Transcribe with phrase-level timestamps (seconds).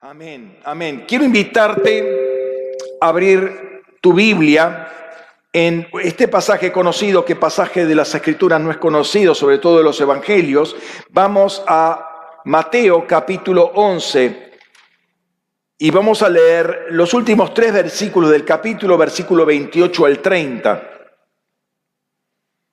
[0.00, 1.06] Amén, amén.
[1.08, 4.88] Quiero invitarte a abrir tu Biblia
[5.52, 9.82] en este pasaje conocido, que pasaje de las Escrituras no es conocido, sobre todo de
[9.82, 10.76] los Evangelios.
[11.10, 14.52] Vamos a Mateo capítulo 11
[15.78, 20.90] y vamos a leer los últimos tres versículos del capítulo, versículo 28 al 30.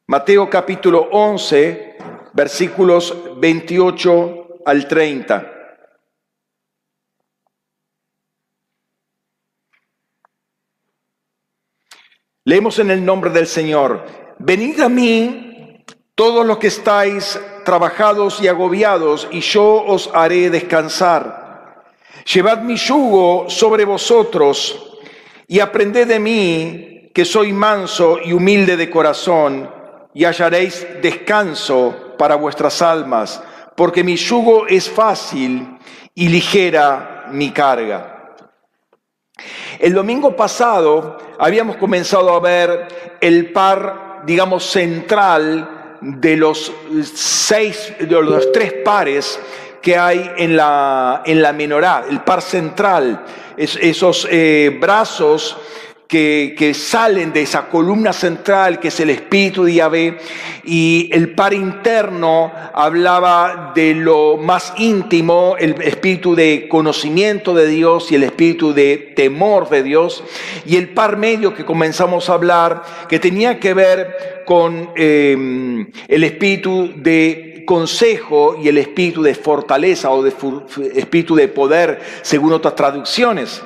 [0.05, 1.98] Mateo capítulo 11,
[2.34, 5.55] versículos 28 al 30.
[12.48, 14.05] Leemos en el nombre del Señor,
[14.38, 21.84] venid a mí todos los que estáis trabajados y agobiados, y yo os haré descansar.
[22.31, 24.95] Llevad mi yugo sobre vosotros
[25.48, 29.68] y aprended de mí, que soy manso y humilde de corazón,
[30.13, 33.41] y hallaréis descanso para vuestras almas,
[33.76, 35.80] porque mi yugo es fácil
[36.13, 38.15] y ligera mi carga.
[39.79, 46.71] El domingo pasado habíamos comenzado a ver el par, digamos, central de los
[47.13, 49.40] seis, de los tres pares
[49.82, 53.23] que hay en la, en la menorá, el par central,
[53.57, 55.57] esos eh, brazos
[56.07, 60.17] que, salen de esa columna central que es el espíritu de Yahvé
[60.63, 68.11] y el par interno hablaba de lo más íntimo, el espíritu de conocimiento de Dios
[68.11, 70.23] y el espíritu de temor de Dios
[70.66, 76.23] y el par medio que comenzamos a hablar que tenía que ver con em, el
[76.23, 80.33] espíritu de consejo y el espíritu de fortaleza o de
[80.95, 83.63] espíritu de poder según otras traducciones.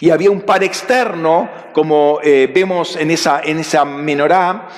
[0.00, 4.68] Y había un par externo, como eh, vemos en esa, en esa menorá,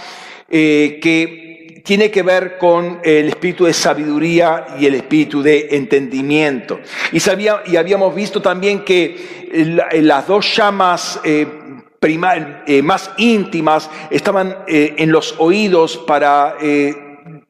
[0.48, 6.80] eh, que tiene que ver con el espíritu de sabiduría y el espíritu de entendimiento.
[7.12, 9.48] Y, sabía, y habíamos visto también que
[10.02, 11.46] las dos llamas eh,
[12.82, 16.56] más íntimas estaban en los oídos para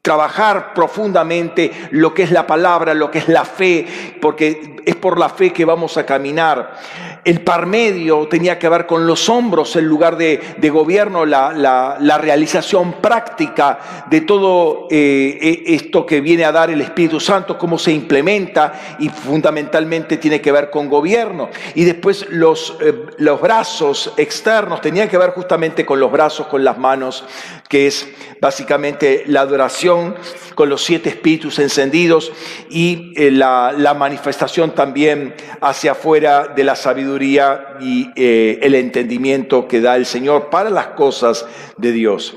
[0.08, 3.86] trabajar profundamente lo que es la palabra, lo que es la fe,
[4.22, 6.78] porque es por la fe que vamos a caminar.
[7.24, 12.94] El par medio tenía que ver con los hombros, el lugar de, gobierno, la, realización
[12.94, 17.92] práctica de todo eh, e, esto que viene a dar el Espíritu Santo, cómo se
[17.92, 21.50] implementa y fundamentalmente tiene que ver con gobierno.
[21.74, 26.64] Y después los, eh, los brazos externos tenían que ver justamente con los brazos, con
[26.64, 27.24] las manos,
[27.68, 28.08] que es
[28.40, 30.14] básicamente la adoración
[30.54, 32.32] con los siete espíritus encendidos
[32.70, 39.80] y eh, la, manifestación también hacia afuera de la sabiduría y eh, el entendimiento que
[39.80, 41.46] da el Señor para las cosas
[41.76, 42.36] de Dios.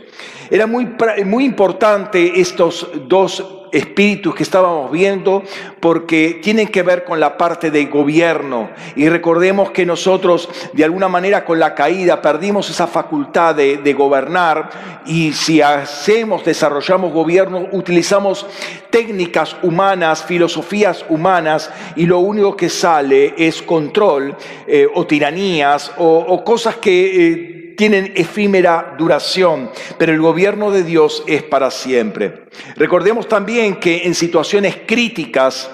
[0.49, 0.87] Era muy,
[1.25, 5.43] muy importante estos dos espíritus que estábamos viendo
[5.79, 8.69] porque tienen que ver con la parte de gobierno.
[8.95, 14.69] Y recordemos que nosotros de alguna manera con la caída perdimos esa facultad de, gobernar
[15.05, 18.45] y si hacemos, desarrollamos gobierno, utilizamos
[18.89, 26.43] técnicas humanas, filosofías humanas y lo único que sale es control eh, o tiranías o,
[26.43, 27.31] cosas que...
[27.31, 32.45] Eh, tienen efímera duración, pero el gobierno de Dios es para siempre.
[32.75, 35.67] Recordemos también que en situaciones críticas,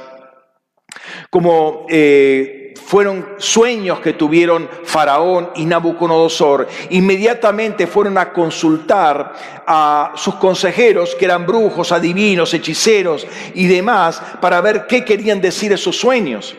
[1.29, 9.33] como eh, fueron sueños que tuvieron Faraón y Nabucodonosor, inmediatamente fueron a consultar
[9.67, 15.73] a sus consejeros, que eran brujos, adivinos, hechiceros y demás, para ver qué querían decir
[15.73, 16.55] esos sueños.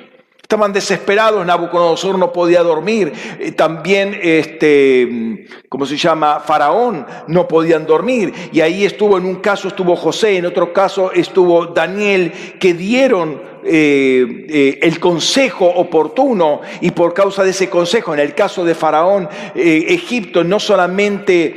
[0.48, 6.40] Estaban desesperados, Nabucodonosor no podía dormir, eh, también, este, ¿cómo se llama?
[6.40, 8.32] Faraón no podían dormir.
[8.50, 13.42] Y ahí estuvo, en un caso estuvo José, en otro caso estuvo Daniel, que dieron
[13.62, 18.74] eh, eh, el consejo oportuno y por causa de ese consejo, en el caso de
[18.74, 21.56] Faraón, Egipto no solamente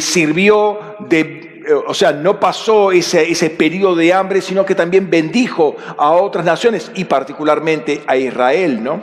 [0.00, 1.45] sirvió de
[1.86, 6.44] o sea, no pasó ese, ese periodo de hambre, sino que también bendijo a otras
[6.44, 9.02] naciones y particularmente a Israel, ¿no?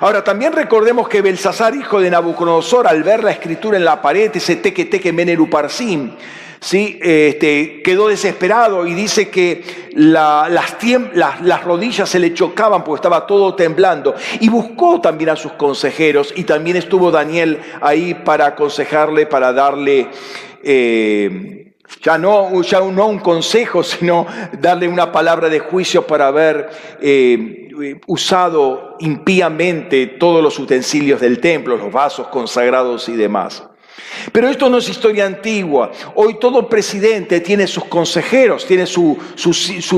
[0.00, 4.30] Ahora, también recordemos que Belsasar, hijo de Nabucodonosor, al ver la escritura en la pared,
[4.34, 6.12] ese teque teque meneruparsim,
[6.60, 6.98] ¿sí?
[7.02, 13.54] Este, quedó desesperado y dice que las, las, rodillas se le chocaban porque estaba todo
[13.54, 14.14] temblando.
[14.40, 20.08] Y buscó también a sus consejeros y también estuvo Daniel ahí para aconsejarle, para darle...
[20.62, 21.61] Eh,
[22.00, 24.26] ya no, ya no un consejo, sino
[24.60, 31.76] darle una palabra de juicio para haber eh, usado impíamente todos los utensilios del templo,
[31.76, 33.64] los vasos consagrados y demás.
[34.30, 35.90] Pero esto no es historia antigua.
[36.14, 39.18] Hoy todo presidente tiene sus consejeros, tiene su,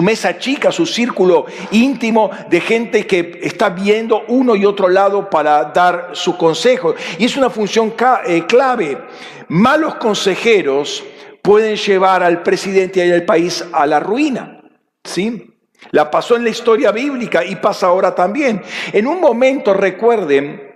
[0.02, 5.64] mesa chica, su círculo íntimo de gente que está viendo uno y otro lado para
[5.64, 6.94] dar su consejo.
[7.18, 7.94] Y es una función
[8.26, 8.98] eh, clave.
[9.48, 11.04] Malos consejeros
[11.44, 14.62] pueden llevar al presidente y al país a la ruina.
[15.04, 15.54] ¿Sí?
[15.90, 18.62] La pasó en la historia bíblica y pasa ahora también.
[18.90, 20.72] En un momento recuerden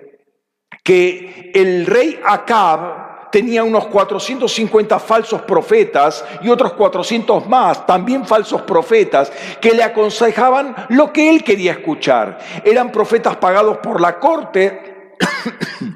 [0.85, 8.61] que el rey Acab tenía unos 450 falsos profetas y otros 400 más, también falsos
[8.63, 9.33] profetas,
[9.63, 12.39] que le aconsejaban lo que él quería escuchar.
[12.63, 15.17] Eran profetas pagados por la corte.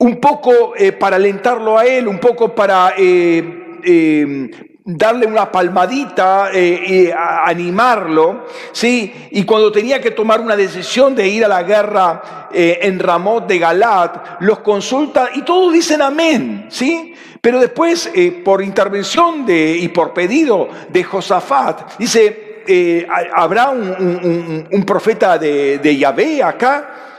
[0.00, 4.50] un poco eh, para alentarlo a él, un poco para eh, eh,
[4.84, 9.28] darle una palmadita, eh, animarlo, ¿sí?
[9.30, 13.46] Y cuando tenía que tomar una decisión de ir a la guerra eh, en Ramot
[13.46, 17.14] de Galat, los consulta y todos dicen amén, ¿sí?
[17.40, 25.38] Pero después, eh, por intervención de, y por pedido de Josafat, dice, ¿habrá un, profeta
[25.38, 27.09] de, de, Yahvé acá?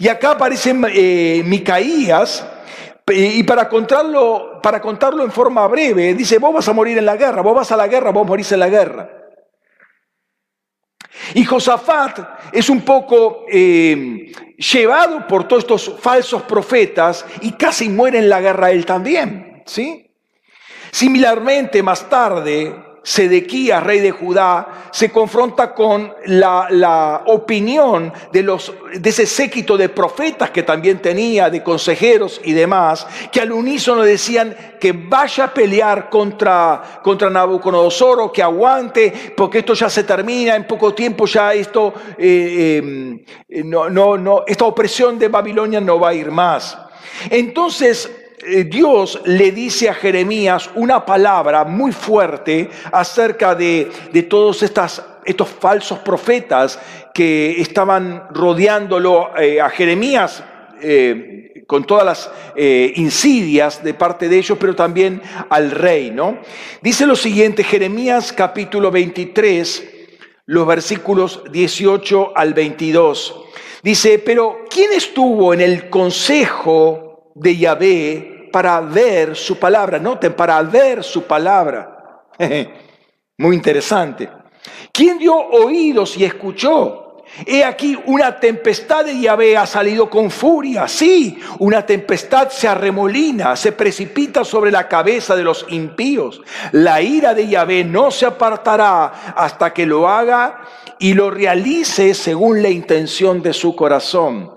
[0.00, 0.74] Y acá aparece
[1.44, 2.44] Micaías,
[3.12, 7.16] y para contarlo, para contarlo en forma breve, dice, vos vas a morir en la
[7.16, 9.10] guerra, vos vas a la guerra, vos morís en la guerra.
[11.34, 12.18] Y Josafat
[12.52, 18.40] es un poco eh, llevado por todos estos falsos profetas y casi muere en la
[18.40, 19.62] guerra él también.
[19.66, 20.10] ¿sí?
[20.90, 29.08] Similarmente, más tarde, Sedequías, rey de Judá, se confronta con la, opinión de, los, de
[29.10, 34.54] ese séquito de profetas que también tenía, de consejeros y demás, que al unísono decían
[34.78, 40.54] que vaya a pelear contra, contra Nabucodonosor o que aguante, porque esto ya se termina,
[40.54, 45.98] en poco tiempo ya esto, eh, eh, no, no, no, esta opresión de Babilonia no
[45.98, 46.76] va a ir más.
[47.30, 48.19] Entonces,
[48.66, 53.90] Dios le dice a Jeremías una palabra muy fuerte acerca de,
[54.28, 56.78] todos estas, estos falsos profetas
[57.12, 60.42] que estaban rodeándolo eh, a Jeremías.
[60.82, 62.30] Eh, con todas las
[62.96, 66.38] insidias de parte de ellos, pero también al rey, ¿no?
[66.82, 69.84] Dice lo siguiente, Jeremías capítulo 23,
[70.50, 73.44] los versículos 18 al 22.
[73.84, 79.98] Dice, pero ¿quién estuvo en el consejo de Yahvé para ver su palabra.
[79.98, 82.24] Noten, para ver su palabra.
[83.38, 84.28] Muy interesante.
[84.92, 87.00] ¿Quién dio oídos y escuchó?
[87.46, 90.88] He aquí una tempestad de Yahvé ha salido con furia.
[90.88, 96.42] Sí, una tempestad se arremolina, se precipita sobre la cabeza de los impíos.
[96.72, 100.62] La ira de Yahvé no se apartará hasta que lo haga
[100.98, 104.52] y lo realice según la intención de su corazón.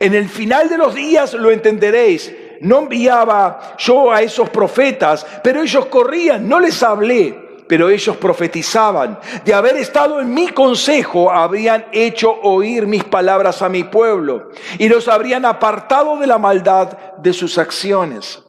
[0.00, 5.62] En el final de los días lo entenderéis no enviaba yo a esos profetas, pero
[5.62, 9.18] ellos corrían, no les hablé, pero ellos profetizaban.
[9.44, 14.88] De haber estado en mi consejo, habrían hecho oír mis palabras a mi pueblo y
[14.88, 18.42] los habrían apartado de la maldad de sus acciones.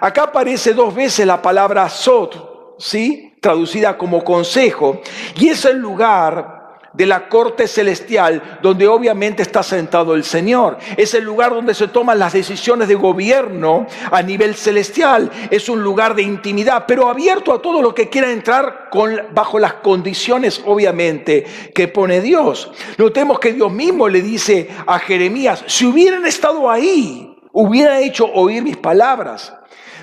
[0.00, 3.34] Acá aparece dos veces la palabra sot, ¿sí?
[3.40, 5.02] Traducida como consejo,
[5.36, 6.63] y es el lugar
[6.94, 10.78] de la corte celestial, donde obviamente está sentado el Señor.
[10.96, 15.30] Es el lugar donde se toman las decisiones de gobierno a nivel celestial.
[15.50, 19.58] Es un lugar de intimidad, pero abierto a todo lo que quiera entrar con, bajo
[19.58, 21.44] las condiciones, obviamente,
[21.74, 22.70] que pone Dios.
[22.96, 28.62] Notemos que Dios mismo le dice a Jeremías, si hubieran estado ahí, hubieran hecho oír
[28.62, 29.52] mis palabras.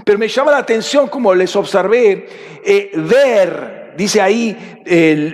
[0.03, 2.27] Pero me llama la atención, como les observé,
[2.63, 5.33] eh, ver dice ahí el,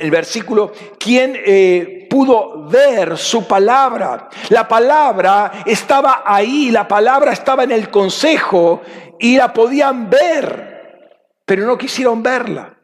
[0.00, 4.28] el, versículo, ¿quién eh, pudo ver su palabra?
[4.50, 8.82] La palabra estaba ahí, la palabra estaba en el consejo
[9.18, 11.08] y la podían ver,
[11.44, 12.78] pero no quisieron verla.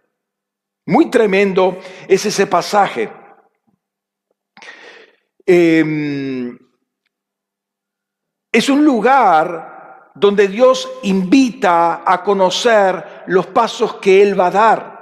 [0.87, 1.78] Muy tremendo
[2.09, 3.11] es ese pasaje.
[5.47, 6.59] Em,
[8.52, 14.94] es un lugar donde Dios invita a conocer los pasos que Él va a dar.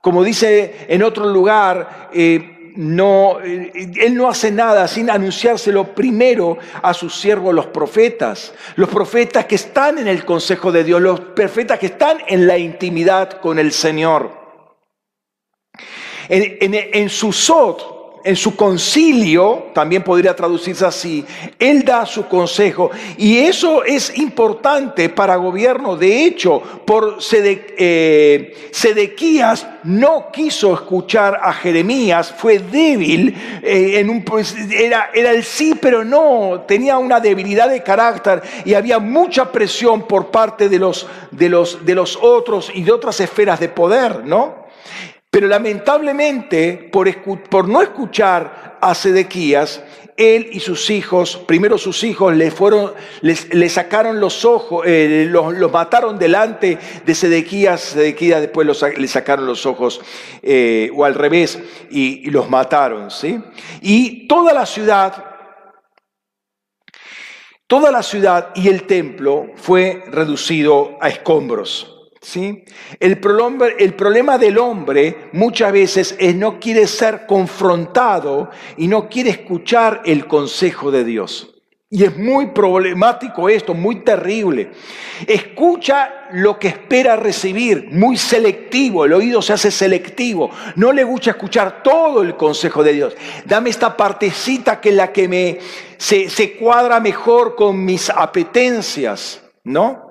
[0.00, 6.94] Como dice en otro lugar, eh, eh, él no hace nada sin anunciárselo primero a
[6.94, 11.78] sus siervos los profetas, los profetas que están en el consejo de Dios, los profetas
[11.78, 14.38] que están en la intimidad con el Señor.
[16.28, 17.10] En, en, en
[18.22, 21.24] en su concilio, también podría traducirse así,
[21.58, 22.90] él da su consejo.
[23.16, 25.96] Y eso es importante para gobierno.
[25.96, 34.24] De hecho, por eh, Sedequías no quiso escuchar a Jeremías, fue débil, eh, en un,
[34.24, 39.50] pues, era, era el sí, pero no, tenía una debilidad de carácter y había mucha
[39.50, 43.68] presión por parte de los, de los, de los otros y de otras esferas de
[43.68, 44.59] poder, ¿no?
[45.30, 49.82] Pero lamentablemente, por, no escuchar a Sedequías,
[50.16, 55.54] él y sus hijos, primero sus hijos, le, fueron, le sacaron los ojos, eh, los,
[55.70, 58.66] mataron delante de Sedequías, Sedequías después
[58.98, 60.00] le sacaron los ojos,
[60.42, 61.60] eh, o al revés,
[61.90, 63.40] y, y, los mataron, ¿sí?
[63.82, 65.24] Y toda la ciudad,
[67.68, 71.99] toda la ciudad y el templo fue reducido a escombros.
[72.22, 72.64] ¿Sí?
[72.98, 79.08] El, problema, el problema del hombre muchas veces es no quiere ser confrontado y no
[79.08, 81.54] quiere escuchar el consejo de Dios.
[81.92, 84.70] Y es muy problemático esto, muy terrible.
[85.26, 90.50] Escucha lo que espera recibir, muy selectivo, el oído se hace selectivo.
[90.76, 93.16] No le gusta escuchar todo el consejo de Dios.
[93.44, 95.58] Dame esta partecita que es la que me
[95.96, 100.09] se cuadra mejor con mis apetencias, ¿no?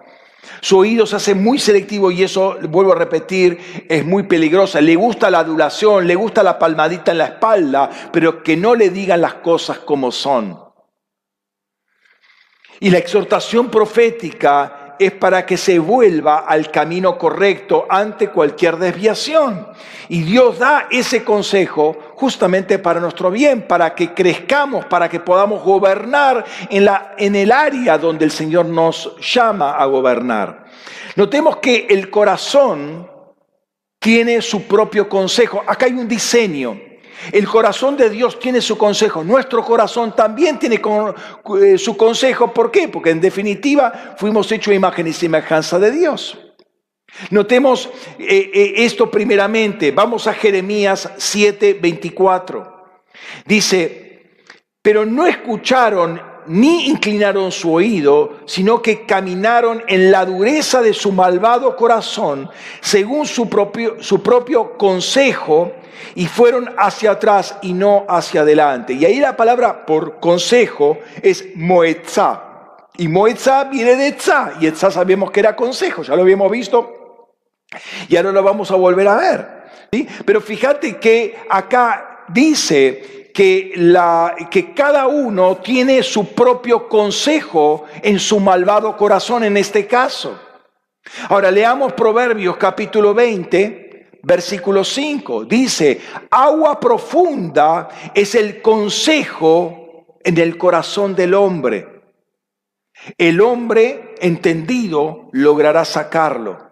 [0.61, 4.81] Su oído se hace muy selectivo y eso, vuelvo a repetir, es muy peligrosa.
[4.81, 8.89] Le gusta la adulación, le gusta la palmadita en la espalda, pero que no le
[8.89, 10.59] digan las cosas como son.
[12.81, 19.67] Y la exhortación profética es para que se vuelva al camino correcto ante cualquier desviación.
[20.09, 25.63] Y Dios da ese consejo justamente para nuestro bien, para que crezcamos, para que podamos
[25.63, 30.65] gobernar en, la, en el área donde el Señor nos llama a gobernar.
[31.15, 33.09] Notemos que el corazón
[33.99, 35.63] tiene su propio consejo.
[35.65, 36.77] Acá hay un diseño.
[37.31, 40.81] El corazón de Dios tiene su consejo, nuestro corazón también tiene
[41.61, 42.53] eh, su consejo.
[42.53, 42.89] ¿Por qué?
[42.89, 46.37] Porque en definitiva fuimos hechos imagen y semejanza de Dios.
[47.31, 49.91] Notemos eh, eh, esto primeramente.
[49.91, 53.01] Vamos a Jeremías 7, 24.
[53.45, 54.31] Dice,
[54.81, 61.11] pero no escucharon ni inclinaron su oído, sino que caminaron en la dureza de su
[61.11, 62.49] malvado corazón,
[62.81, 65.71] según su propio, su propio consejo,
[66.15, 68.93] y fueron hacia atrás y no hacia adelante.
[68.93, 72.43] Y ahí la palabra por consejo es moetzá.
[72.97, 76.98] Y moetzá viene de tzá, y tzá sabemos que era consejo, ya lo habíamos visto,
[78.07, 79.47] y ahora lo vamos a volver a ver.
[79.91, 80.07] ¿sí?
[80.25, 88.19] Pero fíjate que acá dice que, la, que cada uno tiene su propio consejo en
[88.19, 90.39] su malvado corazón en este caso.
[91.29, 95.45] Ahora leamos Proverbios capítulo 20, versículo 5.
[95.45, 101.87] Dice, agua profunda es el consejo en el corazón del hombre.
[103.17, 106.68] El hombre entendido logrará sacarlo.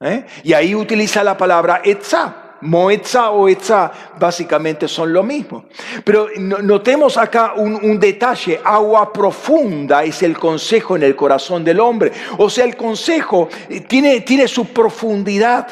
[0.00, 0.26] ¿Eh?
[0.42, 2.44] Y ahí utiliza la palabra etzá.
[2.60, 5.66] Moetza o etza básicamente son lo mismo.
[6.04, 12.10] Pero notemos acá un, detalle, agua profunda es el consejo en el corazón del hombre.
[12.38, 13.48] O sea, el consejo
[13.86, 15.68] tiene, tiene su profundidad.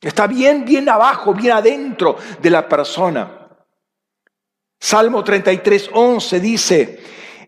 [0.00, 3.48] Está bien, bien abajo, bien adentro de la persona.
[4.80, 7.00] Salmo 33, 11 dice,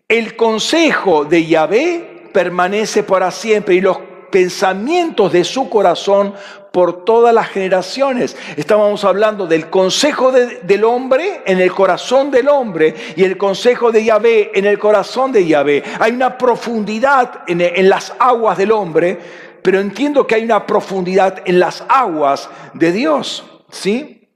[0.05, 6.33] el consejo de Yahvé permanece para siempre y los pensamientos de su corazón
[6.71, 8.37] por todas las generaciones.
[8.55, 14.05] Estábamos hablando del consejo del hombre en el corazón del hombre y el consejo de
[14.05, 15.83] Yahvé en el corazón de Yahvé.
[15.99, 19.19] Hay una profundidad en, las aguas del hombre
[19.61, 24.27] pero entiendo que hay una profundidad en las aguas de Dios, ¿sí?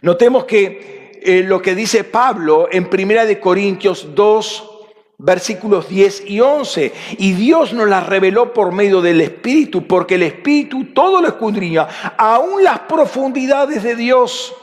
[0.00, 4.71] Notemos que eh, lo que dice Pablo en Primera de Corintios 2,
[5.22, 6.92] versículos 10 y 11.
[7.18, 11.88] Y Dios nos las reveló por medio del Espíritu, porque el Espíritu todo lo escudriña,
[12.18, 14.54] aún las profundidades de Dios.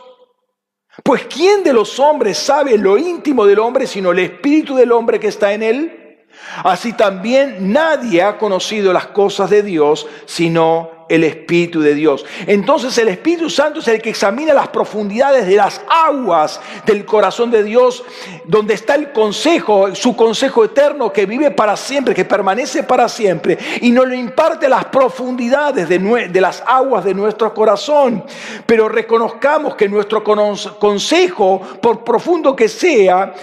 [1.03, 5.19] Pues ¿quién de los hombres sabe lo íntimo del hombre sino el Espíritu del hombre
[5.19, 6.25] que está en él?
[6.63, 12.25] Así también nadie ha conocido las cosas de Dios sino el Espíritu de Dios.
[12.47, 17.51] Entonces el Espíritu Santo es el que examina las profundidades de las aguas del corazón
[17.51, 18.03] de Dios,
[18.45, 23.57] donde está el consejo, su consejo eterno que vive para siempre, que permanece para siempre,
[23.81, 28.23] y nos lo imparte las profundidades de, de las aguas de nuestro corazón.
[28.65, 33.33] Pero reconozcamos que nuestro consejo, por profundo que sea,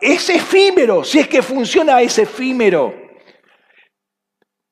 [0.00, 3.04] es efímero, si es que funciona es efímero.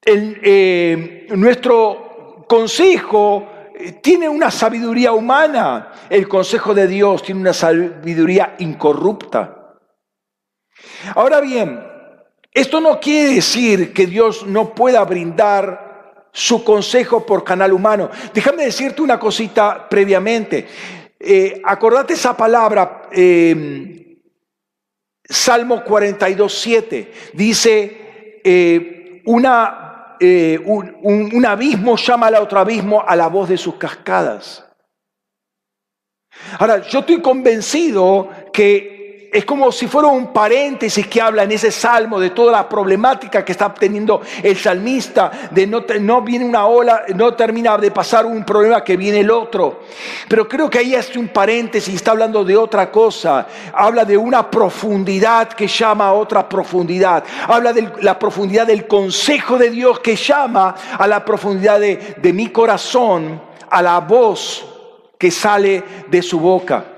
[0.04, 2.11] Eh, nuestro
[2.46, 3.48] consejo
[4.00, 9.76] tiene una sabiduría humana, el consejo de Dios tiene una sabiduría incorrupta.
[11.14, 11.82] Ahora bien,
[12.52, 15.92] esto no quiere decir que Dios no pueda brindar
[16.32, 18.10] su consejo por canal humano.
[18.32, 20.66] Déjame decirte una cosita previamente.
[21.18, 24.18] Eh, acordate esa palabra, eh,
[25.24, 27.12] Salmo 42, 7.
[27.34, 29.81] Dice, eh, una,
[30.64, 34.64] un, un abismo llama al otro abismo a la voz de sus cascadas.
[36.58, 39.01] Ahora, yo estoy convencido que
[39.32, 43.42] es como si fuera un paréntesis que habla en ese salmo de toda la problemática
[43.42, 48.26] que está teniendo el salmista, de no, no viene una ola, no termina de pasar
[48.26, 49.84] un problema que viene el otro.
[50.28, 54.50] Pero creo que ahí hace un paréntesis, está hablando de otra cosa, habla de una
[54.50, 60.14] profundidad que llama a otra profundidad, habla de la profundidad del consejo de Dios que
[60.14, 64.62] llama a la profundidad de, de mi corazón, a la voz
[65.16, 66.91] que sale de su boca.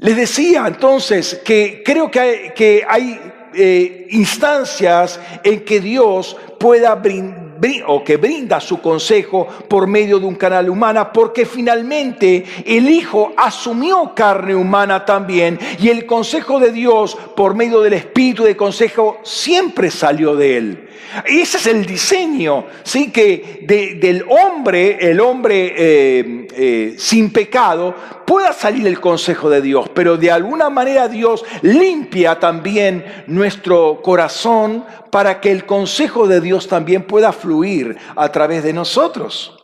[0.00, 3.20] Les decía entonces que creo que hay, que hay
[3.54, 7.50] eh, instancias en que Dios pueda brindar
[7.86, 13.32] o que brinda su consejo por medio de un canal humana, porque finalmente el Hijo
[13.36, 19.18] asumió carne humana también y el consejo de Dios por medio del Espíritu de consejo
[19.22, 20.88] siempre salió de él.
[21.24, 23.10] Ese es el diseño, ¿sí?
[23.10, 29.90] Que del hombre, el hombre eh, eh, sin pecado, pueda salir el consejo de Dios,
[29.94, 36.68] pero de alguna manera Dios limpia también nuestro corazón para que el consejo de Dios
[36.68, 39.59] también pueda fluir a través de nosotros.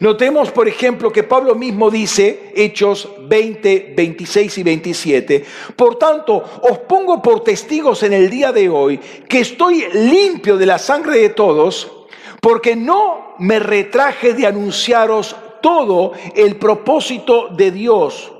[0.00, 5.44] Notemos, por ejemplo, que Pablo mismo dice, Hechos 20, 26 y 27,
[5.76, 10.66] por tanto, os pongo por testigos en el día de hoy que estoy limpio de
[10.66, 11.92] la sangre de todos,
[12.40, 18.32] porque no me retraje de anunciaros todo el propósito de Dios,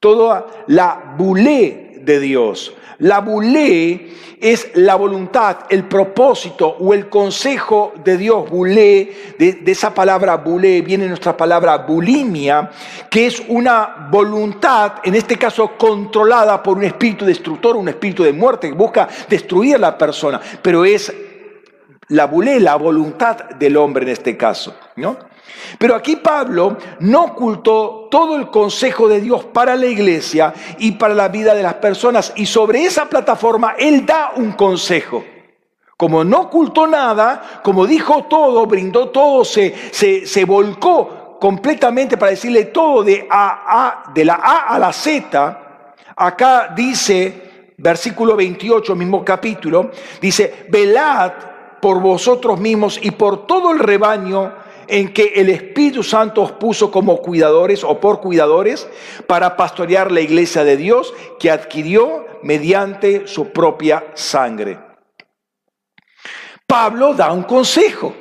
[0.00, 2.74] toda la bulé de Dios.
[3.02, 8.48] La bulé es la voluntad, el propósito o el consejo de Dios.
[8.48, 12.70] Bulé, de, esa palabra bulé viene nuestra palabra bulimia,
[13.10, 18.32] que es una voluntad, en este caso controlada por un espíritu destructor, un espíritu de
[18.32, 21.12] muerte que busca destruir a la persona, pero es
[22.08, 25.31] la bulé, la voluntad del hombre en este caso, ¿no?
[25.78, 31.14] Pero aquí Pablo no ocultó todo el consejo de Dios para la iglesia y para
[31.14, 32.32] la vida de las personas.
[32.36, 35.24] Y sobre esa plataforma Él da un consejo.
[35.96, 42.66] Como no ocultó nada, como dijo todo, brindó todo, se, se, volcó completamente para decirle
[42.66, 45.86] todo de, a, a, de la A a la Z.
[46.16, 51.32] Acá dice, versículo 28, mismo capítulo, dice, velad
[51.80, 54.52] por vosotros mismos y por todo el rebaño
[54.92, 58.86] en que el Espíritu Santo os puso como cuidadores o por cuidadores
[59.26, 64.78] para pastorear la iglesia de Dios que adquirió mediante su propia sangre.
[66.66, 68.14] Pablo da un consejo.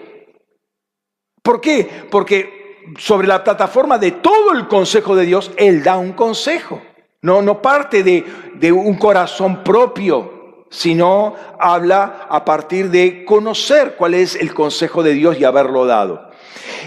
[1.43, 2.07] ¿Por qué?
[2.09, 6.81] Porque sobre la plataforma de todo el consejo de Dios, Él da un consejo.
[7.21, 8.23] No, no parte de,
[8.55, 15.11] de un corazón propio, sino habla a partir de conocer cuál es el consejo de
[15.11, 16.30] Dios y haberlo dado.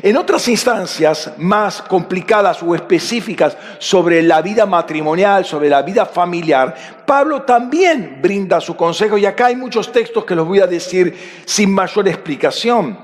[0.02, 6.74] En otras instancias más complicadas o específicas sobre la vida matrimonial, sobre la vida familiar,
[7.06, 11.16] Pablo también brinda su consejo y acá hay muchos textos que los voy a decir
[11.44, 12.98] sin mayor explicación.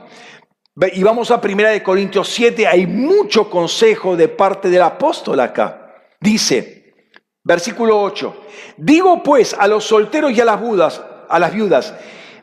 [0.93, 5.95] Y vamos a 1 Corintios 7, hay mucho consejo de parte del apóstol acá.
[6.21, 6.95] Dice,
[7.43, 8.45] versículo 8,
[8.77, 11.95] digo pues a los solteros y a las viudas, a las viudas,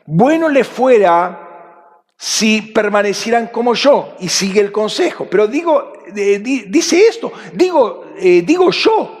[0.06, 1.47] bueno le fuera
[2.20, 5.28] si permanecieran como yo y sigue el consejo.
[5.30, 9.14] Pero digo, dice esto, digo, eh, digo yo.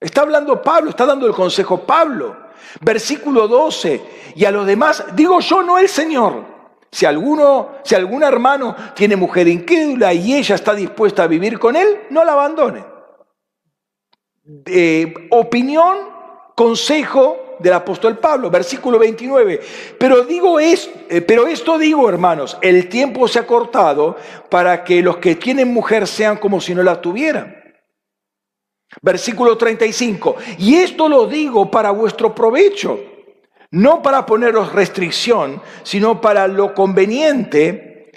[0.00, 2.48] Está hablando Pablo, está dando el consejo Pablo.
[2.80, 4.00] Versículo 12.
[4.34, 6.56] Y a los demás, digo yo, no el Señor.
[6.90, 11.76] Si alguno, si algún hermano tiene mujer incrédula y ella está dispuesta a vivir con
[11.76, 12.82] él, no la abandone.
[14.64, 15.98] Eh, opinión,
[16.54, 19.60] consejo del apóstol Pablo, versículo 29.
[19.98, 24.16] Pero, digo es, eh, pero esto digo, hermanos, el tiempo se ha cortado
[24.48, 27.56] para que los que tienen mujer sean como si no la tuvieran.
[29.02, 30.36] Versículo 35.
[30.58, 32.98] Y esto lo digo para vuestro provecho,
[33.70, 38.10] no para poneros restricción, sino para lo conveniente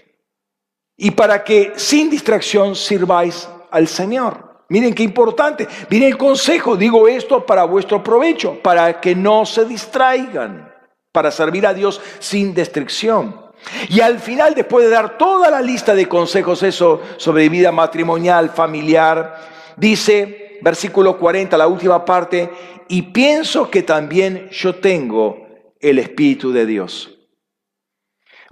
[0.98, 4.51] y para que sin distracción sirváis al Señor.
[4.72, 5.68] Miren qué importante.
[5.90, 6.78] Miren el consejo.
[6.78, 10.74] Digo esto para vuestro provecho, para que no se distraigan,
[11.12, 13.52] para servir a Dios sin distracción.
[13.90, 18.52] Y al final, después de dar toda la lista de consejos, eso sobre vida matrimonial,
[18.52, 22.50] familiar, dice, versículo 40, la última parte,
[22.88, 25.48] y pienso que también yo tengo
[25.82, 27.21] el Espíritu de Dios.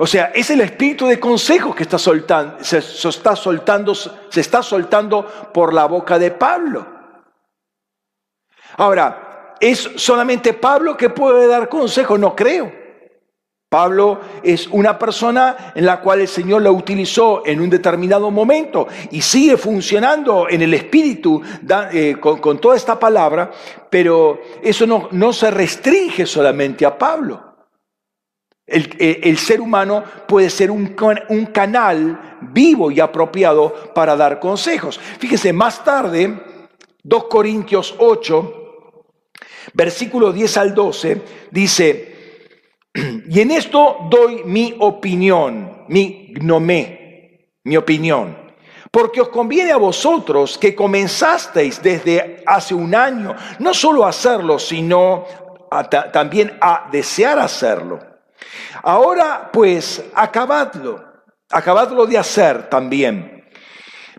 [0.01, 4.63] O sea, es el espíritu de consejos que está soltando, se, está soltando, se está
[4.63, 6.87] soltando por la boca de Pablo.
[8.77, 12.17] Ahora, ¿es solamente Pablo que puede dar consejos?
[12.17, 12.71] No creo.
[13.67, 18.87] Pablo es una persona en la cual el Señor la utilizó en un determinado momento
[19.11, 21.41] y sigue funcionando en el espíritu
[21.91, 23.51] eh, con, toda esta palabra,
[23.89, 27.48] pero eso no se restringe solamente a Pablo.
[28.71, 30.95] Eh, el, ser humano puede ser un,
[31.51, 34.99] canal vivo y apropiado para dar consejos.
[34.99, 36.39] Fíjese, más tarde,
[37.01, 39.05] 2 Corintios 8,
[39.73, 42.15] versículo 10 al 12, dice,
[43.27, 48.37] y en esto doy mi opinión, mi gnomé, mi opinión.
[48.91, 54.59] Porque os conviene a vosotros que comenzasteis desde hace un año, no solo a hacerlo,
[54.59, 55.25] sino
[56.11, 58.08] también a desear hacerlo.
[58.83, 61.03] Ahora pues, acabadlo,
[61.49, 63.45] acabadlo de hacer también,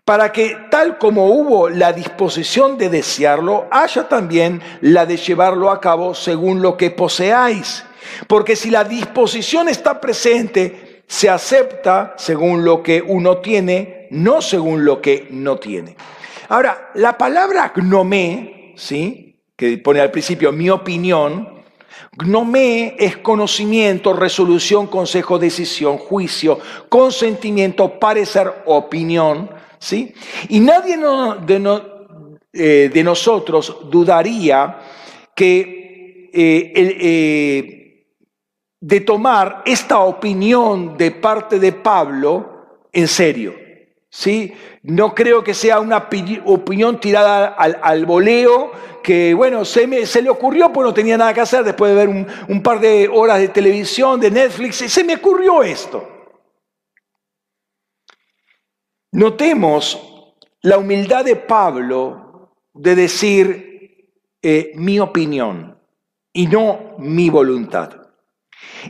[0.05, 5.81] para que tal como hubo la disposición de desearlo, haya también la de llevarlo a
[5.81, 7.85] cabo según lo que poseáis.
[8.27, 14.85] Porque si la disposición está presente, se acepta según lo que uno tiene, no según
[14.85, 15.97] lo que no tiene.
[16.49, 19.41] Ahora, la palabra gnomé, ¿sí?
[19.57, 21.60] que pone al principio mi opinión,
[22.17, 26.59] Gnomé es conocimiento, resolución, consejo, decisión, juicio,
[26.89, 29.51] consentimiento, parecer, opinión.
[29.79, 30.15] ¿sí?
[30.49, 30.99] Y nadie
[32.53, 34.79] eh, de, nosotros dudaría
[35.35, 38.07] que eh, eh,
[38.81, 43.55] de tomar esta opinión de parte de Pablo en serio.
[44.09, 44.53] ¿sí?
[44.83, 46.09] No creo que sea una
[46.45, 51.17] opinión tirada al, al voleo que, bueno, se, me, se le ocurrió, pues no tenía
[51.17, 54.89] nada que hacer después de ver un, par de horas de televisión, de Netflix, y
[54.89, 56.09] se me ocurrió esto.
[59.13, 64.13] Notemos la humildad de Pablo de decir
[64.43, 65.79] eh, mi opinión
[66.33, 67.97] y no mi voluntad.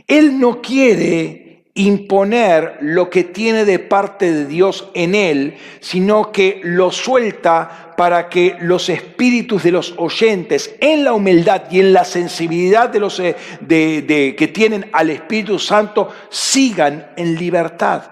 [0.07, 6.59] Él no quiere imponer lo que tiene de parte de Dios en él, sino que
[6.63, 12.03] lo suelta para que los espíritus de los oyentes, en la humildad y en la
[12.03, 18.03] sensibilidad de los eh, de, que tienen al Espíritu Santo, sigan en libertad.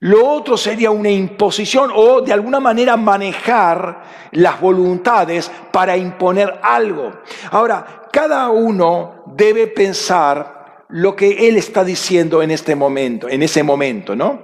[0.00, 7.10] Lo otro sería una imposición o de alguna manera manejar las voluntades para imponer algo.
[7.50, 10.53] Ahora, cada uno debe pensar
[10.94, 14.42] lo que él está diciendo en este momento, en ese momento, ¿no?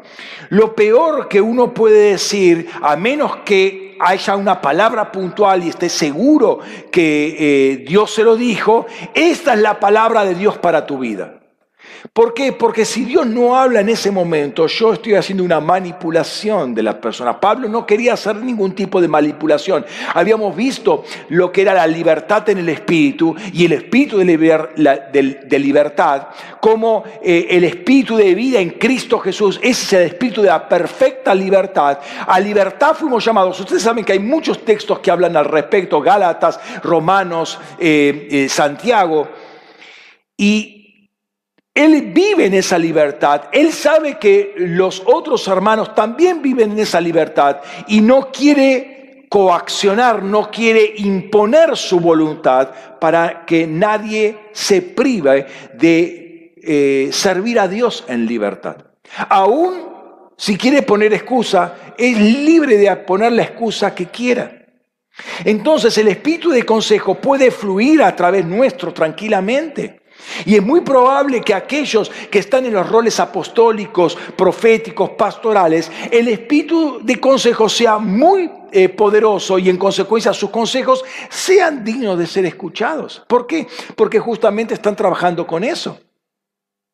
[0.49, 5.89] Lo peor que uno puede decir, a menos que haya una palabra puntual y esté
[5.89, 6.59] seguro
[6.91, 11.40] que eh, Dios se lo dijo, esta es la palabra de Dios para tu vida.
[12.13, 12.53] ¿Por qué?
[12.53, 16.99] Porque si Dios no habla en ese momento, yo estoy haciendo una manipulación de la
[16.99, 17.39] persona.
[17.39, 19.85] Pablo no quería hacer ningún tipo de manipulación.
[20.15, 26.29] Habíamos visto lo que era la libertad en el espíritu y el espíritu de, libertad,
[26.59, 30.67] como eh, el espíritu de vida en Cristo Jesús, ese es el espíritu de la
[30.69, 31.99] perfecta libertad.
[32.27, 33.61] A libertad fuimos llamados.
[33.61, 39.29] Ustedes saben que hay muchos textos que hablan al respecto, Gálatas, Romanos, eh, eh, Santiago.
[40.37, 40.80] Y
[41.75, 43.43] él vive en esa libertad.
[43.53, 50.23] Él sabe que los otros hermanos también viven en esa libertad y no quiere coaccionar,
[50.23, 58.05] no quiere imponer su voluntad para que nadie se prive de eh, servir a Dios
[58.09, 58.77] en libertad.
[59.29, 59.91] Aún
[60.41, 64.67] si quiere poner excusa, es libre de poner la excusa que quiera.
[65.45, 70.00] Entonces el espíritu de consejo puede fluir a través nuestro tranquilamente.
[70.45, 76.29] Y es muy probable que aquellos que están en los roles apostólicos, proféticos, pastorales, el
[76.29, 82.27] espíritu de consejo sea muy eh, poderoso y en consecuencia sus consejos sean dignos de
[82.27, 83.25] ser escuchados.
[83.27, 83.67] ¿Por qué?
[83.97, 85.99] Porque justamente están trabajando con eso.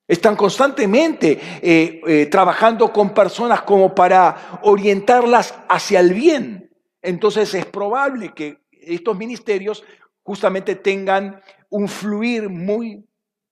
[0.09, 6.71] Están constantemente eh, eh, trabajando con personas como para orientarlas hacia el bien.
[7.03, 9.85] Entonces es probable que estos ministerios
[10.23, 13.06] justamente tengan un fluir muy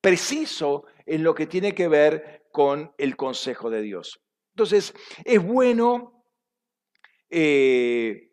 [0.04, 4.20] preciso en lo que tiene que ver con el consejo de Dios.
[4.52, 4.92] Entonces,
[5.24, 6.26] es bueno
[7.30, 8.30] eh,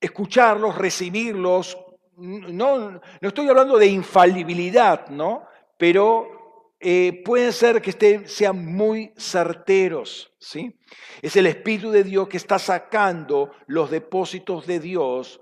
[0.00, 1.78] escucharlos, recibirlos.
[2.16, 5.46] No, no estoy hablando de infalibilidad, ¿no?
[5.78, 10.80] Pero eh, pueden ser que sean muy certeros, ¿sí?
[11.22, 15.40] Es el Espíritu de Dios que está sacando los depósitos de Dios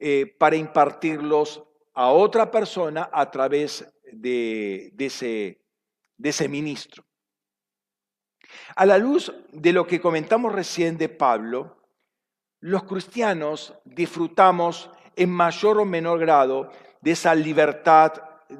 [0.00, 1.62] eh, para impartirlos
[1.94, 5.64] a otra persona a través de, ese,
[6.16, 7.04] de ese ministro.
[8.76, 11.78] A la luz de lo que comentamos recién de Pablo,
[12.60, 16.70] los cristianos disfrutamos en mayor o menor grado
[17.00, 18.12] de esa libertad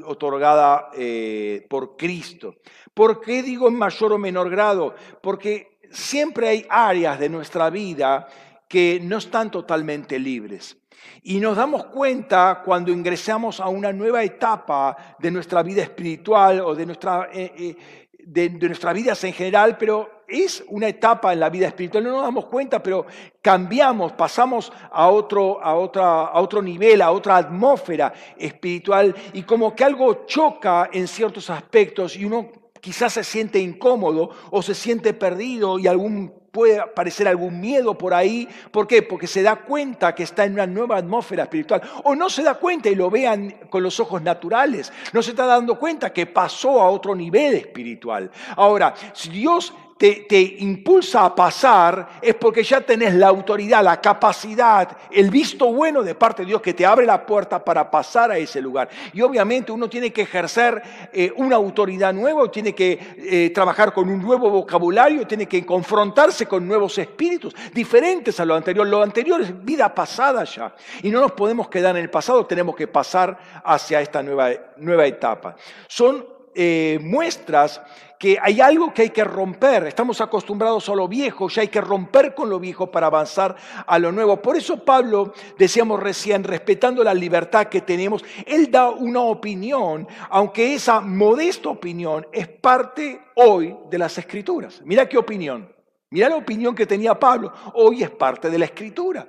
[0.04, 2.56] otorgada eh, por Cristo.
[2.94, 4.94] ¿Por qué digo en mayor o menor grado?
[5.22, 8.26] Porque siempre hay áreas de nuestra vida
[8.68, 10.81] que no están totalmente libres.
[11.22, 16.74] Y nos damos cuenta cuando ingresamos a una nueva etapa de nuestra vida espiritual o
[16.74, 17.76] de, nuestra, eh, eh,
[18.24, 22.22] de, nuestras vidas en general, pero es una etapa en la vida espiritual, no nos
[22.22, 23.06] damos cuenta, pero
[23.40, 29.14] cambiamos, pasamos a otro, a, otra, a otro nivel, a otra atmósfera espiritual.
[29.32, 34.60] Y como que algo choca en ciertos aspectos y uno quizás se siente incómodo o
[34.60, 38.46] se siente perdido y algún puede aparecer algún miedo por ahí.
[38.70, 39.02] ¿Por qué?
[39.02, 41.82] Porque se da cuenta que está en una nueva atmósfera espiritual.
[42.04, 44.92] O no se da cuenta y lo vean con los ojos naturales.
[45.14, 48.30] No se está dando cuenta que pasó a otro nivel espiritual.
[48.54, 49.72] Ahora, si Dios
[50.10, 56.02] te, impulsa a pasar es porque ya tenés la autoridad, la capacidad, el visto bueno
[56.02, 58.88] de parte de Dios que te abre la puerta para pasar a ese lugar.
[59.12, 64.08] Y obviamente uno tiene que ejercer eh, una autoridad nueva, tiene que eh, trabajar con
[64.08, 68.84] un nuevo vocabulario, tiene que confrontarse con nuevos espíritus diferentes a lo anterior.
[68.86, 70.74] Lo anterior es vida pasada ya.
[71.04, 75.06] Y no nos podemos quedar en el pasado, tenemos que pasar hacia esta nueva, nueva
[75.06, 75.54] etapa.
[75.86, 77.80] Son eh, muestras
[78.22, 79.88] que hay algo que hay que romper.
[79.88, 83.98] Estamos acostumbrados a lo viejo, ya hay que romper con lo viejo para avanzar a
[83.98, 84.40] lo nuevo.
[84.40, 90.72] Por eso Pablo, decíamos recién, respetando la libertad que tenemos, él da una opinión, aunque
[90.72, 94.80] esa modesta opinión es parte hoy de las escrituras.
[94.84, 95.74] Mira qué opinión.
[96.10, 97.52] Mira la opinión que tenía Pablo.
[97.74, 99.28] Hoy es parte de la escritura.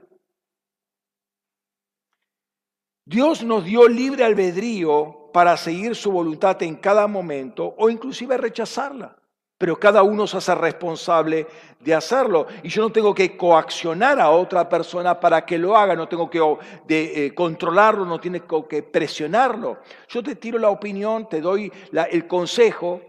[3.05, 9.17] Dios nos dio libre albedrío para seguir su voluntad en cada momento o inclusive rechazarla.
[9.57, 11.47] Pero cada uno se hace responsable
[11.79, 12.47] de hacerlo.
[12.63, 16.29] Y yo no tengo que coaccionar a otra persona para que lo haga, no tengo
[16.29, 16.39] que
[16.85, 19.79] de, eh, controlarlo, no tengo que presionarlo.
[20.07, 21.71] Yo te tiro la opinión, te doy
[22.11, 23.01] el consejo,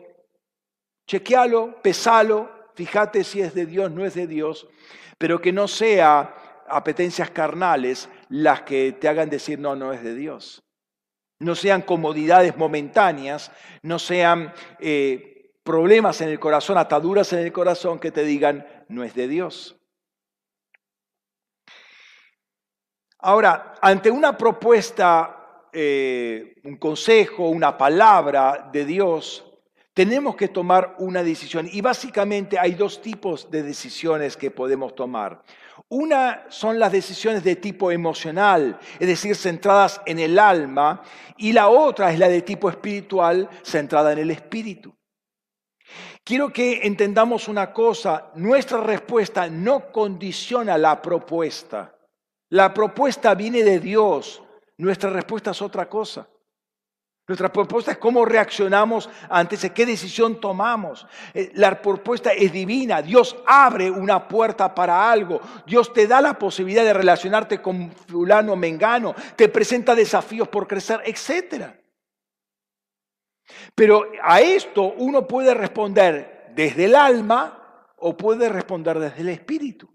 [1.07, 4.67] chequealo, pesalo, fíjate si es de Dios, no es de Dios,
[5.19, 6.35] pero que no sea
[6.69, 10.64] apetencias carnales las que te hagan decir no, no es de Dios
[11.45, 13.53] no sean comodidades momentáneas,
[13.83, 19.05] no sean eh, problemas en el corazón, ataduras en el corazón que te digan, no
[19.05, 19.77] es de Dios.
[23.19, 29.45] Ahora, ante una propuesta, eh, un consejo, una palabra de Dios,
[29.95, 31.69] tenemos que tomar una decisión.
[31.73, 35.43] Y básicamente hay dos tipos de decisiones que podemos tomar.
[35.89, 41.03] Una son las decisiones de tipo emocional, es decir, centradas en el alma,
[41.37, 44.95] y la otra es la de tipo espiritual, centrada en el espíritu.
[46.25, 51.95] Quiero que entendamos una cosa, nuestra respuesta no condiciona la propuesta.
[52.49, 54.43] La propuesta viene de Dios,
[54.79, 56.27] nuestra respuesta es otra cosa.
[57.27, 61.07] Nuestra propuesta es cómo reaccionamos ante ese, qué decisión tomamos.
[61.33, 63.01] Eh, la propuesta es divina.
[63.01, 65.41] Dios abre una puerta para algo.
[65.67, 69.15] Dios te da la posibilidad de relacionarte con fulano, mengano.
[69.37, 71.73] Te presenta desafíos por crecer, etc.
[73.75, 79.89] Pero a esto uno puede responder desde el alma o puede responder desde el espíritu.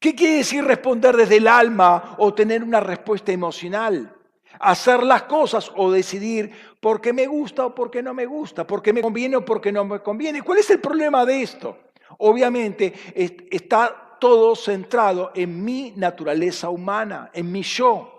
[0.00, 4.15] ¿Qué quiere decir responder desde el alma o tener una respuesta emocional?
[4.60, 8.66] Hacer las cosas o decidir por qué me gusta o por qué no me gusta,
[8.66, 10.42] por qué me conviene o por qué no me conviene.
[10.42, 11.78] ¿Cuál es el problema de esto?
[12.18, 18.12] Obviamente está todo centrado en mi naturaleza humana, en mi yo.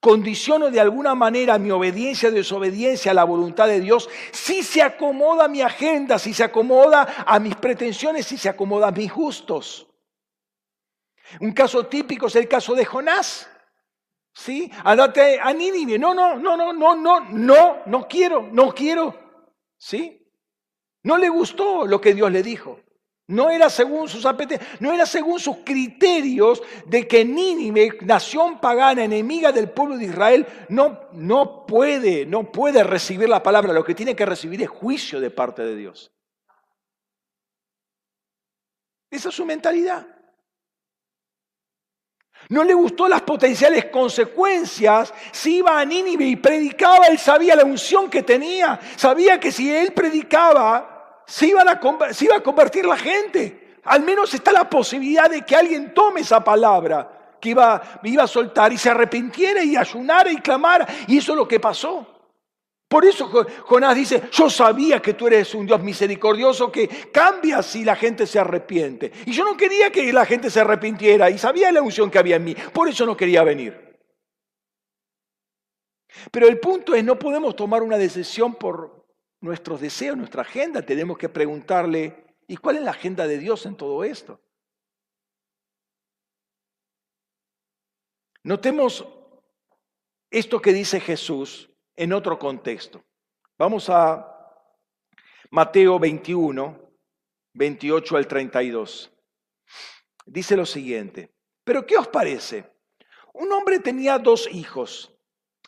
[0.00, 4.80] Condiciono de alguna manera mi obediencia o desobediencia a la voluntad de Dios si se
[4.82, 9.12] acomoda a mi agenda, si se acomoda a mis pretensiones, si se acomoda a mis
[9.12, 9.86] gustos.
[11.38, 13.48] Un caso típico es el caso de Jonás.
[14.32, 14.70] ¿Sí?
[14.84, 15.98] Andate a Nínive.
[15.98, 19.14] No, no, no, no, no, no, no, no quiero, no quiero.
[19.76, 20.20] ¿Sí?
[21.02, 22.80] No le gustó lo que Dios le dijo.
[23.26, 29.04] No era según sus apetencias, no era según sus criterios de que Nínive, nación pagana,
[29.04, 33.72] enemiga del pueblo de Israel, no, no puede, no puede recibir la palabra.
[33.72, 36.12] Lo que tiene que recibir es juicio de parte de Dios.
[39.10, 40.06] Esa es su mentalidad.
[42.50, 47.64] No le gustó las potenciales consecuencias si iba a Nínive y predicaba, él sabía la
[47.64, 53.78] unción que tenía, sabía que si él predicaba se, iba a convertir la gente.
[53.84, 58.26] Al menos está la posibilidad de que alguien tome esa palabra que iba, iba a
[58.26, 60.88] soltar y se arrepintiera y ayunara y clamara.
[61.06, 62.19] Y eso es lo que pasó.
[62.90, 63.28] Por eso
[63.66, 68.26] Jonás dice, yo sabía que tú eres un Dios misericordioso que cambia si la gente
[68.26, 69.12] se arrepiente.
[69.26, 72.34] Y yo no quería que la gente se arrepintiera y sabía la unción que había
[72.34, 72.56] en mí.
[72.74, 73.96] Por eso no quería venir.
[76.32, 79.06] Pero el punto es, no podemos tomar una decisión por
[79.40, 80.82] nuestros deseos, nuestra agenda.
[80.82, 84.40] Tenemos que preguntarle, ¿y cuál es la agenda de Dios en todo esto?
[88.42, 89.06] Notemos
[90.28, 91.69] esto que dice Jesús
[92.00, 93.04] en otro contexto.
[93.58, 94.26] Vamos a
[95.50, 96.80] Mateo 21,
[97.52, 99.12] 28 al 32.
[100.24, 101.30] Dice lo siguiente,
[101.62, 102.64] pero ¿qué os parece?
[103.34, 105.14] Un hombre tenía dos hijos.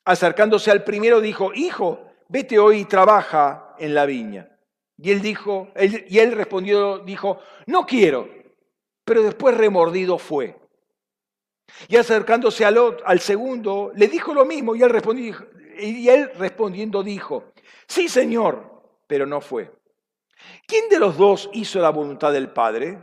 [0.07, 4.59] Acercándose al primero dijo, hijo, vete hoy y trabaja en la viña.
[4.97, 8.27] Y él dijo, y él respondió, dijo, no quiero.
[9.05, 10.59] Pero después remordido fue.
[11.89, 15.35] Y acercándose al, al segundo, le dijo lo mismo, y él respondió,
[15.79, 17.53] y él respondiendo dijo,
[17.87, 19.71] sí Señor, pero no fue.
[20.67, 22.99] ¿Quién de los dos hizo la voluntad del Padre?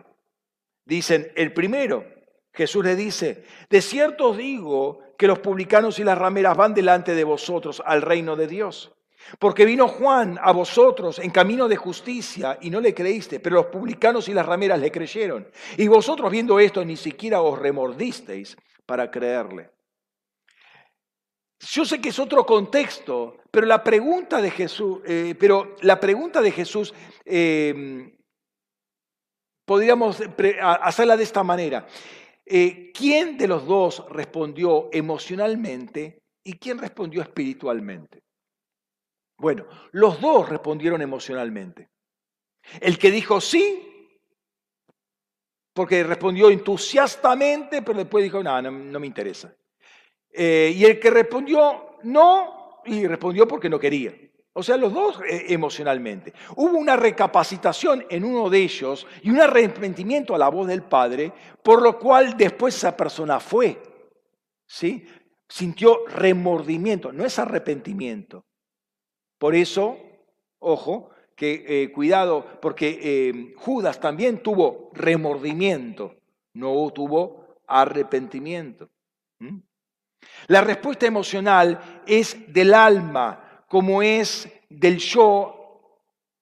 [0.86, 2.06] Dicen, el primero.
[2.52, 7.14] Jesús le dice, de cierto os digo que los publicanos y las rameras van delante
[7.14, 8.92] de vosotros al reino de Dios.
[9.38, 13.66] Porque vino Juan a vosotros en camino de justicia y no le creíste, pero los
[13.68, 15.48] publicanos y las rameras le creyeron.
[15.78, 19.70] Y vosotros viendo esto ni siquiera os remordisteis para creerle.
[21.60, 26.42] Yo sé que es otro contexto, pero la pregunta de Jesús, eh, pero la pregunta
[26.42, 26.94] de Jesús
[27.26, 28.18] eh,
[29.66, 30.22] podríamos
[30.82, 31.86] hacerla de esta manera.
[32.46, 38.24] Eh, ¿Quién de los dos respondió emocionalmente y quién respondió espiritualmente?
[39.38, 41.90] Bueno, los dos respondieron emocionalmente.
[42.80, 43.86] El que dijo sí,
[45.74, 49.54] porque respondió entusiastamente, pero después dijo, no, no me interesa.
[50.32, 54.14] Eh, y el que respondió no, y respondió porque no quería.
[54.54, 56.34] O sea, los dos eh, emocionalmente.
[56.56, 61.32] Hubo una recapacitación en uno de ellos y un arrepentimiento a la voz del Padre,
[61.64, 63.82] por lo cual después esa persona fue.
[64.66, 65.06] ¿sí?
[65.48, 68.46] Sintió remordimiento, no es arrepentimiento.
[69.38, 69.98] Por eso,
[70.60, 76.18] ojo, que eh, cuidado, porque Judas también tuvo remordimiento,
[76.54, 78.90] no tuvo arrepentimiento.
[80.48, 85.60] La respuesta emocional es del alma, como es del yo,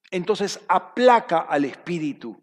[0.10, 2.42] entonces aplaca al espíritu,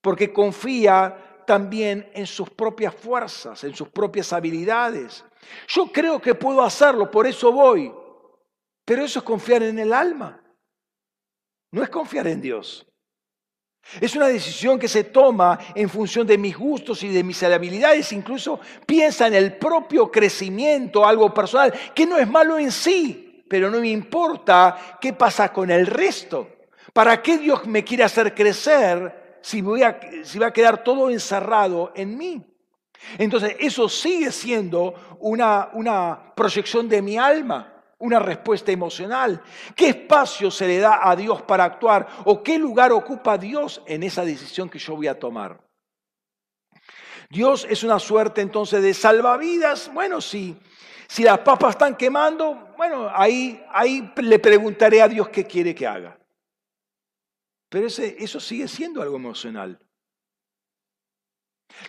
[0.00, 5.24] porque confía también en sus propias fuerzas, en sus propias habilidades.
[5.68, 7.92] Yo creo que puedo hacerlo, por eso voy,
[8.84, 10.42] pero eso es confiar en el alma,
[11.70, 12.86] no es confiar en Dios.
[14.00, 18.12] Es una decisión que se toma en función de mis gustos y de mis habilidades.
[18.12, 23.70] Incluso piensa en el propio crecimiento, algo personal, que no es malo en sí, pero
[23.70, 26.48] no me importa qué pasa con el resto.
[26.92, 31.08] ¿Para qué Dios me quiere hacer crecer si, voy a, si va a quedar todo
[31.08, 32.44] encerrado en mí?
[33.18, 39.42] Entonces, eso sigue siendo una, una proyección de mi alma una respuesta emocional?
[39.74, 42.06] ¿Qué espacio se le da a Dios para actuar?
[42.24, 45.60] ¿O qué lugar ocupa Dios en esa decisión que yo voy a tomar?
[47.30, 49.92] Dios es una suerte entonces de salvavidas.
[49.92, 50.56] Bueno, sí.
[51.08, 55.86] Si las papas están quemando, bueno, ahí, ahí le preguntaré a Dios qué quiere que
[55.86, 56.18] haga.
[57.68, 59.85] Pero ese, eso sigue siendo algo emocional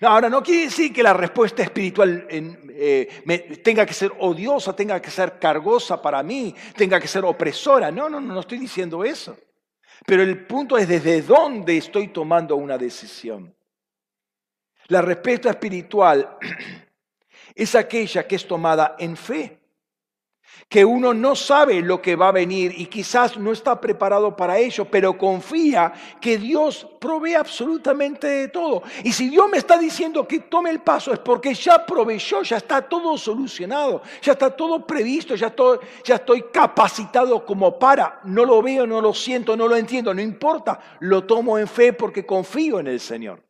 [0.01, 5.11] ahora, no quiere decir que la respuesta espiritual eh, tenga que ser odiosa, tenga que
[5.11, 7.91] ser cargosa para mí, tenga que ser opresora.
[7.91, 9.37] No, no, no, no estoy diciendo eso.
[10.05, 13.55] Pero el punto es desde dónde estoy tomando una decisión.
[14.87, 16.37] La respuesta espiritual
[17.55, 19.56] es aquella que es tomada en fe
[20.69, 24.57] que uno no sabe lo que va a venir y quizás no está preparado para
[24.57, 28.83] ello, pero confía que Dios provee absolutamente de todo.
[29.03, 32.57] Y si Dios me está diciendo que tome el paso es porque ya proveyó, ya
[32.57, 35.53] está todo solucionado, ya está todo previsto, ya,
[36.03, 38.19] ya estoy capacitado como para.
[38.25, 41.93] No lo veo, no lo siento, no lo entiendo, no importa, lo tomo en fe
[41.93, 43.47] porque confío en el Señor.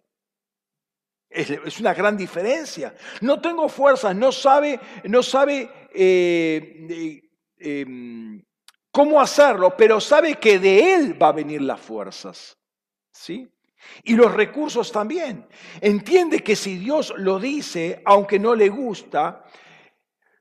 [1.30, 2.95] Es, una gran diferencia.
[3.21, 7.21] No tengo fuerzas, no sabe, no sabe eh,
[7.57, 8.43] em,
[8.91, 12.58] cómo hacerlo, pero sabe que de Él va a venir las fuerzas.
[13.12, 13.48] ¿Sí?
[14.04, 15.48] Y los recursos también.
[15.81, 19.45] Entiende que si Dios lo dice, aunque no le gusta,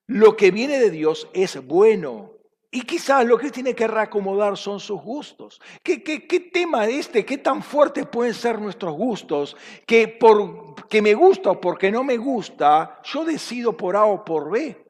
[0.07, 2.33] lo que viene de Dios es bueno.
[2.71, 5.61] Y quizás lo que tiene que reacomodar son sus gustos.
[5.83, 7.25] ¿Qué, qué, qué tema este?
[7.25, 9.57] ¿Qué tan fuertes pueden ser nuestros gustos?
[9.87, 14.25] Que por que me gusta o porque no me gusta, yo decido por A o
[14.25, 14.86] por B.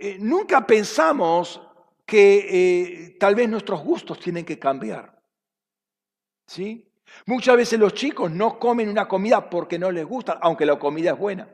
[0.00, 1.60] Eh, nunca pensamos
[2.06, 5.18] que eh, tal vez nuestros gustos tienen que cambiar.
[6.46, 6.88] ¿Sí?
[7.26, 11.10] Muchas veces los chicos no comen una comida porque no les gusta, aunque la comida
[11.10, 11.48] es buena,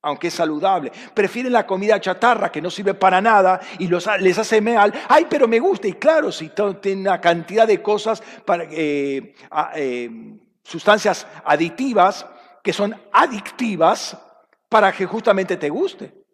[0.00, 0.90] aunque es saludable.
[1.12, 4.92] Prefieren la comida chatarra que no sirve para nada y les hace mal.
[5.08, 5.86] Ay, pero me gusta.
[5.86, 6.50] Y claro, si
[6.80, 9.34] tiene una cantidad de cosas, para, eh,
[10.62, 12.26] sustancias aditivas
[12.62, 14.16] que son adictivas
[14.68, 16.25] para que justamente te guste.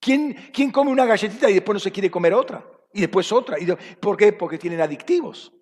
[0.00, 2.64] ¿Quién, come una galletita y después no se quiere comer otra?
[2.92, 3.56] Y después otra.
[4.00, 4.32] ¿Por qué?
[4.32, 5.52] Porque tienen adictivos.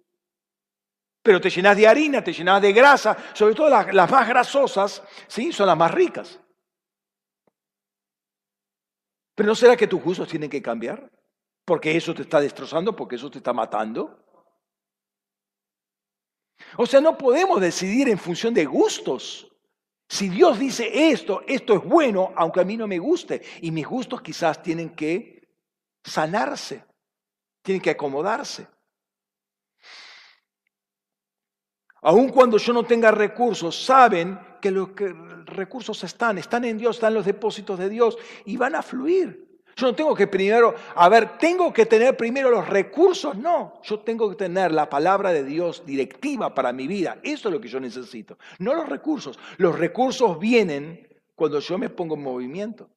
[1.22, 5.02] Pero te llenas de harina, te llenas de grasa, sobre todo las, las más grasosas,
[5.26, 5.52] ¿sí?
[5.52, 6.38] Son las más ricas.
[9.34, 11.10] Pero ¿no será que tus gustos tienen que cambiar?
[11.64, 14.22] Porque eso te está destrozando, porque eso te está matando.
[16.76, 19.50] O sea, no podemos decidir en función de gustos.
[20.08, 23.86] Si Dios dice esto, esto es bueno, aunque a mí no me guste, y mis
[23.86, 25.48] gustos quizás tienen que
[26.02, 26.84] sanarse,
[27.62, 28.66] tienen que acomodarse.
[32.02, 34.90] Aun cuando yo no tenga recursos, saben que los
[35.46, 39.53] recursos están, están en Dios, están en los depósitos de Dios y van a fluir.
[39.76, 43.98] Yo no tengo que primero, a ver, tengo que tener primero los recursos, no, yo
[44.00, 47.68] tengo que tener la palabra de Dios directiva para mi vida, eso es lo que
[47.68, 49.38] yo necesito, no los recursos.
[49.56, 52.88] Los recursos vienen cuando yo me pongo en movimiento.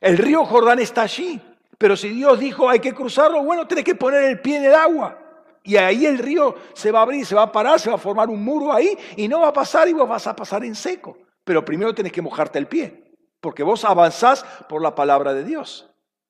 [0.00, 1.40] El río Jordán está allí,
[1.78, 4.74] pero si Dios dijo hay que cruzarlo, bueno, tienes que poner el pie en el
[4.74, 5.18] agua.
[5.64, 7.98] Y ahí el río se va a abrir, se va a parar, se va a
[7.98, 10.74] formar un muro ahí y no va a pasar y vos vas a pasar en
[10.74, 11.18] seco.
[11.44, 13.07] Pero primero tienes que mojarte el pie.
[13.40, 15.88] Porque vos avanzás por la palabra de Dios,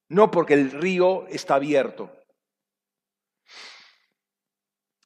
[0.09, 2.11] no porque el río está abierto.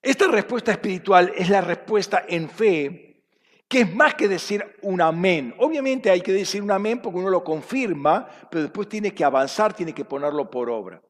[0.03, 3.25] Esta respuesta espiritual es la respuesta en fe,
[3.69, 5.55] que es más que decir un amén.
[5.59, 9.73] Obviamente hay que decir un amén porque uno lo confirma, pero después tiene que avanzar,
[9.73, 11.01] tiene que ponerlo por obra.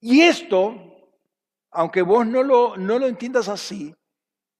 [0.00, 0.76] Y esto,
[1.72, 3.92] aunque vos no lo, no lo entiendas así,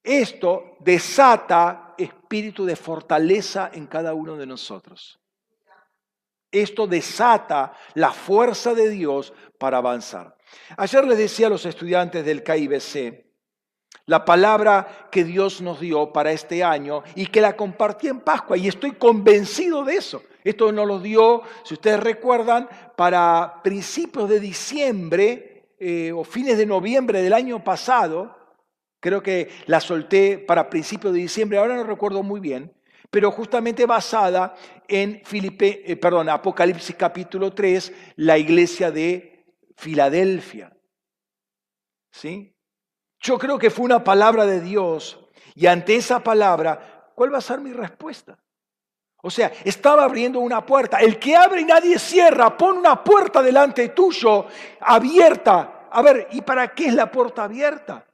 [0.03, 5.21] esto desata espíritu de fortaleza en cada uno de nosotros.
[6.51, 10.37] Esto desata la fuerza de Dios para avanzar.
[10.77, 13.25] Ayer les decía a los estudiantes del KIBC
[14.07, 18.57] la palabra que Dios nos dio para este año y que la compartí en Pascua
[18.57, 20.23] y estoy convencido de eso.
[20.45, 26.67] Esto nos lo dio, si ustedes recuerdan, para principios de diciembre eh, o fines de
[26.67, 28.44] noviembre del año pasado
[29.05, 32.73] Creo que la solté para principios de diciembre, ahora no recuerdo muy bien,
[33.11, 34.55] pero justamente basada
[34.89, 39.45] en Filipe, eh, perdón, Apocalipsis capítulo 3, la iglesia de
[39.77, 40.75] Filadelfia.
[42.13, 42.57] ¿Sí?
[43.21, 45.21] Yo creo que fue una palabra de Dios
[45.55, 48.43] y ante esa palabra, ¿cuál va a ser mi respuesta?
[49.21, 50.97] O sea, estaba abriendo una puerta.
[51.01, 54.47] El que abre y nadie cierra, pone una puerta delante tuyo
[54.81, 55.89] abierta.
[55.91, 58.07] A ver, ¿y para qué es la puerta abierta?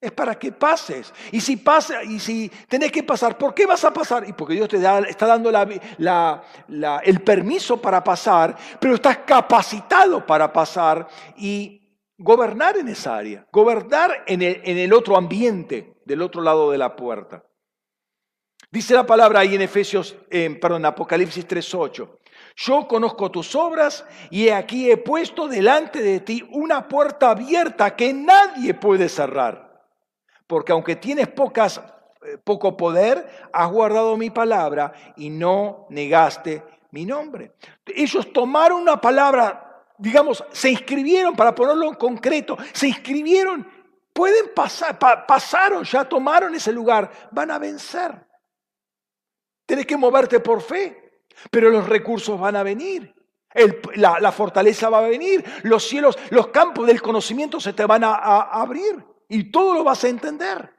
[0.00, 1.12] Es para que pases.
[1.30, 4.26] Y si pasa, y si tenés que pasar, ¿por qué vas a pasar?
[4.26, 10.50] Y porque Dios te da, está dando el permiso para pasar, pero estás capacitado para
[10.50, 16.40] pasar y gobernar en esa área, gobernar en el, en el otro ambiente, del otro
[16.40, 17.44] lado de la puerta.
[18.70, 22.08] Dice la palabra ahí en Efesios, perdón, Apocalipsis 3.8.
[22.56, 28.14] Yo conozco tus obras y aquí he puesto delante de ti una puerta abierta que
[28.14, 29.69] nadie puede cerrar
[30.50, 37.52] porque aunque tienes eh, poco poder, has guardado mi palabra y no negaste mi nombre.
[37.86, 43.64] Ellos tomaron una palabra, digamos, se inscribieron, para ponerlo en concreto, se inscribieron,
[44.12, 48.12] pueden pasar, pasaron, ya tomaron ese lugar, van a vencer.
[49.66, 53.14] Tienes que moverte por fe, pero los recursos van a venir.
[53.94, 58.40] la, fortaleza va a venir, los cielos, los campos del conocimiento se te van a
[58.50, 59.09] abrir.
[59.30, 60.74] Y todo lo vas a entender.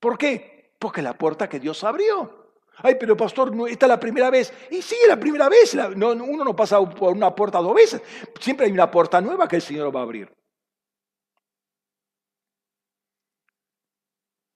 [0.00, 0.74] ¿Por qué?
[0.78, 2.54] Porque la puerta que Dios abrió.
[2.76, 4.52] Ay, pero pastor, esta es la primera vez.
[4.70, 5.74] Y sí, la primera vez.
[5.74, 8.00] uno no pasa por una puerta dos veces.
[8.40, 10.32] Siempre hay una puerta nueva que el Señor va a abrir.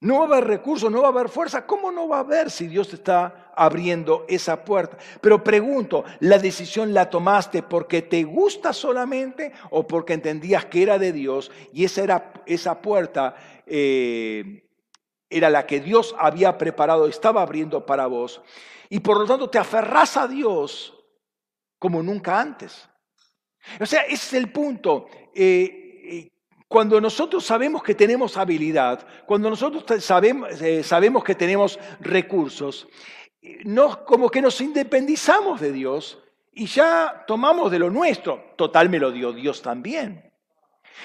[0.01, 1.67] No va a haber recursos, no va a haber fuerza.
[1.67, 4.99] ¿Cómo no va a haber si Dios está abriendo esa puerta?
[5.21, 10.99] Pero pregunto, ¿la decisión la tomaste porque te gusta solamente o porque entendías que era
[10.99, 13.37] de Dios y esa, era, esa puerta
[13.67, 14.69] eh,
[15.31, 18.43] era la que Dios había preparado, estaba abriendo para vos?
[18.91, 20.95] Y por lo tanto te aferras a Dios
[21.79, 22.89] como nunca antes.
[23.81, 25.07] O sea, ese es el punto.
[25.35, 25.86] Eh,
[26.69, 32.89] cuando nosotros sabemos que tenemos habilidad, cuando nosotros sabemos, eh, sabemos que tenemos recursos,
[33.65, 36.19] no, como que nos independizamos de Dios
[36.53, 38.53] y ya tomamos de lo nuestro.
[38.57, 40.33] Total me lo dio Dios también.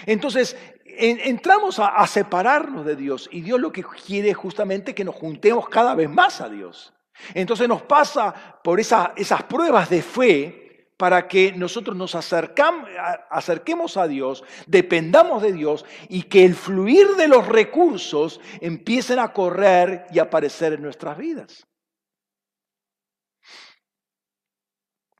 [0.05, 5.15] Entonces, entramos a, separarnos de Dios y Dios lo que quiere es justamente que nos
[5.15, 6.93] juntemos cada vez más a Dios.
[7.33, 8.33] Entonces nos pasa
[8.63, 10.60] por esas pruebas de fe
[11.01, 17.27] para que nosotros nos acerquemos a Dios, dependamos de Dios y que el fluir de
[17.27, 21.65] los recursos empiecen a correr y aparecer en nuestras vidas.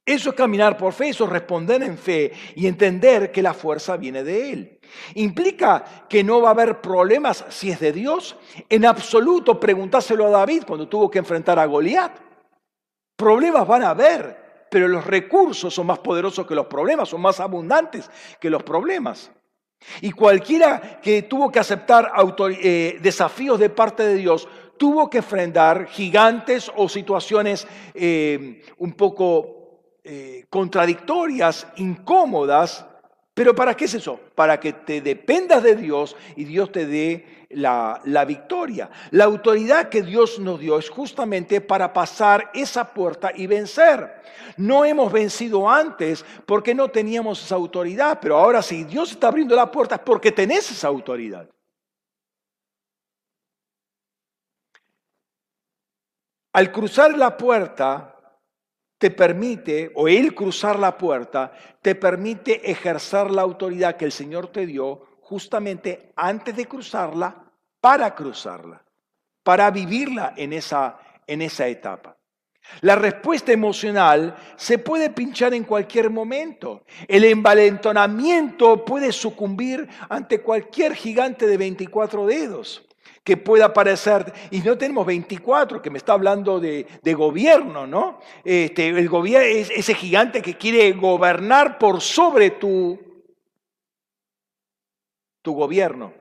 [0.06, 3.98] Eso es caminar por fe, eso es responder en fe y entender que la fuerza
[3.98, 4.80] viene de Él.
[5.16, 8.38] ¿Implica que no va a haber problemas si es de Dios?
[8.70, 12.20] En absoluto, preguntáselo a David cuando tuvo que enfrentar a Goliat.
[13.16, 14.41] Problemas van a haber,
[14.72, 18.09] pero los recursos son más poderosos que los problemas, son más abundantes
[18.39, 19.30] que los problemas.
[19.99, 22.09] Y cualquiera que tuvo que aceptar
[22.51, 24.47] eh, desafíos de parte de Dios,
[24.78, 32.86] tuvo que enfrentar gigantes o situaciones eh, un poco eh, contradictorias, incómodas,
[33.34, 34.20] pero ¿para qué es eso?
[34.36, 38.90] Para que te dependas de Dios y Dios te dé la, la, victoria.
[39.12, 44.22] La autoridad que Dios nos dio es justamente para pasar esa puerta y vencer.
[44.58, 49.56] No hemos vencido antes porque no teníamos esa autoridad, pero ahora si Dios está abriendo
[49.56, 51.48] la puerta es porque tenés esa autoridad.
[56.54, 58.11] Al cruzar la puerta,
[59.02, 64.49] te permite, o el cruzar la puerta, te permite ejercer la autoridad que el Señor
[64.49, 68.86] te dio justamente antes de cruzarla, para cruzarla,
[69.41, 72.16] para vivirla en esa, en esa etapa.
[72.82, 76.84] La respuesta emocional se puede pinchar en cualquier momento.
[77.08, 82.88] El envalentonamiento puede sucumbir ante cualquier gigante de 24 dedos
[83.24, 88.19] que pueda parecer, y no tenemos 24, que me está hablando de, gobierno, ¿no?
[88.43, 92.99] Este, el gobierno es ese gigante que quiere gobernar por sobre tu,
[95.41, 96.13] tu gobierno.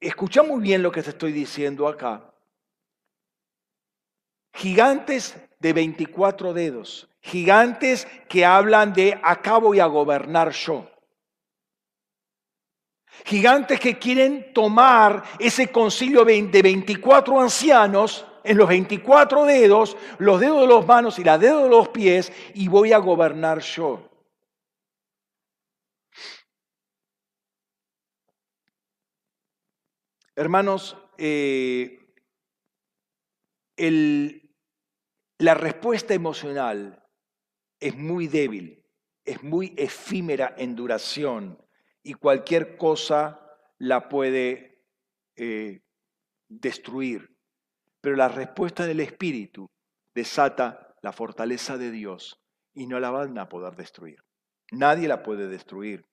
[0.00, 2.34] Escucha muy bien lo que te estoy diciendo acá.
[4.54, 10.93] Gigantes de 24 dedos, gigantes que hablan de acabo y a gobernar yo.
[13.24, 20.60] Gigantes que quieren tomar ese concilio de 24 ancianos en los 24 dedos, los dedos
[20.60, 24.10] de los manos y los dedos de los pies, y voy a gobernar yo.
[30.36, 32.00] Hermanos, eh,
[35.38, 37.02] la respuesta emocional
[37.80, 38.84] es muy débil,
[39.24, 41.63] es muy efímera en duración
[42.04, 43.40] y cualquier cosa
[43.78, 44.84] la puede
[45.36, 45.80] eh,
[46.48, 47.36] destruir.
[48.00, 49.70] Pero la respuesta del Espíritu
[50.14, 52.40] desata la fortaleza de Dios
[52.74, 54.18] y no la van a poder destruir.
[54.70, 56.06] Nadie la puede destruir.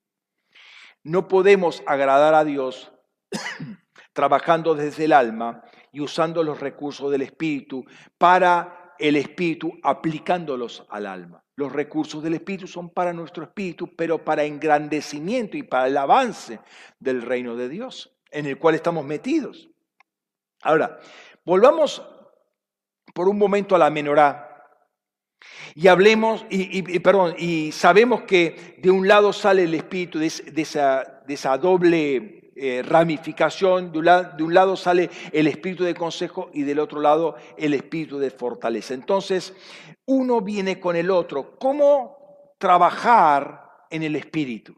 [1.04, 2.94] No podemos agradar a Dios
[4.14, 7.86] trabajando desde el alma y usando los recursos del Espíritu
[8.18, 11.41] para el Espíritu, aplicándolos al alma.
[11.56, 16.60] Los recursos del Espíritu son para nuestro Espíritu, pero para engrandecimiento y para el avance
[17.00, 19.70] del reino de Dios, en el cual estamos metidos.
[20.62, 21.00] Ahora,
[21.44, 22.02] volvamos
[23.14, 24.48] por un momento a la menorá.
[25.74, 31.24] Y hablemos, y, perdón, y sabemos que de un lado sale el espíritu de, esa,
[31.26, 36.50] de esa, doble eh, ramificación, de un, de un, lado, sale el espíritu de consejo
[36.54, 38.94] y del otro lado el espíritu de fortaleza.
[38.94, 39.54] Entonces,
[40.06, 41.58] uno viene con el otro.
[41.58, 44.76] ¿Cómo trabajar en el espíritu?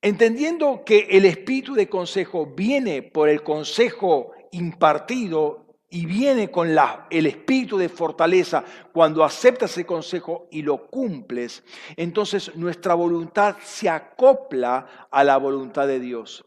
[0.00, 7.06] Entendiendo que el espíritu de consejo viene por el consejo impartido y viene con la,
[7.10, 11.62] el espíritu de fortaleza cuando aceptas ese consejo y lo cumples,
[11.96, 16.44] entonces nuestra voluntad se acopla a la voluntad de Dios.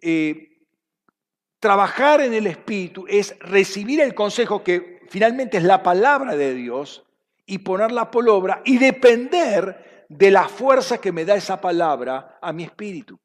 [0.00, 0.64] Eh,
[1.58, 7.04] trabajar en el espíritu es recibir el consejo que finalmente es la palabra de Dios
[7.44, 12.52] y ponerla por obra y depender de la fuerza que me da esa palabra a
[12.52, 13.18] mi espíritu.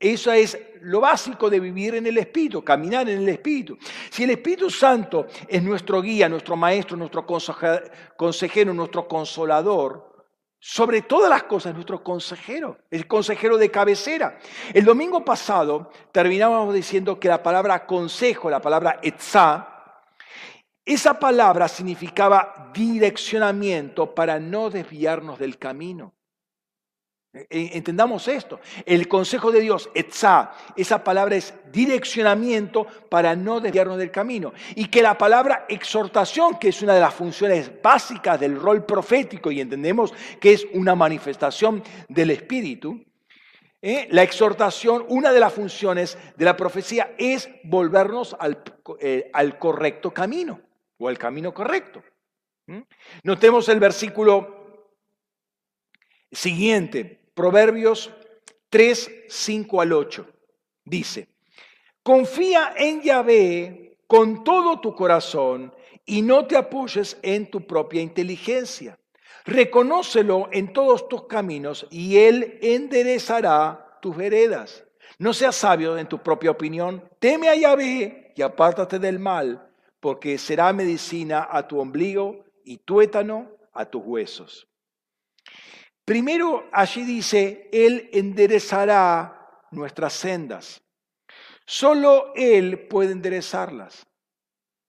[0.00, 3.78] Eso es lo básico de vivir en el Espíritu, caminar en el Espíritu.
[4.10, 10.16] Si el Espíritu Santo es nuestro guía, nuestro maestro, nuestro consejero, nuestro consolador,
[10.58, 14.38] sobre todas las cosas, nuestro consejero, el consejero de cabecera.
[14.74, 19.72] El domingo pasado terminábamos diciendo que la palabra consejo, la palabra etzá,
[20.84, 26.15] esa palabra significaba direccionamiento para no desviarnos del camino.
[27.50, 28.60] E, entendamos esto.
[28.84, 34.52] El consejo de Dios, etzá, esa palabra es direccionamiento para no desviarnos del camino.
[34.74, 39.50] Y que la palabra exhortación, que es una de las funciones básicas del rol profético,
[39.50, 43.04] y entendemos que es una manifestación del Espíritu,
[43.82, 44.08] ¿eh?
[44.10, 48.62] la exhortación, una de las funciones de la profecía es volvernos al,
[49.00, 50.60] eh, al correcto camino
[50.98, 52.02] o al camino correcto.
[53.22, 54.56] Notemos el versículo
[56.32, 57.25] siguiente.
[57.36, 58.10] Proverbios
[58.70, 60.26] 3, 5 al 8.
[60.86, 61.28] Dice,
[62.02, 65.70] confía en Yahvé con todo tu corazón
[66.06, 68.98] y no te apoyes en tu propia inteligencia.
[69.44, 74.86] Reconócelo en todos tus caminos y Él enderezará tus veredas.
[75.18, 77.06] No seas sabio en tu propia opinión.
[77.18, 79.70] Teme a Yahvé y apártate del mal,
[80.00, 84.66] porque será medicina a tu ombligo y tuétano a tus huesos.
[86.06, 90.80] Primero allí dice, Él enderezará nuestras sendas.
[91.66, 94.06] Solo Él puede enderezarlas.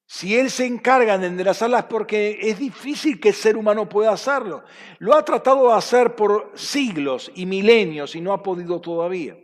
[0.05, 4.63] Si Él se encarga de enderezarlas porque es difícil que el ser humano pueda hacerlo.
[4.99, 9.35] Lo ha tratado de hacer por siglos y milenios y no ha podido todavía.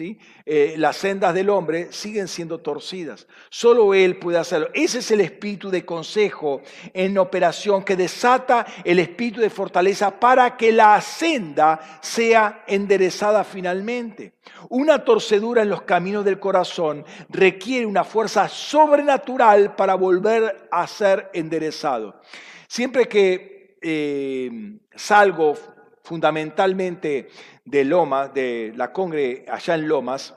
[0.00, 3.26] Eh, las sendas del hombre siguen siendo torcidas.
[3.50, 4.68] Solo Él puede hacerlo.
[4.72, 6.62] Ese es el espíritu de consejo
[6.94, 14.32] en operación que desata el espíritu de fortaleza para que la senda sea enderezada finalmente.
[14.70, 21.30] Una torcedura en los caminos del corazón requiere una fuerza sobrenatural para volver a ser
[21.34, 22.20] enderezado.
[22.66, 25.54] Siempre que eh, salgo
[26.02, 27.28] fundamentalmente
[27.64, 30.34] de Lomas, de la Congre allá en Lomas,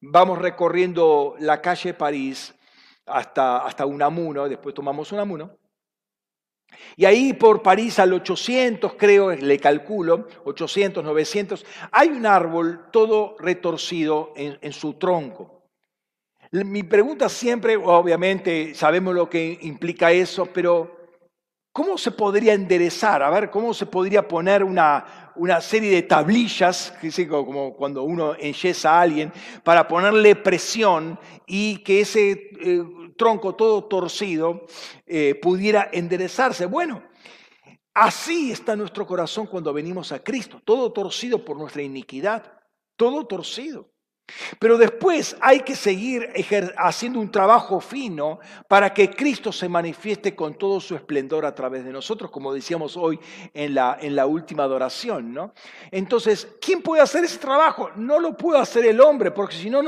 [0.00, 2.54] vamos recorriendo la calle París
[3.06, 5.56] hasta, hasta Unamuno, después tomamos Unamuno,
[6.96, 13.36] y ahí por París al 800, creo, le calculo, 800, 900, hay un árbol todo
[13.38, 15.56] retorcido en, en su tronco.
[16.50, 20.95] Mi pregunta siempre, obviamente sabemos lo que implica eso, pero
[21.76, 23.22] ¿Cómo se podría enderezar?
[23.22, 26.94] A ver, ¿cómo se podría poner una, una serie de tablillas,
[27.28, 29.30] como cuando uno enyesa a alguien,
[29.62, 32.82] para ponerle presión y que ese eh,
[33.18, 34.64] tronco todo torcido
[35.04, 36.64] eh, pudiera enderezarse?
[36.64, 37.02] Bueno,
[37.92, 42.58] así está nuestro corazón cuando venimos a Cristo, todo torcido por nuestra iniquidad,
[42.96, 43.90] todo torcido.
[44.58, 46.32] Pero después hay que seguir
[46.76, 51.84] haciendo un trabajo fino para que Cristo se manifieste con todo su esplendor a través
[51.84, 53.20] de nosotros, como decíamos hoy
[53.54, 55.32] en la, en la última adoración.
[55.32, 55.52] ¿no?
[55.90, 57.90] Entonces, ¿quién puede hacer ese trabajo?
[57.96, 59.80] No lo puede hacer el hombre, porque si no,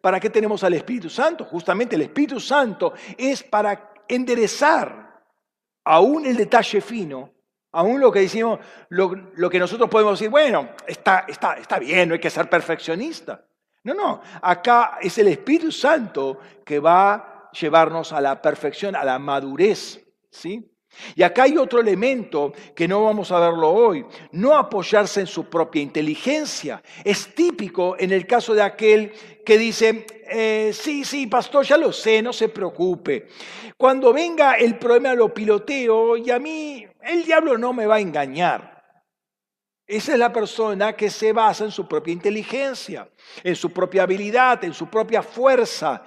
[0.00, 1.44] ¿para qué tenemos al Espíritu Santo?
[1.44, 5.22] Justamente el Espíritu Santo es para enderezar
[5.84, 7.32] aún el detalle fino
[7.74, 8.60] Aún lo que decimos,
[8.90, 12.50] lo, lo, que nosotros podemos decir, bueno, está, está, está bien, no hay que ser
[12.50, 13.46] perfeccionista.
[13.84, 19.04] No, no, acá es el Espíritu Santo que va a llevarnos a la perfección, a
[19.04, 20.68] la madurez, ¿sí?
[21.16, 25.46] Y acá hay otro elemento que no vamos a verlo hoy, no apoyarse en su
[25.46, 26.82] propia inteligencia.
[27.02, 29.12] Es típico en el caso de aquel
[29.44, 33.28] que dice, eh, sí, sí, pastor, ya lo sé, no se preocupe.
[33.76, 38.00] Cuando venga el problema lo piloteo y a mí el diablo no me va a
[38.00, 38.71] engañar.
[39.92, 43.06] Esa es la persona que se basa en su propia inteligencia,
[43.44, 46.02] en su propia habilidad, en su propia fuerza.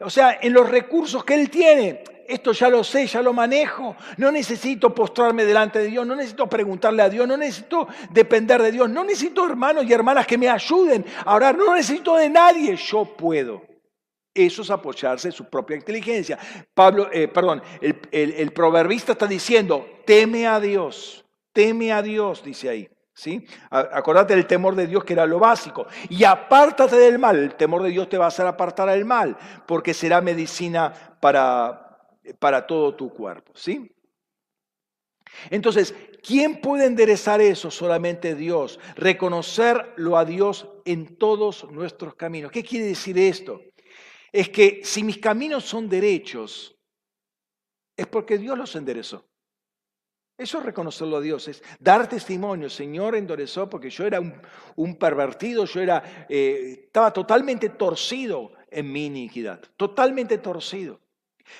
[0.00, 2.04] O sea, en los recursos que él tiene.
[2.28, 3.96] Esto ya lo sé, ya lo manejo.
[4.18, 8.72] No necesito postrarme delante de Dios, no necesito preguntarle a Dios, no necesito depender de
[8.72, 12.76] Dios, no necesito hermanos y hermanas que me ayuden a orar, no necesito de nadie,
[12.76, 13.62] yo puedo.
[14.34, 16.38] Eso es apoyarse en su propia inteligencia.
[16.74, 21.24] Pablo, eh, perdón, el, el proverbista está diciendo, teme a Dios,
[21.54, 22.90] teme a Dios, dice ahí.
[23.20, 23.46] ¿Sí?
[23.68, 25.86] Acordate del temor de Dios que era lo básico.
[26.08, 27.36] Y apártate del mal.
[27.36, 31.98] El temor de Dios te va a hacer apartar al mal, porque será medicina para,
[32.38, 33.52] para todo tu cuerpo.
[33.54, 33.94] ¿sí?
[35.50, 37.70] Entonces, ¿quién puede enderezar eso?
[37.70, 38.80] Solamente Dios.
[38.96, 42.50] Reconocerlo a Dios en todos nuestros caminos.
[42.50, 43.60] ¿Qué quiere decir esto?
[44.32, 46.74] Es que si mis caminos son derechos,
[47.98, 49.29] es porque Dios los enderezó.
[50.40, 52.70] Eso es reconocerlo a Dios, es dar testimonio.
[52.70, 54.22] Señor enderezó porque yo era
[54.74, 60.98] un, pervertido, yo era, eh, estaba totalmente torcido en mi iniquidad, totalmente torcido.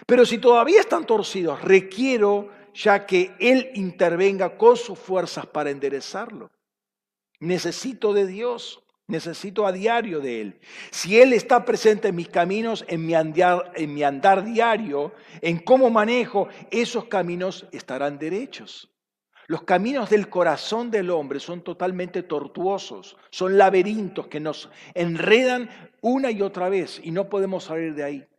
[0.07, 6.51] Pero si todavía están torcidos, requiero ya que Él intervenga con sus fuerzas para enderezarlo.
[7.39, 10.61] Necesito de Dios, necesito a diario de Él.
[10.91, 15.59] Si Él está presente en mis caminos, en mi, andar, en mi andar diario, en
[15.59, 18.91] cómo manejo, esos caminos estarán derechos.
[19.47, 25.69] Los caminos del corazón del hombre son totalmente tortuosos, son laberintos que nos enredan
[26.01, 28.30] una y otra vez y no podemos salir de ahí.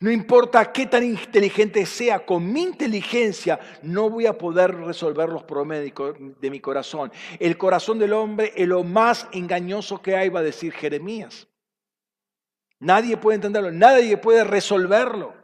[0.00, 5.44] No importa qué tan inteligente sea, con mi inteligencia no voy a poder resolver los
[5.44, 5.80] problemas
[6.40, 7.12] de mi corazón.
[7.38, 11.48] El corazón del hombre es lo más engañoso que hay, va a decir Jeremías.
[12.78, 15.34] Nadie puede entenderlo, nadie puede resolverlo.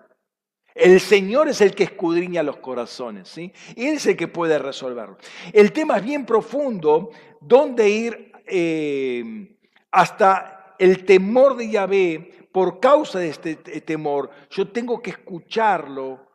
[0.74, 3.52] El Señor es el que escudriña los corazones, ¿sí?
[3.76, 5.18] Él es el que puede resolverlo.
[5.52, 7.10] El tema es bien profundo,
[7.42, 9.54] dónde ir eh,
[9.90, 16.26] hasta el temor de Yahvé por causa de este temor, yo tengo que escucharlo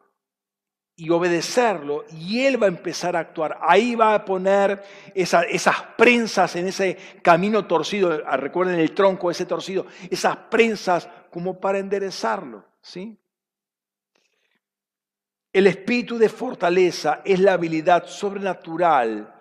[0.95, 3.57] y obedecerlo y Él va a empezar a actuar.
[3.59, 4.83] Ahí va a poner
[5.15, 11.59] esas prensas en ese camino torcido, ah, recuerden el tronco ese torcido, esas prensas como
[11.59, 12.65] para enderezarlo.
[12.83, 13.17] ¿sí?
[15.51, 19.40] El espíritu de fortaleza es la habilidad sobrenatural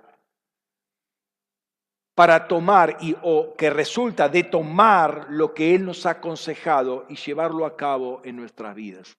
[2.20, 7.16] para tomar y o que resulta de tomar lo que Él nos ha aconsejado y
[7.16, 9.16] llevarlo a cabo en nuestras vidas.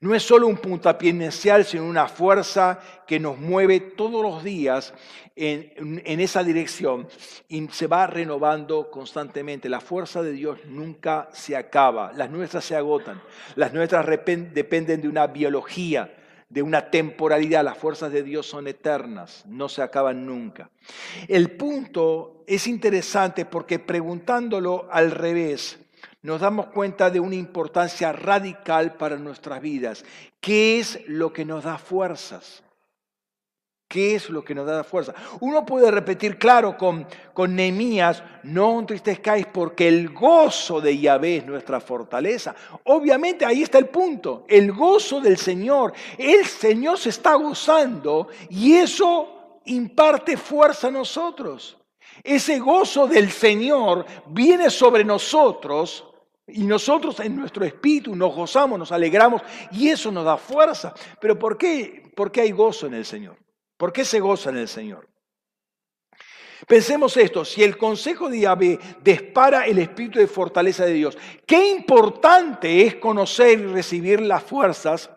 [0.00, 4.92] No es solo un puntapié inicial, sino una fuerza que nos mueve todos los días
[5.36, 7.06] en, en, esa dirección
[7.46, 9.68] y se va renovando constantemente.
[9.68, 13.22] La fuerza de Dios nunca se acaba, las nuestras se agotan,
[13.54, 16.12] las nuestras dependen de una biología,
[16.50, 17.64] de una temporalidad.
[17.64, 20.68] Las fuerzas de Dios son eternas, no se acaban nunca.
[21.26, 25.78] El punto es interesante porque preguntándolo al revés,
[26.22, 30.04] nos damos cuenta de una importancia radical para nuestras vidas.
[30.40, 32.62] ¿Qué es lo que nos da fuerzas?
[33.90, 35.12] ¿Qué es lo que nos da fuerza?
[35.40, 41.46] Uno puede repetir, claro, con, con Nehemías, no entristezcáis porque el gozo de Yahvé es
[41.46, 42.54] nuestra fortaleza.
[42.84, 45.92] Obviamente ahí está el punto, el gozo del Señor.
[46.16, 51.76] El Señor se está gozando y eso imparte fuerza a nosotros.
[52.22, 56.04] Ese gozo del Señor viene sobre nosotros
[56.46, 60.94] y nosotros en nuestro espíritu nos gozamos, nos alegramos y eso nos da fuerza.
[61.20, 63.36] Pero ¿por qué, por qué hay gozo en el Señor?
[63.80, 65.08] ¿Por qué se goza en el Señor?
[66.68, 71.16] Pensemos esto, si el consejo de Yahvé dispara el espíritu de fortaleza de Dios,
[71.46, 75.08] qué importante es conocer y recibir las fuerzas,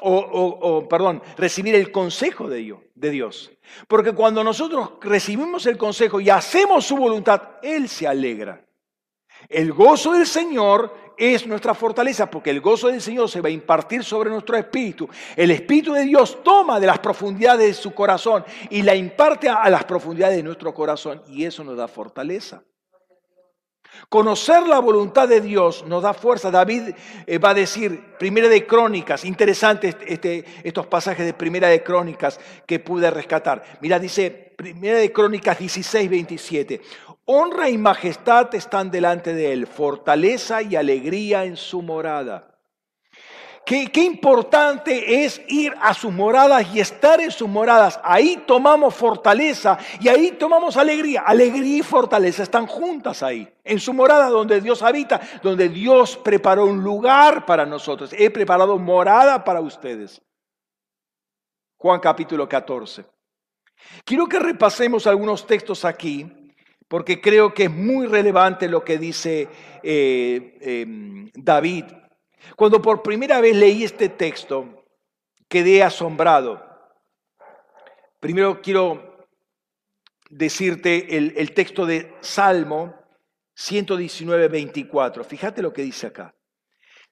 [0.00, 3.52] o, perdón, recibir el consejo de de Dios.
[3.86, 8.64] Porque cuando nosotros recibimos el consejo y hacemos su voluntad, Él se alegra.
[9.46, 13.52] El gozo del Señor es nuestra fortaleza, porque el gozo del Señor se va a
[13.52, 15.08] impartir sobre nuestro espíritu.
[15.36, 19.68] El Espíritu de Dios toma de las profundidades de su corazón y la imparte a
[19.68, 22.62] las profundidades de nuestro corazón, y eso nos da fortaleza.
[24.08, 26.50] Conocer la voluntad de Dios nos da fuerza.
[26.50, 26.94] David
[27.26, 32.40] eh, va a decir, Primera de Crónicas, interesante este, estos pasajes de Primera de Crónicas
[32.66, 33.62] que pude rescatar.
[33.80, 36.80] Mira, dice Primera de Crónicas 16, 27.
[37.32, 42.58] Honra y majestad están delante de él, fortaleza y alegría en su morada.
[43.64, 48.00] Qué, importante es ir a sus moradas y estar en sus moradas.
[48.02, 51.20] Ahí tomamos fortaleza y ahí tomamos alegría.
[51.24, 53.48] Alegría y fortaleza están juntas ahí.
[53.62, 58.12] En su morada donde Dios habita, donde Dios preparó un lugar para nosotros.
[58.12, 60.20] He preparado morada para ustedes.
[61.76, 63.04] Juan capítulo 14.
[64.04, 66.39] Quiero que repasemos algunos textos aquí
[66.90, 69.48] porque creo que es muy relevante lo que dice
[69.80, 71.84] eh, em, David.
[72.56, 74.84] Cuando por primera vez leí este texto,
[75.46, 76.60] quedé asombrado.
[78.18, 79.28] Primero quiero
[80.30, 82.92] decirte el, el texto de Salmo
[83.54, 85.22] 119, 24.
[85.22, 86.34] Fíjate lo que dice acá.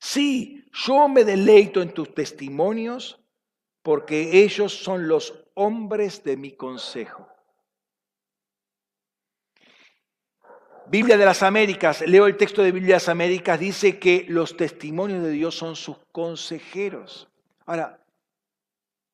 [0.01, 3.24] Sí, yo me deleito en tus testimonios
[3.83, 7.29] porque ellos son los hombres de mi consejo.
[10.91, 14.57] Biblia de las Américas, leo el texto de Biblia de las Américas, dice que los
[14.57, 17.28] testimonios de Dios son sus consejeros.
[17.66, 18.03] Ahora,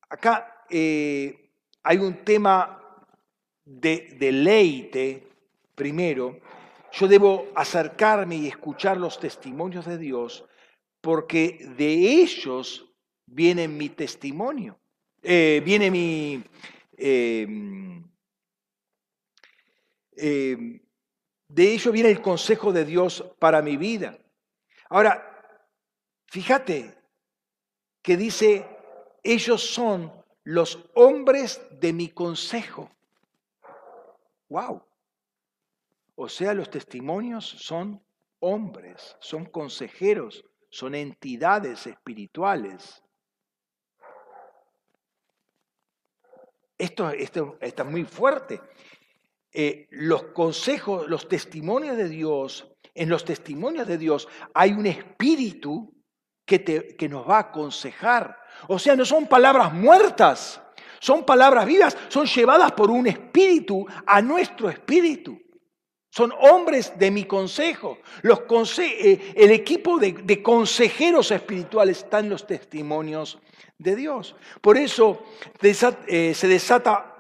[0.08, 1.50] acá eh,
[1.82, 2.80] hay un tema
[3.64, 5.26] de deleite,
[5.74, 6.38] primero,
[6.92, 10.44] yo debo acercarme y escuchar los testimonios de Dios
[11.00, 12.88] porque de ellos
[13.26, 14.78] viene mi testimonio,
[15.22, 16.44] eh, viene mi...
[20.16, 20.80] Eh,
[21.48, 24.18] de ello viene el consejo de Dios para mi vida.
[24.88, 25.58] Ahora,
[26.26, 26.96] fíjate
[28.02, 28.66] que dice,
[29.22, 30.12] ellos son
[30.44, 32.90] los hombres de mi consejo.
[34.48, 34.82] ¡Wow!
[36.16, 38.04] O sea, los testimonios son
[38.40, 43.02] hombres, son consejeros, son entidades espirituales.
[46.76, 48.60] Esto, esto está muy fuerte.
[49.56, 55.94] Eh, los consejos, los testimonios de Dios, en los testimonios de Dios hay un espíritu
[56.44, 58.36] que, te, que nos va a aconsejar.
[58.66, 60.60] O sea, no son palabras muertas,
[60.98, 65.40] son palabras vivas, son llevadas por un espíritu a nuestro espíritu.
[66.10, 67.98] Son hombres de mi consejo.
[68.22, 68.42] Los
[68.80, 73.38] eh, el equipo de, consejeros espirituales está en los testimonios
[73.78, 74.34] de Dios.
[74.60, 75.24] Por eso
[75.60, 77.16] eh, se desata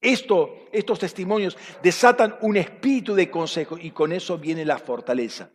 [0.00, 5.50] esto, estos testimonios desatan un espíritu de consejo y con eso viene la fortaleza.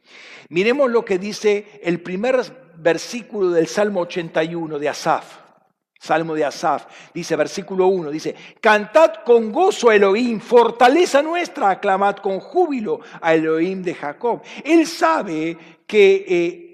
[0.49, 2.41] Miremos lo que dice el primer
[2.77, 5.45] versículo del Salmo 81 de Asaf.
[5.97, 12.17] Salmo de Asaf, dice versículo 1, dice, cantad con gozo a Elohim, fortaleza nuestra, aclamad
[12.17, 14.43] con júbilo a Elohim de Jacob.
[14.63, 16.64] Él sabe que eh,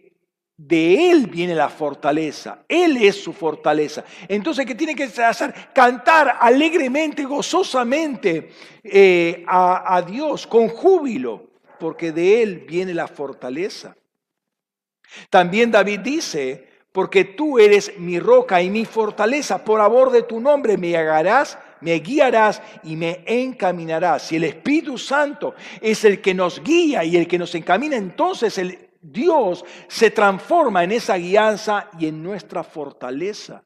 [0.68, 2.60] de Él viene la fortaleza.
[2.68, 4.04] Él es su fortaleza.
[4.28, 5.54] Entonces, ¿qué tiene que hacer?
[5.74, 8.52] Cantar alegremente, gozosamente
[8.84, 11.50] eh, a, Dios, con júbilo,
[11.80, 13.96] porque de Él viene la fortaleza.
[15.32, 20.40] También David dice, porque tú eres mi roca y mi fortaleza, por amor de tu
[20.40, 24.28] nombre me guiarás, me guiarás y me encaminarás.
[24.28, 28.60] Si el Espíritu Santo es el que nos guía y el que nos encamina, entonces
[28.60, 33.64] el Dios se transforma en esa guianza y en nuestra fortaleza.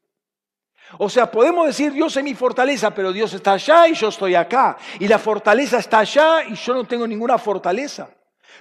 [0.98, 4.34] O sea, podemos decir Dios es mi fortaleza, pero Dios está allá y yo estoy
[4.34, 4.76] acá.
[4.98, 8.08] Y la fortaleza está allá y yo no tengo ninguna fortaleza.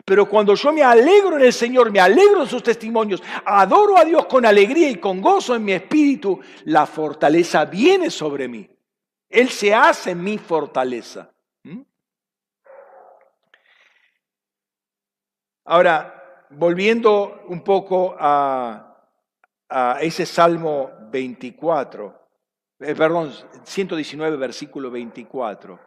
[0.03, 4.03] Pero cuando yo me alegro en el Señor, me alegro en sus testimonios, adoro a
[4.03, 8.69] Dios con alegría y con gozo en mi espíritu, la fortaleza viene sobre mí.
[9.29, 11.31] Él se hace mi fortaleza.
[11.63, 11.81] ¿Mm?
[15.65, 18.81] Ahora, volviendo un poco a,
[19.99, 22.27] ese Salmo 24,
[22.79, 23.33] eh, perdón,
[23.63, 25.79] 119, versículo 24.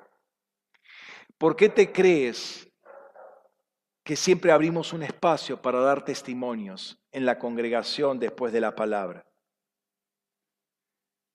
[1.39, 2.69] ¿Por qué te crees
[4.03, 9.25] que siempre abrimos un espacio para dar testimonios en la congregación después de la palabra?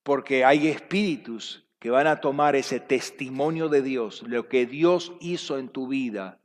[0.03, 5.57] Porque hay espíritus que van a tomar ese testimonio de Dios, lo que Dios hizo
[5.57, 6.39] en tu vida,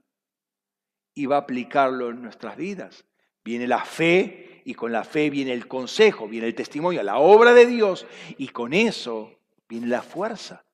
[1.18, 3.04] y va a aplicarlo en nuestras vidas.
[3.44, 7.52] Viene la fe y con la fe viene el consejo, viene el testimonio, la obra
[7.52, 8.06] de Dios
[8.36, 9.32] y con eso
[9.68, 10.64] viene la fuerza.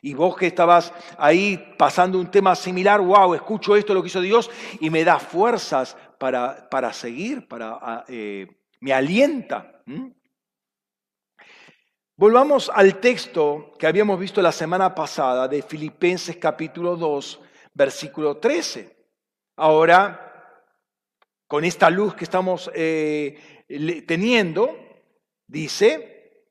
[0.00, 4.20] Y vos que estabas ahí pasando un tema similar, wow, escucho esto, lo que hizo
[4.20, 4.48] Dios,
[4.80, 8.46] y me da fuerzas para, para seguir, para, ah, eh,
[8.78, 9.82] me alienta.
[12.14, 17.40] Volvamos al texto que habíamos visto la semana pasada de Filipenses capítulo 2,
[17.74, 18.97] versículo 13.
[19.58, 20.64] Ahora,
[21.48, 23.64] con esta luz que estamos eh,
[24.06, 24.70] teniendo,
[25.48, 26.44] dice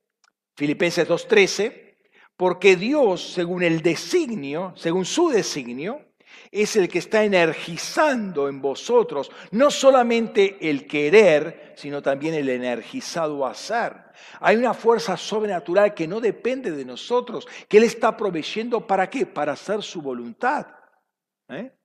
[0.58, 1.96] Filipenses 2.13,
[2.36, 6.02] porque Dios, según el designio, según su designio,
[6.52, 13.46] es el que está energizando en vosotros no solamente el querer, sino también el energizado
[13.46, 13.94] hacer.
[14.42, 19.26] Hay una fuerza sobrenatural que no depende de nosotros, que Él está proveyendo para qué?
[19.26, 20.68] Para hacer su voluntad.
[21.48, 21.77] ¿Eh?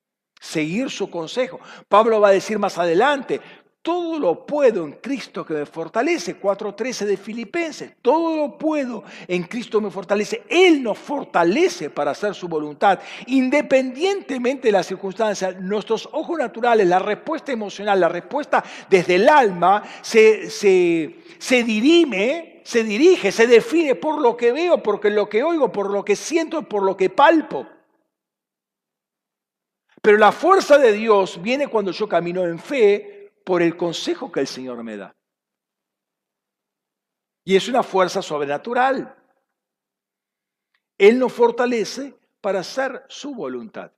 [0.42, 1.60] Seguir su consejo.
[1.88, 3.40] Pablo va a decir más adelante,
[3.80, 9.44] todo lo puedo en Cristo que me fortalece, 4.13 de Filipenses, todo lo puedo en
[9.44, 10.42] Cristo me fortalece.
[10.48, 15.60] Él nos fortalece para hacer su voluntad, independientemente de las circunstancias.
[15.60, 22.82] Nuestros ojos naturales, la respuesta emocional, la respuesta desde el alma, se, se, dirime, se
[22.82, 26.62] dirige, se define por lo que veo, por lo que oigo, por lo que siento,
[26.62, 27.66] por lo que palpo.
[30.02, 34.40] Pero la fuerza de Dios viene cuando yo camino en fe por el consejo que
[34.40, 35.14] el Señor me da.
[37.44, 39.16] Y es una fuerza sobrenatural.
[40.98, 43.92] Él nos fortalece para hacer su voluntad.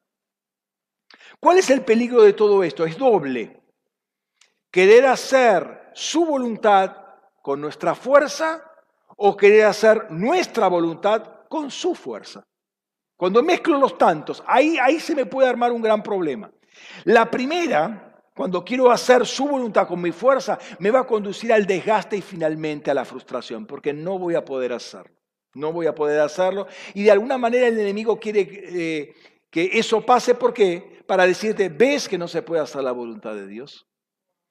[1.41, 2.85] ¿Cuál es el peligro de todo esto?
[2.85, 3.63] Es doble.
[4.71, 6.97] Querer hacer su voluntad
[7.41, 8.63] con nuestra fuerza
[9.17, 12.47] o querer hacer nuestra voluntad con su fuerza.
[13.17, 16.51] Cuando mezclo los tantos, ahí, ahí se me puede armar un gran problema.
[17.05, 21.67] La primera cuando quiero hacer su voluntad con mi fuerza, me va a conducir al
[21.67, 25.15] desgaste y finalmente a la frustración, porque no voy a poder hacerlo.
[25.55, 26.67] No voy a poder hacerlo.
[26.95, 29.15] Y de alguna manera el enemigo quiere eh,
[29.51, 31.05] que eso pase, ¿por qué?
[31.07, 33.87] Para decirte, ves que no se puede hacer la voluntad de Dios.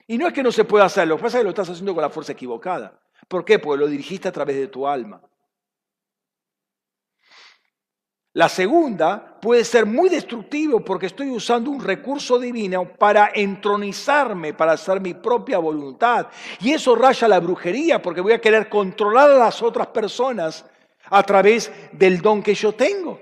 [0.07, 1.70] Y no es que no se pueda hacer, lo que pasa es que lo estás
[1.70, 3.01] haciendo con la fuerza equivocada.
[3.28, 3.59] ¿Por qué?
[3.59, 5.22] Porque lo dirigiste a través de tu alma.
[8.36, 14.71] La segunda puede ser muy destructivo porque estoy usando un recurso divino para entronizarme, para
[14.71, 16.27] hacer mi propia voluntad.
[16.59, 20.65] Y eso raya la brujería porque voy a querer controlar a las otras personas
[21.05, 23.21] a través del don que yo tengo.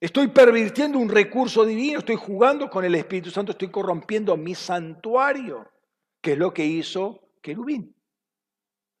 [0.00, 5.68] Estoy pervirtiendo un recurso divino, estoy jugando con el Espíritu Santo, estoy corrompiendo mi santuario,
[6.22, 7.94] que es lo que hizo querubín.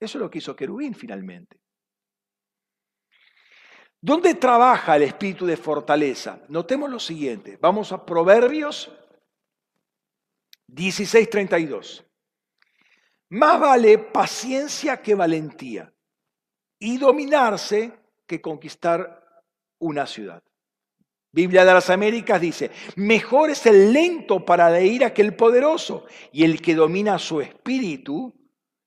[0.00, 1.56] Eso es lo que hizo querubín finalmente.
[4.00, 6.40] ¿Dónde trabaja el espíritu de fortaleza?
[6.48, 7.58] Notemos lo siguiente.
[7.60, 8.90] Vamos a Proverbios
[10.68, 12.04] 16:32.
[13.30, 15.92] Más vale paciencia que valentía
[16.78, 17.92] y dominarse
[18.26, 19.42] que conquistar
[19.78, 20.42] una ciudad.
[21.30, 26.06] Biblia de las Américas dice, mejor es el lento para la ira que el poderoso
[26.32, 28.34] y el que domina su espíritu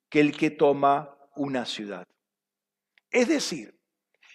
[0.09, 2.07] que el que toma una ciudad.
[3.09, 3.79] Es decir,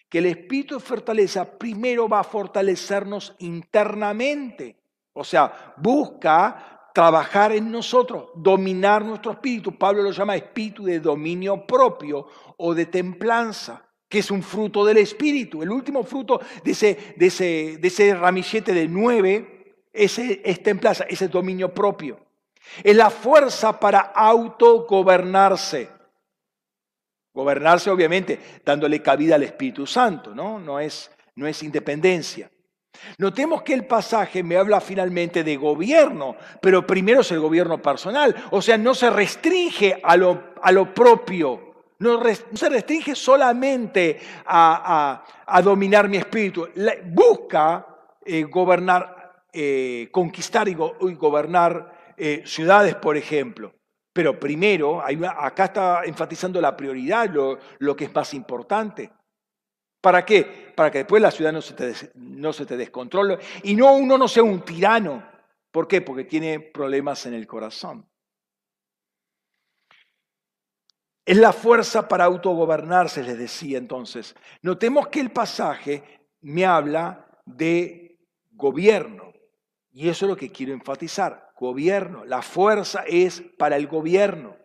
[0.09, 4.77] que el espíritu de fortaleza primero va a fortalecernos internamente.
[5.13, 9.77] O sea, busca trabajar en nosotros, dominar nuestro espíritu.
[9.77, 12.27] Pablo lo llama espíritu de dominio propio
[12.57, 15.63] o de templanza que es un fruto del Espíritu.
[15.63, 22.21] El último fruto de ese, ramillete de nueve es templanza, ese dominio propio.
[22.83, 25.96] Es la fuerza para autogobernarse.
[27.37, 30.59] Gobernarse, obviamente, dándole cabida al Espíritu Santo, ¿no?
[30.59, 32.51] No es, no es independencia.
[33.19, 38.35] Notemos que el pasaje me habla finalmente de gobierno, pero primero es el gobierno personal,
[38.53, 42.23] o sea, no se restringe a lo, a lo propio, no,
[42.55, 45.23] se restringe solamente a,
[45.63, 46.67] dominar mi espíritu,
[47.05, 47.87] busca
[48.25, 53.76] eh, gobernar, eh, conquistar y, gobernar eh, ciudades, por ejemplo.
[54.17, 59.13] Pero primero, acá está enfatizando la prioridad, lo, que es más importante.
[60.01, 60.73] ¿Para qué?
[60.75, 64.17] Para que después la ciudad no se, te, no se te descontrole y no uno
[64.17, 65.23] no sea un tirano.
[65.71, 66.01] ¿Por qué?
[66.01, 68.09] Porque tiene problemas en el corazón.
[71.23, 74.35] Es la fuerza para autogobernarse, les decía entonces.
[74.63, 78.19] Notemos que el pasaje me habla de
[78.53, 79.35] gobierno.
[79.93, 81.46] Y eso es lo que quiero enfatizar.
[81.57, 82.25] Gobierno.
[82.25, 84.57] La fuerza es para el gobierno.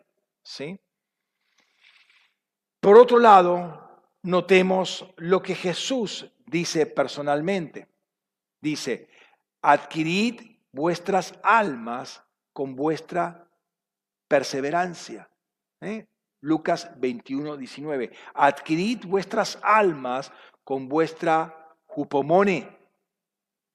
[0.42, 0.78] ¿sí?
[2.80, 7.88] Por otro lado, notemos lo que Jesús dice personalmente.
[8.60, 9.08] Dice,
[9.62, 12.22] adquirid vuestras almas
[12.52, 13.48] con vuestra
[14.28, 15.28] perseverancia.
[15.80, 16.06] ¿eh?
[16.40, 18.12] Lucas 21, 19.
[18.34, 20.32] Adquirid vuestras almas
[20.64, 22.68] con vuestra jupomone,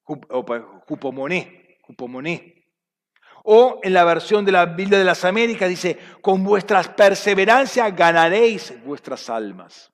[0.04, 2.57] jupomone, jupomone.
[3.50, 8.74] O en la versión de la Biblia de las Américas dice, con vuestras perseverancias ganaréis
[8.84, 9.90] vuestras almas.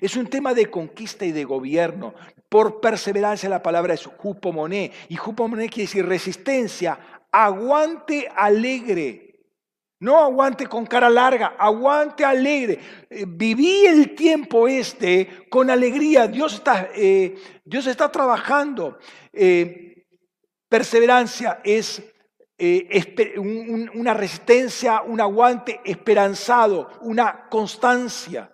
[0.00, 2.14] Es un tema de conquista y de gobierno.
[2.48, 4.90] Por perseverancia la palabra es jupomoné.
[5.10, 6.98] Y jupomoné quiere decir resistencia,
[7.30, 9.44] aguante alegre.
[10.00, 12.78] No aguante con cara larga, aguante alegre.
[13.10, 16.26] Eh, viví el tiempo este con alegría.
[16.26, 18.98] Dios está, eh, Dios está trabajando.
[19.34, 20.06] Eh,
[20.66, 22.02] perseverancia es
[22.58, 28.50] una resistencia, un aguante esperanzado, una constancia.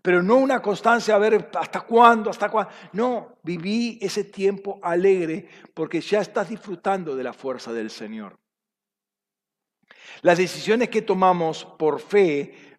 [0.00, 2.72] Pero no una constancia a ver hasta cuándo, hasta cuándo.
[2.92, 8.38] No, viví ese tiempo alegre porque ya estás disfrutando de la fuerza del Señor.
[10.22, 12.71] Las decisiones que tomamos por fe,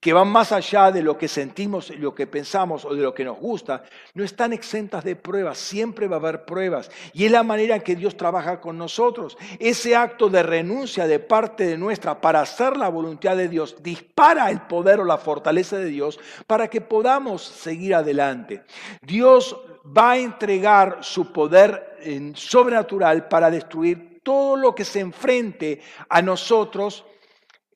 [0.00, 3.24] que van más allá de lo que sentimos, lo que pensamos o de lo que
[3.24, 5.58] nos gusta, no están exentas de pruebas.
[5.58, 6.90] Siempre va a haber pruebas.
[7.12, 9.36] Y es la manera en que Dios trabaja con nosotros.
[9.58, 14.50] Ese acto de renuncia de parte de nuestra para hacer la voluntad de Dios dispara
[14.50, 18.64] el poder o la fortaleza de Dios para que podamos seguir adelante.
[19.02, 19.54] Dios
[19.86, 21.98] va a entregar su poder
[22.34, 27.04] sobrenatural para destruir todo lo que se enfrente a nosotros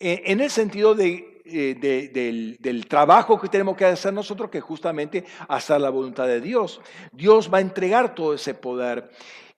[0.00, 0.94] eh, en el sentido
[1.50, 6.80] eh, del, trabajo que tenemos que hacer nosotros, que justamente hacer la voluntad de Dios.
[7.12, 9.10] Dios va a entregar todo ese poder.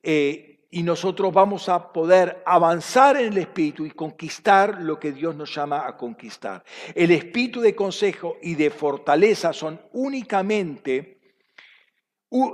[0.03, 5.35] Eh, y nosotros vamos a poder avanzar en el espíritu y conquistar lo que Dios
[5.35, 6.63] nos llama a conquistar.
[6.95, 11.19] El espíritu de consejo y de fortaleza son únicamente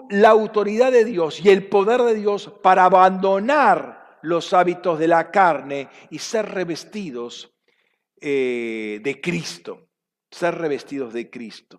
[0.08, 5.30] la autoridad de Dios y el poder de Dios para abandonar los hábitos de la
[5.30, 7.55] carne y ser revestidos
[8.20, 9.88] eh, de Cristo,
[10.30, 11.78] ser revestidos de Cristo.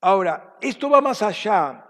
[0.00, 1.86] Ahora, esto va más allá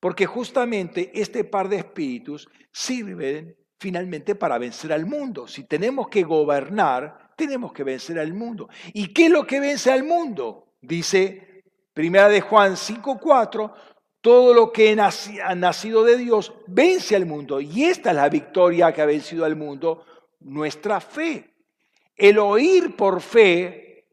[0.00, 5.46] porque justamente este par de espíritus sirven finalmente para vencer al mundo.
[5.46, 8.68] Si tenemos que gobernar, tenemos que vencer al mundo.
[8.92, 10.74] ¿Y qué es lo que vence al mundo?
[10.80, 13.72] Dice Primera de Juan 5:4,
[14.20, 17.60] todo lo que ha nacido de Dios vence al mundo.
[17.60, 20.04] Y esta es la victoria que ha vencido al mundo,
[20.40, 21.55] nuestra fe.
[22.16, 24.06] El oír por fe,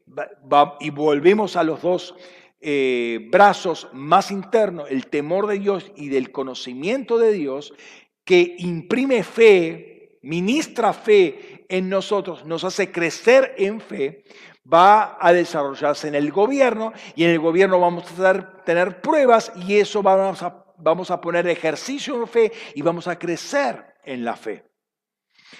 [0.80, 2.14] y volvemos a los dos
[2.60, 7.74] eh, brazos más internos, el temor de Dios y del conocimiento de Dios,
[8.24, 14.24] que imprime fe, ministra fe en nosotros, nos hace crecer en fe,
[14.70, 19.76] va a desarrollarse en el gobierno y en el gobierno vamos a tener pruebas y
[19.76, 24.36] eso vamos a, vamos a poner ejercicio en fe y vamos a crecer en la
[24.36, 24.64] fe.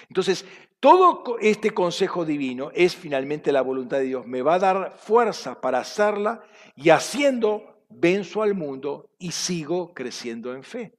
[0.09, 0.45] Entonces,
[0.79, 4.27] todo este consejo divino es finalmente la voluntad de Dios.
[4.27, 6.43] Me va a dar fuerza para hacerla
[6.75, 10.93] y haciendo venzo al mundo y sigo creciendo en fe.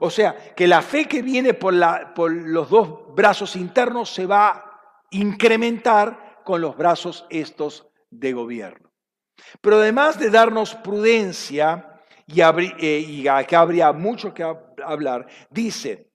[0.00, 4.80] O sea, que la fe que viene por, los dos brazos internos se va a
[5.10, 8.90] incrementar con los brazos estos de gobierno.
[9.60, 14.44] Pero además de darnos prudencia, y, eh, y acá habría mucho que
[14.84, 16.07] hablar, dice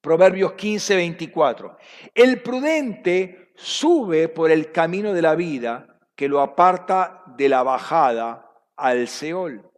[0.00, 1.76] Proverbios 15, 24,
[2.14, 8.50] el prudente sube por el camino de la vida que lo aparta de la bajada
[8.76, 9.68] al Seol.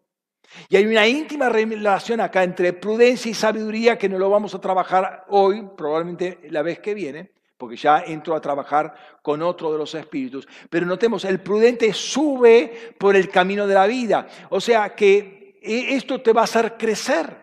[0.69, 4.61] Y hay una íntima relación acá entre prudencia y sabiduría que no lo vamos a
[4.61, 9.79] trabajar hoy, probablemente la vez que viene, porque ya entro a trabajar con otro de
[9.79, 10.49] los espíritus.
[10.69, 14.27] Pero notemos, el prudente sube por el camino de la vida.
[14.49, 17.40] O sea que e, esto te va a hacer crecer.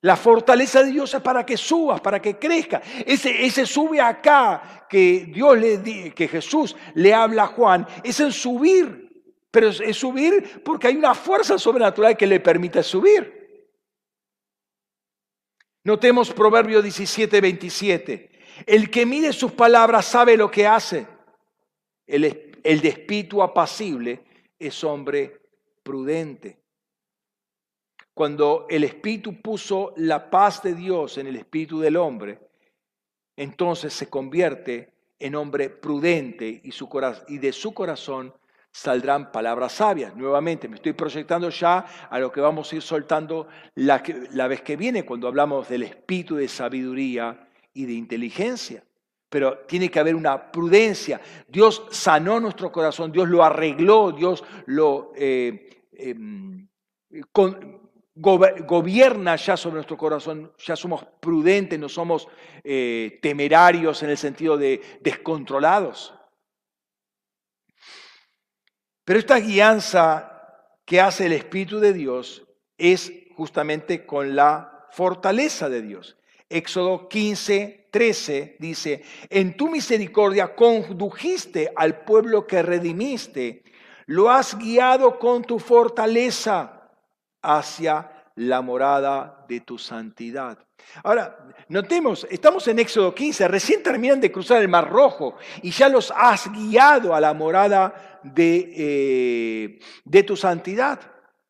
[0.00, 2.80] La fortaleza de Dios es para que subas, para que crezca.
[3.04, 8.32] Ese, ese sube acá que Dios le que Jesús le habla a Juan, es el
[8.32, 9.08] subir
[9.50, 13.34] pero es subir porque hay una fuerza sobrenatural que le permite subir.
[15.84, 18.30] Notemos Proverbio 17, 27.
[18.66, 21.06] El que mide sus palabras sabe lo que hace.
[22.06, 24.22] El, el de espíritu apacible
[24.58, 25.40] es hombre
[25.82, 26.58] prudente.
[28.18, 32.40] Cuando el espíritu puso la paz de Dios en el espíritu del hombre,
[33.36, 38.34] entonces se convierte en hombre prudente y, de su corazón
[38.72, 40.16] saldrán palabras sabias.
[40.16, 43.46] Nuevamente, me estoy proyectando ya a lo que vamos a ir soltando
[43.76, 44.02] la,
[44.32, 48.82] la vez que viene cuando hablamos del espíritu de sabiduría y de inteligencia.
[49.28, 51.20] Pero tiene que haber una prudencia.
[51.46, 56.66] Dios sanó nuestro corazón, Dios lo arregló, Dios lo eh, em,
[58.20, 62.26] gobierna ya sobre nuestro corazón, ya somos prudentes, no somos
[62.64, 66.14] eh, temerarios en el sentido de descontrolados.
[69.04, 70.42] Pero esta guianza
[70.84, 72.44] que hace el Espíritu de Dios
[72.76, 76.16] es justamente con la fortaleza de Dios.
[76.48, 83.62] Éxodo 15, 13 dice, en tu misericordia condujiste al pueblo que redimiste,
[84.06, 86.77] lo has guiado con tu fortaleza
[87.42, 90.58] hacia la morada de tu santidad.
[91.02, 91.36] Ahora,
[91.68, 96.12] notemos, estamos en Éxodo 15, recién terminan de cruzar el Mar Rojo y ya los
[96.16, 101.00] has guiado a la morada de, eh, de tu santidad.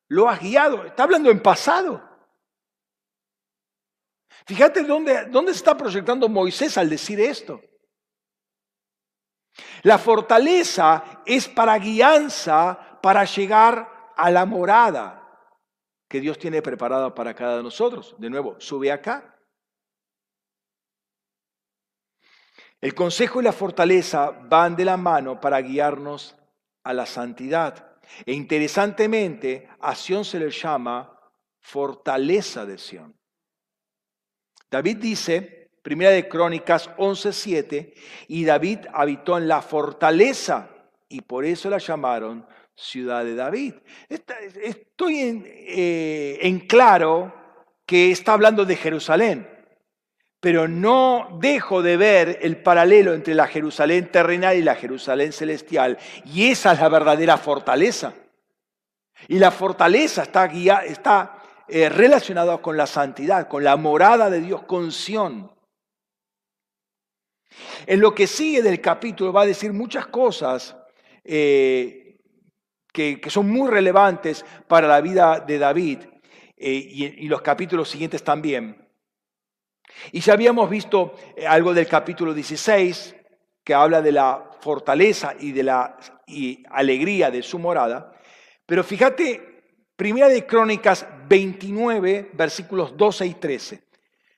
[0.07, 0.85] Lo has guiado.
[0.85, 2.03] Está hablando en pasado.
[4.47, 7.61] Fíjate dónde, dónde se está proyectando Moisés al decir esto.
[9.83, 15.18] La fortaleza es para guianza, para llegar a la morada
[16.09, 18.15] que Dios tiene preparada para cada de nosotros.
[18.17, 19.37] De nuevo, sube acá.
[22.81, 26.35] El consejo y la fortaleza van de la mano para guiarnos
[26.83, 27.97] a la santidad.
[28.25, 31.15] E interesantemente, a Sión se le llama
[31.59, 33.15] fortaleza de Sión.
[34.71, 37.93] David dice, Primera de Crónicas 11:7,
[38.27, 40.69] y David habitó en la fortaleza
[41.07, 42.47] y por eso la llamaron
[42.79, 43.73] ciudad de David.
[44.07, 47.33] Estoy en, eh, en claro
[47.85, 49.59] que está hablando de Jerusalén
[50.39, 55.97] pero no dejo de ver el paralelo entre la Jerusalén terrenal y la Jerusalén celestial.
[56.25, 58.13] Y esa es la verdadera fortaleza.
[59.27, 60.45] Y la fortaleza está,
[60.85, 65.51] está eh, relacionada con la santidad, con la morada de Dios, con Sión.
[67.85, 70.73] En lo que sigue del capítulo va a decir muchas cosas
[71.25, 71.98] eh,
[72.91, 75.99] que, son muy relevantes para la vida de David
[76.57, 78.87] eh, y, los capítulos siguientes también.
[80.11, 83.15] Y ya habíamos visto eh, algo del capítulo 16,
[83.63, 85.97] que habla de la fortaleza y de la
[86.71, 88.13] alegría de su morada.
[88.65, 89.49] Pero fíjate,
[89.95, 93.83] Primera de Crónicas 29, versículos 12 y 13.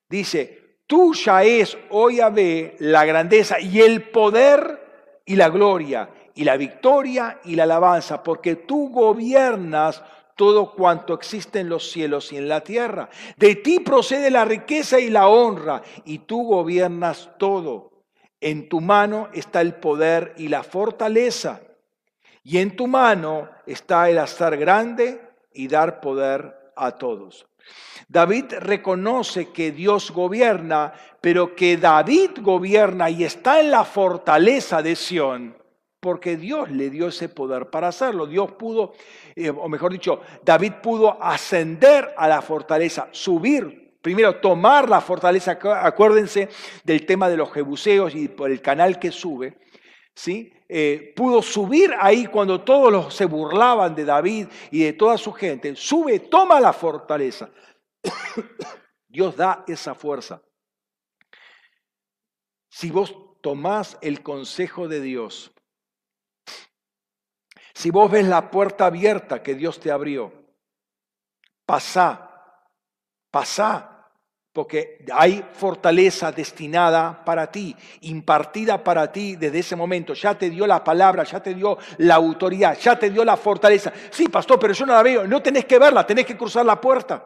[0.09, 6.09] Dice, tuya es, oh Yahvé, la grandeza y el poder y la gloria
[6.41, 10.03] y la victoria y la alabanza, porque tú gobiernas
[10.35, 13.09] todo cuanto existe en los cielos y en la tierra.
[13.37, 17.91] De ti procede la riqueza y la honra, y tú gobiernas todo.
[18.39, 21.61] En tu mano está el poder y la fortaleza,
[22.43, 25.21] y en tu mano está el hacer grande
[25.53, 27.45] y dar poder a todos.
[28.07, 30.91] David reconoce que Dios gobierna,
[31.21, 35.60] pero que David gobierna y está en la fortaleza de Sión
[36.01, 38.25] porque Dios le dio ese poder para hacerlo.
[38.25, 38.93] Dios pudo,
[39.35, 45.59] eh, o mejor dicho, David pudo ascender a la fortaleza, subir, primero tomar la fortaleza,
[45.83, 46.49] acuérdense
[46.83, 49.59] del tema de los jebuseos y por el canal que sube,
[50.15, 50.51] ¿sí?
[50.67, 55.75] Eh, pudo subir ahí cuando todos se burlaban de David y de toda su gente,
[55.75, 57.51] sube, toma la fortaleza.
[59.07, 60.41] Dios da esa fuerza.
[62.71, 65.51] Si vos tomás el consejo de Dios,
[67.73, 70.31] si vos ves la puerta abierta que Dios te abrió,
[71.65, 72.29] pasá,
[73.29, 73.91] pasá,
[74.53, 80.13] porque hay fortaleza destinada para ti, impartida para ti desde ese momento.
[80.13, 83.93] Ya te dio la palabra, ya te dio la autoridad, ya te dio la fortaleza.
[84.09, 85.25] Sí, pastor, pero yo no la veo.
[85.25, 87.25] No tenés que verla, tenés que cruzar la puerta.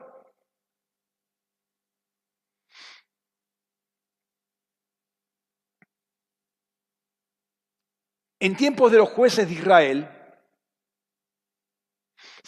[8.39, 10.07] En tiempos de los jueces de Israel,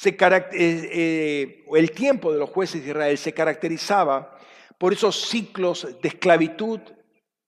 [0.06, 4.38] eh, eh, el tiempo de los jueces de Israel se caracterizaba
[4.78, 6.80] por esos ciclos de esclavitud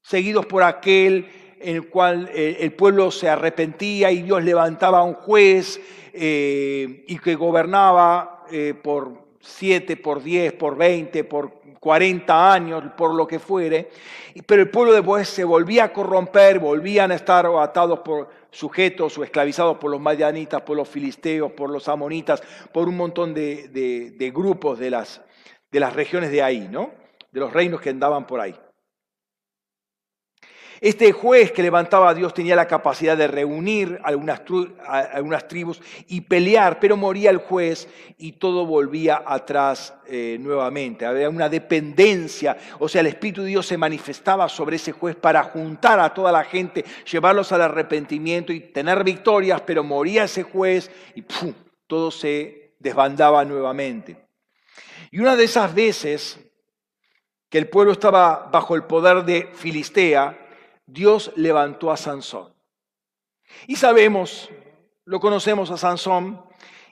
[0.01, 1.27] seguidos por aquel
[1.59, 5.79] en el cual eh, el pueblo se arrepentía y Dios levantaba a un juez
[6.11, 8.45] y que gobernaba
[8.81, 13.89] por siete, por diez, por veinte, por 40 años, por lo que fuere,
[14.45, 19.23] pero el pueblo después se volvía a corromper, volvían a estar atados por sujetos o
[19.23, 22.41] esclavizados por los madianitas, por los filisteos, por los amonitas,
[22.73, 25.21] por un montón de, grupos de las,
[25.71, 26.91] de las regiones de ahí, ¿no?
[27.31, 28.55] De los reinos que andaban por ahí.
[30.81, 34.41] Este juez que levantaba a Dios tenía la capacidad de reunir algunas,
[34.87, 41.05] algunas tribus y pelear, pero moría el juez y todo volvía atrás eh, nuevamente.
[41.05, 45.43] Había una dependencia, o sea, el Espíritu de Dios se manifestaba sobre ese juez para
[45.43, 50.89] juntar a toda la gente, llevarlos al arrepentimiento y tener victorias, pero moría ese juez
[51.13, 51.25] y
[51.87, 54.15] todo se desbandaba nuevamente.
[55.11, 56.39] Y una de esas veces
[57.49, 60.37] que el pueblo estaba bajo el poder de Filistea,
[60.91, 62.53] Dios levantó a Sansón.
[63.67, 64.49] Y sabemos,
[65.05, 66.43] lo conocemos a Sansón,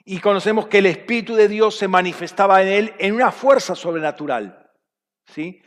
[0.04, 4.70] y conocemos que el Espíritu de Dios se manifestaba en él en una fuerza sobrenatural.
[5.26, 5.60] ¿sí?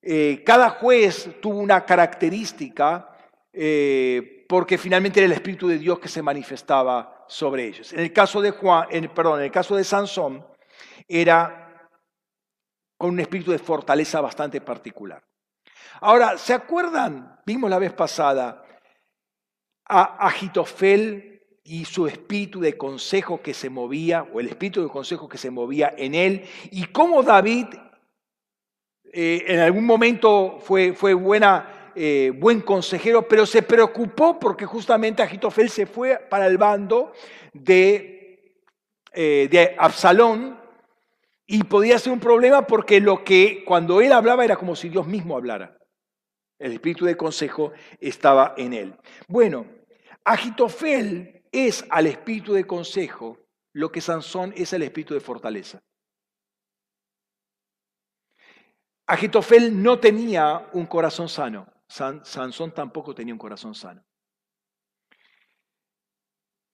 [0.00, 3.10] Eh, cada juez tuvo una característica
[3.52, 7.92] eh, porque finalmente era el Espíritu de Dios que se manifestaba sobre ellos.
[7.92, 10.46] En el caso de Juan, perdón, en el caso de Sansón,
[11.06, 11.88] era
[12.96, 15.22] con un espíritu de fortaleza bastante particular.
[16.00, 17.40] Ahora, ¿se acuerdan?
[17.46, 18.64] Vimos la vez pasada
[19.84, 25.28] a Agitofel y su espíritu de consejo que se movía, o el espíritu de consejo
[25.28, 27.66] que se movía en él, y cómo David
[29.12, 35.22] eh, en algún momento fue, fue buena, eh, buen consejero, pero se preocupó porque justamente
[35.22, 37.12] Agitofel se fue para el bando
[37.52, 38.54] de,
[39.12, 40.60] eh, de Absalón,
[41.46, 45.06] y podía ser un problema porque lo que cuando él hablaba era como si Dios
[45.06, 45.78] mismo hablara.
[46.58, 48.96] El espíritu de consejo estaba en él.
[49.28, 49.66] Bueno,
[50.24, 53.38] Agitofel es al espíritu de consejo
[53.72, 55.82] lo que Sansón es al espíritu de fortaleza.
[59.06, 61.66] Agitofel no tenía un corazón sano.
[61.88, 64.02] Sansón tampoco tenía un corazón sano.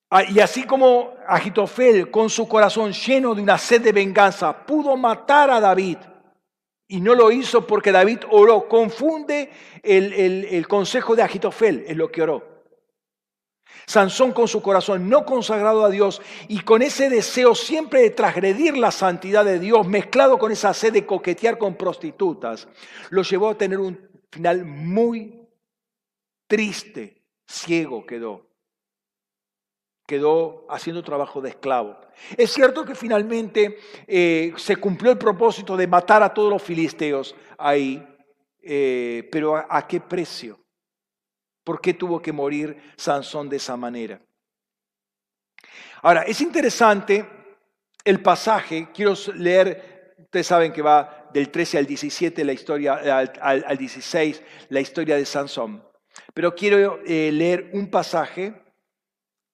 [0.09, 4.95] Ah, y así como Agitofel, con su corazón lleno de una sed de venganza, pudo
[4.95, 5.97] matar a David,
[6.93, 8.69] y no lo hizo porque David oró.
[8.69, 9.49] Confunde
[9.81, 12.63] el, consejo de Agitofel, es lo que oró.
[13.87, 18.77] Sansón con su corazón no consagrado a Dios y con ese deseo siempre de transgredir
[18.77, 22.67] la santidad de Dios, mezclado con esa sed de coquetear con prostitutas,
[23.09, 23.97] lo llevó a tener un
[24.29, 25.41] final muy
[26.45, 28.52] triste, ciego quedó.
[30.05, 31.99] Quedó haciendo trabajo de esclavo.
[32.37, 33.77] Es cierto que finalmente
[34.07, 38.05] eh, se cumplió el propósito de matar a todos los filisteos ahí,
[38.61, 40.59] eh, pero ¿a, qué precio?
[41.63, 44.21] ¿Por qué tuvo que morir Sansón de esa manera?
[46.01, 47.25] Ahora, es interesante
[48.03, 53.77] el pasaje, quiero leer, ustedes saben que va del 13 al 17, la historia, al,
[53.77, 55.81] 16, la historia de Sansón,
[56.33, 58.62] pero quiero eh, leer un pasaje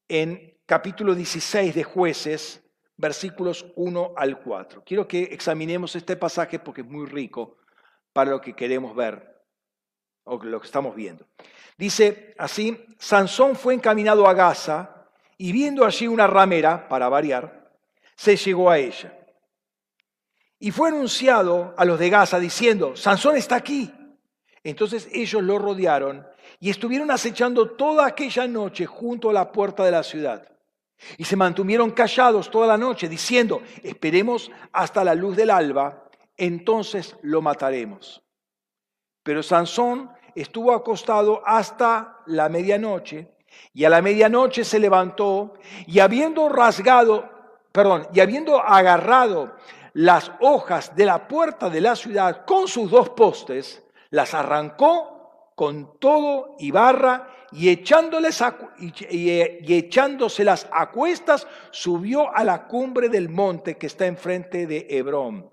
[0.09, 2.61] en capítulo 16 de jueces,
[2.97, 4.83] versículos 1 al 4.
[4.83, 7.57] Quiero que examinemos este pasaje porque es muy rico
[8.11, 9.41] para lo que queremos ver
[10.25, 11.25] o lo que estamos viendo.
[11.77, 15.07] Dice así, Sansón fue encaminado a Gaza
[15.37, 17.71] y viendo allí una ramera, para variar,
[18.15, 19.15] se llegó a ella.
[20.59, 23.93] Y fue anunciado a los de Gaza diciendo, Sansón está aquí.
[24.63, 26.25] Entonces ellos lo rodearon
[26.59, 30.47] y estuvieron acechando toda aquella noche junto a la puerta de la ciudad.
[31.17, 37.15] Y se mantuvieron callados toda la noche, diciendo, esperemos hasta la luz del alba, entonces
[37.21, 38.21] lo mataremos.
[39.23, 43.29] Pero Sansón estuvo acostado hasta la medianoche,
[43.73, 45.53] y a la medianoche se levantó,
[45.87, 47.29] y habiendo rasgado,
[47.71, 49.55] perdón, y habiendo agarrado
[49.93, 55.99] las hojas de la puerta de la ciudad con sus dos postes, las arrancó con
[55.99, 58.41] todo y barra y, echándoles
[58.79, 65.49] y, echándoselas a cuestas, subió a la cumbre del monte que está enfrente de Hebrón.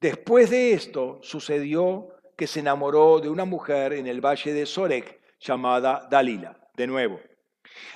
[0.00, 5.20] Después de esto sucedió que se enamoró de una mujer en el valle de Sorek
[5.40, 7.20] llamada Dalila, de nuevo.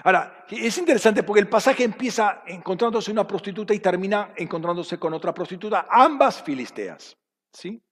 [0.02, 5.32] Ahora, es interesante porque el pasaje empieza encontrándose una prostituta y termina encontrándose con otra
[5.32, 7.16] prostituta, ambas filisteas.
[7.52, 7.82] ¿sí?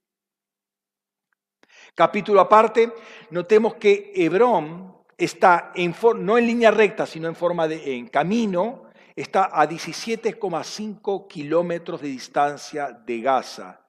[1.99, 2.93] Capítulo aparte,
[3.31, 8.85] notemos que Hebrón está en, no en línea recta, sino en forma de en camino,
[9.17, 13.85] está a 17,5 kilómetros de distancia de Gaza.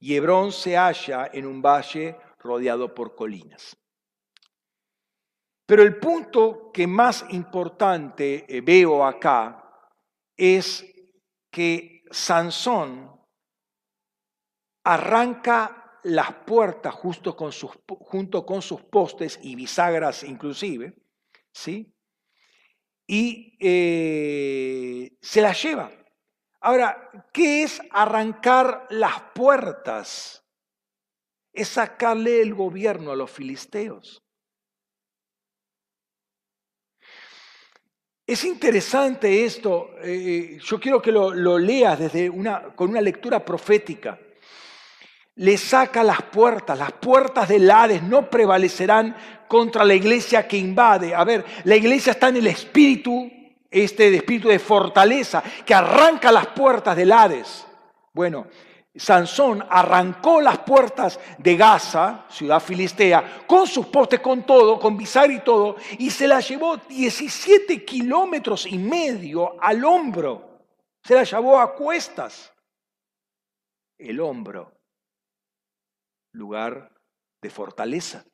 [0.00, 3.76] Y Hebrón se halla en un valle rodeado por colinas.
[5.64, 9.72] Pero el punto que más importante eh, veo acá
[10.36, 10.84] es
[11.48, 13.08] que Sansón
[14.82, 20.94] arranca las puertas con sus, junto con sus postes y bisagras inclusive,
[21.52, 21.94] ¿sí?
[23.06, 25.90] Y eh, se las lleva.
[26.60, 30.44] Ahora, ¿qué es arrancar las puertas?
[31.52, 34.22] Es sacarle el gobierno a los filisteos.
[38.24, 44.18] Es interesante esto, eh, yo quiero que lo, leas desde una, con una lectura profética.
[45.36, 49.16] Le saca las puertas, las puertas del Hades no prevalecerán
[49.48, 51.14] contra la iglesia que invade.
[51.14, 53.30] A ver, la iglesia está en el espíritu,
[53.70, 57.66] este espíritu de fortaleza, que arranca las puertas del Hades.
[58.12, 58.46] Bueno,
[58.94, 65.30] Sansón arrancó las puertas de Gaza, ciudad filistea, con sus postes, con todo, con bisar
[65.30, 70.66] y todo, y se la llevó 17 kilómetros y medio al hombro.
[71.02, 72.52] Se la llevó a cuestas.
[73.96, 74.72] El hombro,
[76.32, 76.92] lugar
[77.40, 78.24] de fortaleza,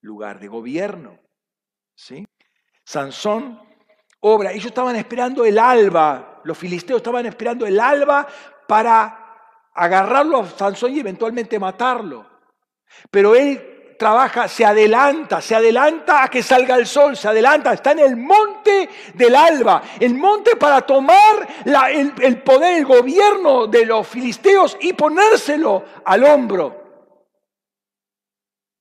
[0.00, 1.18] lugar de gobierno.
[1.94, 2.26] ¿sí?
[2.84, 3.68] Sansón
[4.20, 4.52] obra.
[4.52, 8.26] Ellos estaban esperando el alba, los filisteos estaban esperando el alba
[8.66, 9.24] para
[9.74, 12.26] agarrarlo a Sansón y eventualmente matarlo.
[13.10, 17.92] Pero él trabaja, se adelanta, se adelanta a que salga el sol, se adelanta, está
[17.92, 23.84] en el monte del alba, el monte para tomar el, el poder, el gobierno de
[23.84, 26.77] los filisteos y ponérselo al hombro.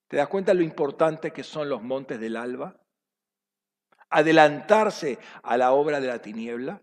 [0.07, 2.79] ¿Te das cuenta lo importante que son los montes del alba?
[4.09, 6.81] Adelantarse a la obra de la tiniebla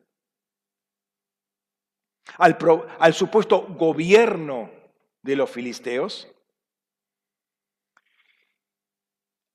[2.38, 4.70] al, supuesto gobierno
[5.22, 6.28] de los filisteos.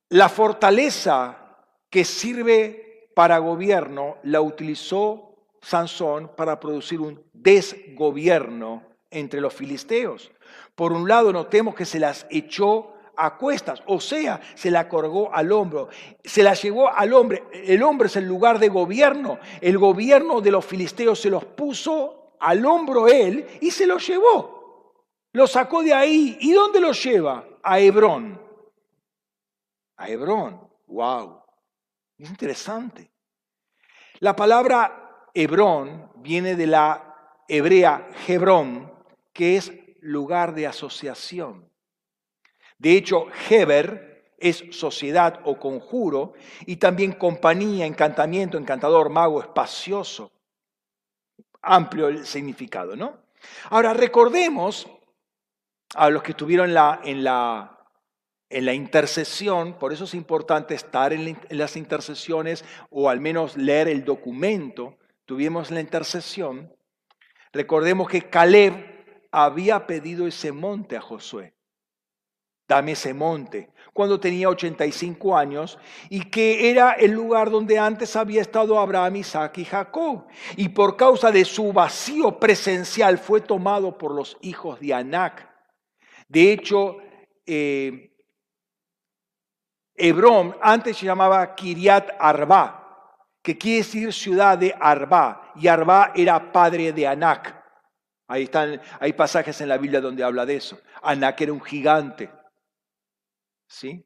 [0.09, 1.57] La fortaleza
[1.89, 5.25] que sirve para gobierno la utilizó
[5.61, 10.31] Sansón para producir un desgobierno entre los filisteos.
[10.73, 15.33] Por un lado, notemos que se las echó a cuestas, o sea, se la colgó
[15.33, 15.89] al hombro,
[16.23, 17.43] se la llevó al hombre.
[17.51, 19.39] El hombre es el lugar de gobierno.
[19.59, 24.93] El gobierno de los filisteos se los puso al hombro él y se lo llevó.
[25.33, 26.37] Lo sacó de ahí.
[26.39, 27.45] ¿Y dónde lo lleva?
[27.61, 28.41] A Hebrón.
[29.97, 30.67] A Hebrón.
[30.87, 31.43] ¡Wow!
[32.17, 33.11] Es interesante.
[34.19, 37.09] La palabra Hebrón viene de la
[37.47, 38.91] hebrea Hebrón,
[39.33, 39.71] que es
[40.01, 41.68] lugar de asociación.
[42.79, 46.33] De hecho, Heber es sociedad o conjuro,
[46.65, 50.31] y también compañía, encantamiento, encantador, mago, espacioso.
[51.61, 53.17] Amplio el significado, ¿no?
[53.69, 54.87] Ahora recordemos
[55.95, 57.85] a los que estuvieron en la, en la,
[58.49, 63.89] en la intercesión, por eso es importante estar en las intercesiones o al menos leer
[63.89, 66.73] el documento, tuvimos la intercesión,
[67.51, 71.58] recordemos que Caleb había pedido ese monte a Josué
[72.69, 78.41] dame ese monte, cuando tenía 85 años, y que era el lugar donde antes había
[78.41, 80.27] estado Abraham, Isaac y Jacob.
[80.55, 85.49] Y por causa de su vacío presencial fue tomado por los hijos de Anac.
[86.27, 86.97] De hecho,
[87.47, 88.15] eh,
[89.95, 96.51] Hebrón antes se llamaba Kiriat Arba, que quiere decir ciudad de Arba, y Arba era
[96.51, 97.55] padre de Anac.
[98.27, 100.79] Ahí están, hay pasajes en la Biblia donde habla de eso.
[101.01, 102.38] Anac era un gigante.
[103.69, 104.03] ¿Sí?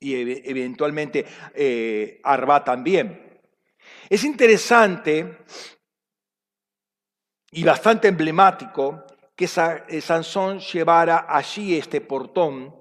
[0.00, 3.40] Y eventualmente eh, Arba también.
[4.08, 5.38] Es interesante
[7.50, 9.04] y bastante emblemático
[9.34, 12.74] que eh, Sansón llevara allí este portón,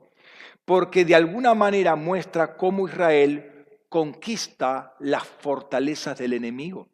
[0.66, 6.90] porque de alguna manera muestra cómo Israel conquista las fortalezas del enemigo.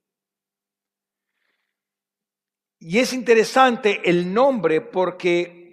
[2.80, 5.64] Y es interesante el nombre porque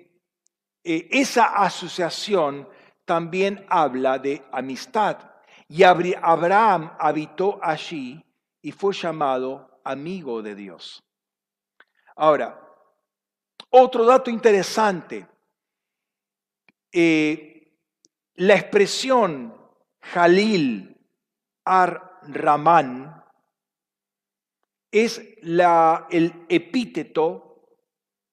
[0.82, 2.68] eh, esa asociación
[3.10, 5.18] también habla de amistad.
[5.66, 8.24] Y Abraham habitó allí
[8.62, 11.02] y fue llamado amigo de Dios.
[12.14, 12.64] Ahora,
[13.70, 15.26] otro dato interesante.
[16.92, 17.76] Eh,
[18.36, 19.60] la expresión
[20.00, 20.96] Jalil
[21.64, 23.24] ar-Ramán
[24.92, 27.74] es el epíteto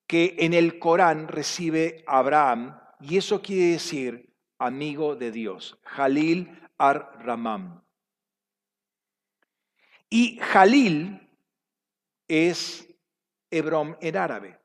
[0.05, 4.26] que en el Corán recibe Abraham y eso quiere decir
[4.59, 7.83] amigo de Dios, Jalil ar-Ramam.
[10.09, 11.29] Y Jalil
[12.27, 12.87] es
[13.51, 14.59] Hebrón en árabe.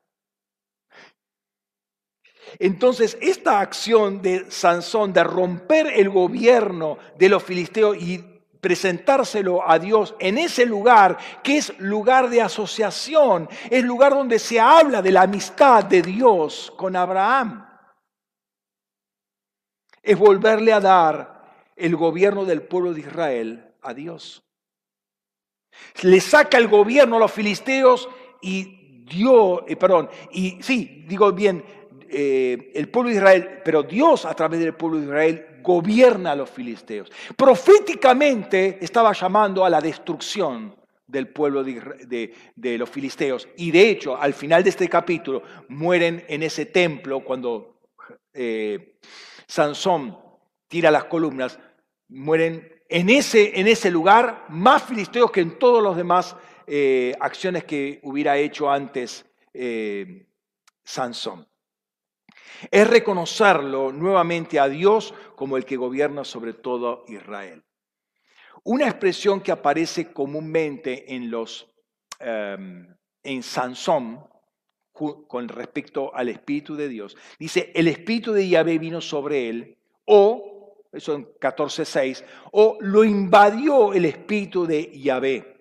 [2.59, 8.23] Entonces, esta acción de Sansón de romper el gobierno de los filisteos y
[8.59, 14.59] presentárselo a Dios en ese lugar que es lugar de asociación, es lugar donde se
[14.59, 17.72] habla de la amistad de Dios con Abraham
[20.03, 21.43] es volverle a dar
[21.75, 24.43] el gobierno del pueblo de Israel a Dios.
[26.03, 28.07] Le saca el gobierno a los filisteos
[28.41, 31.63] y Dios, eh, perdón, y sí, digo bien,
[32.09, 36.35] eh, el pueblo de Israel, pero Dios a través del pueblo de Israel gobierna a
[36.35, 37.11] los filisteos.
[37.35, 40.75] Proféticamente estaba llamando a la destrucción
[41.07, 43.47] del pueblo de, los filisteos.
[43.57, 47.79] Y de hecho, al final de este capítulo, mueren en ese templo cuando
[48.33, 48.97] eh,
[49.53, 50.17] Sansón
[50.67, 51.59] tira las columnas,
[52.07, 56.35] mueren en ese, en ese lugar más filisteos que en todas las demás
[56.65, 59.23] eh, acciones que hubiera hecho antes
[59.53, 60.25] eh,
[60.83, 61.47] Sansón.
[62.71, 67.63] Es reconocerlo nuevamente a Dios como el que gobierna sobre todo Israel.
[68.63, 71.71] Una expresión que aparece comúnmente en los
[72.19, 72.87] em,
[73.21, 74.32] en Sansón
[74.93, 77.17] con respecto al Espíritu de Dios.
[77.39, 83.93] Dice, el Espíritu de Yahvé vino sobre él, o, eso en 14.6, o lo invadió
[83.93, 85.53] el Espíritu de Yahvé.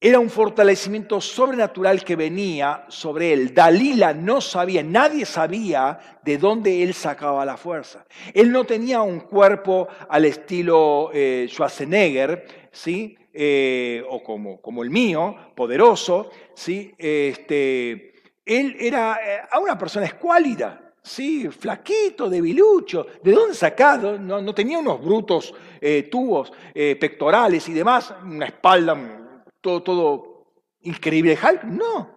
[0.00, 3.52] Era un fortalecimiento sobrenatural que venía sobre él.
[3.52, 8.06] Dalila no sabía, nadie sabía de dónde él sacaba la fuerza.
[8.32, 13.18] Él no tenía un cuerpo al estilo eh, Schwarzenegger, ¿sí?
[13.40, 16.92] Eh, o como, como el mío, poderoso, ¿sí?
[16.98, 18.12] Este,
[18.44, 21.48] él era eh, a una persona escuálida, ¿sí?
[21.48, 23.06] flaquito, debilucho.
[23.22, 24.18] ¿De dónde sacado?
[24.18, 30.46] No, no tenía unos brutos eh, tubos pectorales y demás, una espalda, todo, todo
[30.80, 31.38] increíble.
[31.40, 32.10] Hulk, no.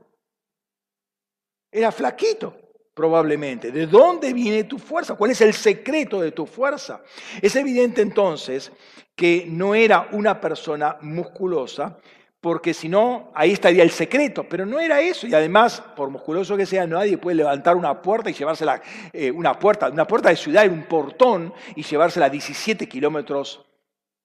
[1.72, 2.61] Era flaquito
[2.94, 3.72] probablemente.
[3.72, 5.16] ¿De dónde viene tu fuerza?
[5.16, 7.02] ¿Cuál es el secreto de tu fuerza?
[7.42, 8.72] Es evidente entonces
[9.16, 11.98] que no era una persona musculosa,
[12.40, 15.28] porque si no, ahí estaría el secreto, pero no era eso.
[15.28, 18.82] Y además, por musculoso que sea, nadie puede levantar una puerta y llevársela,
[19.14, 23.64] eh, una puerta, una puerta de ciudad, un portón, y llevársela a 17 kilómetros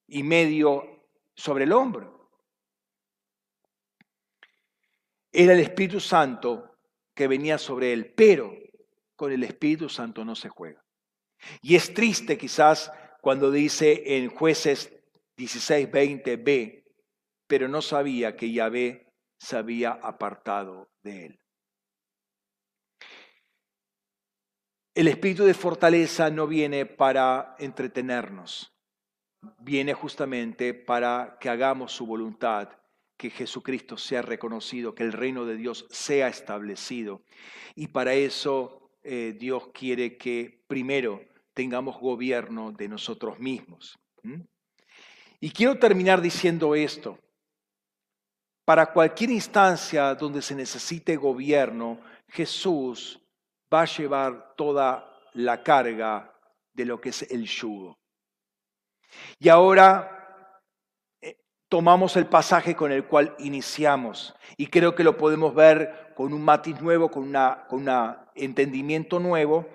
[0.08, 2.30] y medio sobre el hombro.
[5.30, 6.75] Era el Espíritu Santo
[7.16, 8.54] que venía sobre él, pero
[9.16, 10.84] con el Espíritu Santo no se juega.
[11.62, 14.92] Y es triste quizás cuando dice en jueces
[15.36, 16.84] 16, 20b,
[17.48, 21.40] pero no sabía que Yahvé se había apartado de él.
[24.96, 28.74] el espíritu de fortaleza no viene para entretenernos,
[29.58, 32.70] viene justamente para que hagamos su voluntad,
[33.16, 37.22] que Jesucristo sea reconocido, que el reino de Dios sea establecido.
[37.74, 41.22] Y para eso eh, Dios quiere que primero
[41.54, 43.98] tengamos gobierno de nosotros mismos.
[45.40, 47.18] Y quiero terminar diciendo esto.
[48.64, 53.20] Para cualquier instancia donde se necesite gobierno, Jesús
[53.72, 56.34] va a llevar toda la carga
[56.72, 57.96] de lo que es el yugo.
[59.38, 60.15] Y ahora
[61.68, 66.42] tomamos el pasaje con el cual iniciamos y creo que lo podemos ver con un
[66.42, 69.66] matiz nuevo, con un entendimiento nuevo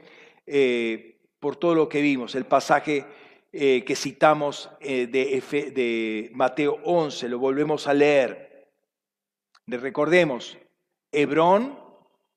[0.46, 2.36] eh, por todo lo que vimos.
[2.36, 3.06] El pasaje
[3.52, 8.70] eh, que citamos de, de Mateo 11, lo volvemos a leer.
[9.68, 10.58] Recordemos,
[11.12, 11.78] Hebrón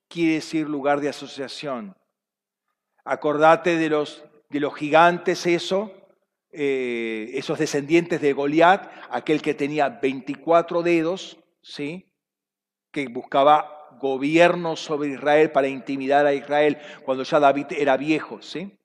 [0.07, 1.95] quiere decir lugar de asociación.
[3.03, 5.91] Acordate de los gigantes, eso,
[6.51, 12.11] eh, esos descendientes de Goliat, aquel que tenía 24 dedos, ¿sí?
[12.91, 18.41] que buscaba gobierno sobre Israel para intimidar a Israel cuando ya David era viejo.
[18.41, 18.77] ¿sí?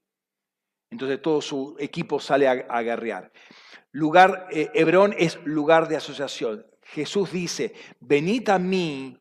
[0.91, 3.33] Entonces todo su equipo sale a, guerrear.
[3.93, 6.67] Lugar, eh, Hebrón es lugar de asociación.
[6.83, 9.20] Jesús dice, venid a mí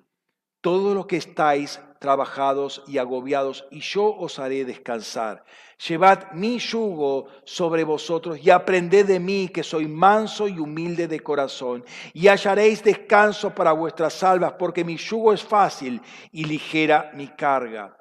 [0.61, 5.43] todos los que estáis trabajados y agobiados, y yo os haré descansar.
[5.87, 11.19] Llevad mi yugo sobre vosotros y aprended de mí, que soy manso y humilde de
[11.19, 11.83] corazón,
[12.13, 17.97] y hallaréis descanso para vuestras almas, porque mi yugo es fácil y ligera mi carga.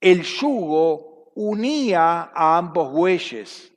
[0.00, 3.72] El yugo unía a ambos bueyes.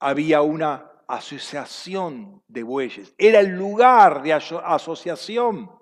[0.00, 3.14] Había una asociación de bueyes.
[3.18, 5.77] Era el lugar de asociación.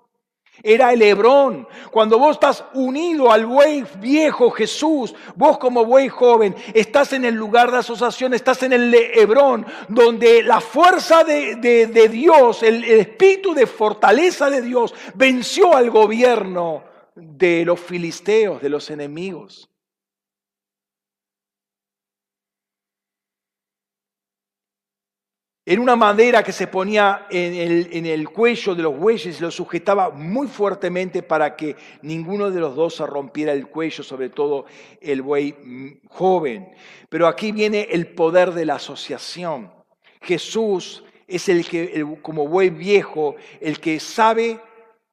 [0.63, 1.67] Era el Hebrón.
[1.91, 7.35] Cuando vos estás unido al buey viejo Jesús, vos como buey joven, estás en el
[7.35, 13.53] lugar de asociación, estás en el Hebrón, donde la fuerza de, de Dios, el espíritu
[13.53, 16.83] de fortaleza de Dios, venció al gobierno
[17.15, 19.69] de los filisteos, de los enemigos.
[25.69, 30.47] Era una madera que se ponía en el, cuello de los bueyes lo sujetaba muy
[30.47, 34.65] fuertemente para que ninguno de los dos se rompiera el cuello, sobre todo
[35.01, 36.69] el buey mm, joven.
[37.09, 39.69] Pero aquí viene el poder de la asociación.
[40.21, 44.61] Jesús es el que, como buey viejo, el que sabe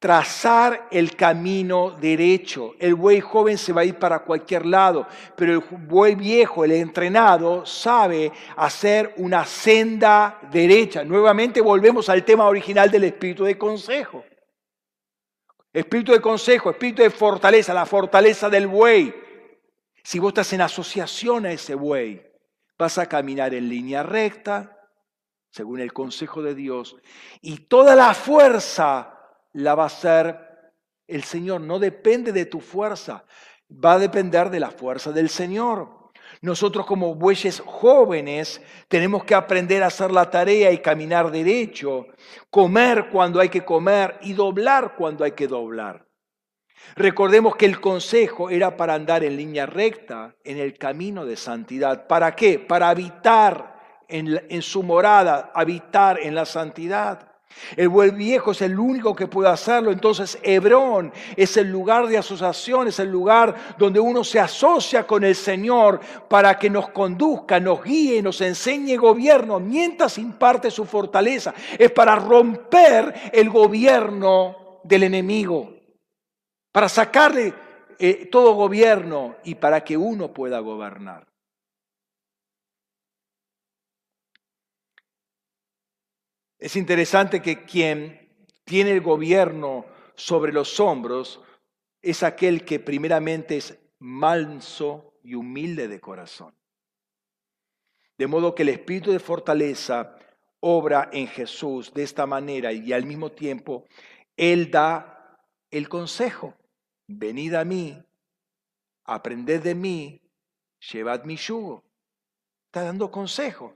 [0.05, 2.75] trazar el camino derecho.
[2.77, 6.73] El buey joven se va a ir para cualquier lado, pero el buey viejo, el
[6.73, 11.03] entrenado, sabe hacer una senda derecha.
[11.03, 14.23] Nuevamente volvemos al tema original del espíritu de consejo.
[15.73, 19.11] Espíritu de consejo, espíritu de fortaleza, la fortaleza del buey.
[20.03, 22.21] Si vos estás en asociación a ese buey,
[22.77, 24.87] vas a caminar en línea recta,
[25.49, 26.95] según el consejo de Dios,
[27.41, 29.14] y toda la fuerza
[29.55, 30.73] la va a hacer
[31.07, 31.61] el Señor.
[31.61, 33.25] No depende de tu fuerza,
[33.71, 36.11] va a depender de la fuerza del Señor.
[36.41, 42.07] Nosotros como bueyes jóvenes tenemos que aprender a hacer la tarea y caminar derecho,
[42.49, 46.05] comer cuando hay que comer y doblar cuando hay que doblar.
[46.95, 52.07] Recordemos que el consejo era para andar en línea recta, en el camino de santidad.
[52.07, 52.59] ¿Para qué?
[52.59, 57.34] Para habitar en, en su morada, habitar en la santidad.
[57.75, 59.91] El buen viejo es el único que puede hacerlo.
[59.91, 65.23] Entonces Hebrón es el lugar de asociación, es el lugar donde uno se asocia con
[65.23, 71.53] el Señor para que nos conduzca, nos guíe, nos enseñe gobierno, mientras imparte su fortaleza.
[71.77, 75.73] Es para romper el gobierno del enemigo,
[76.71, 77.53] para sacarle
[77.97, 81.25] eh, todo gobierno y para que uno pueda gobernar.
[86.65, 88.27] Es interesante que quien
[88.63, 89.85] tiene el gobierno
[90.15, 91.39] sobre los hombros
[92.01, 96.55] es aquel que primeramente es manso y humilde de corazón.
[98.17, 100.17] De modo que el espíritu de fortaleza
[100.59, 103.85] obra en Jesús de esta manera y al mismo tiempo
[104.35, 105.37] Él da
[105.69, 106.55] el consejo.
[107.05, 107.95] Venid a mí,
[109.03, 110.19] aprended de mí,
[110.91, 111.83] llevad mi yugo.
[112.65, 113.75] Está dando consejo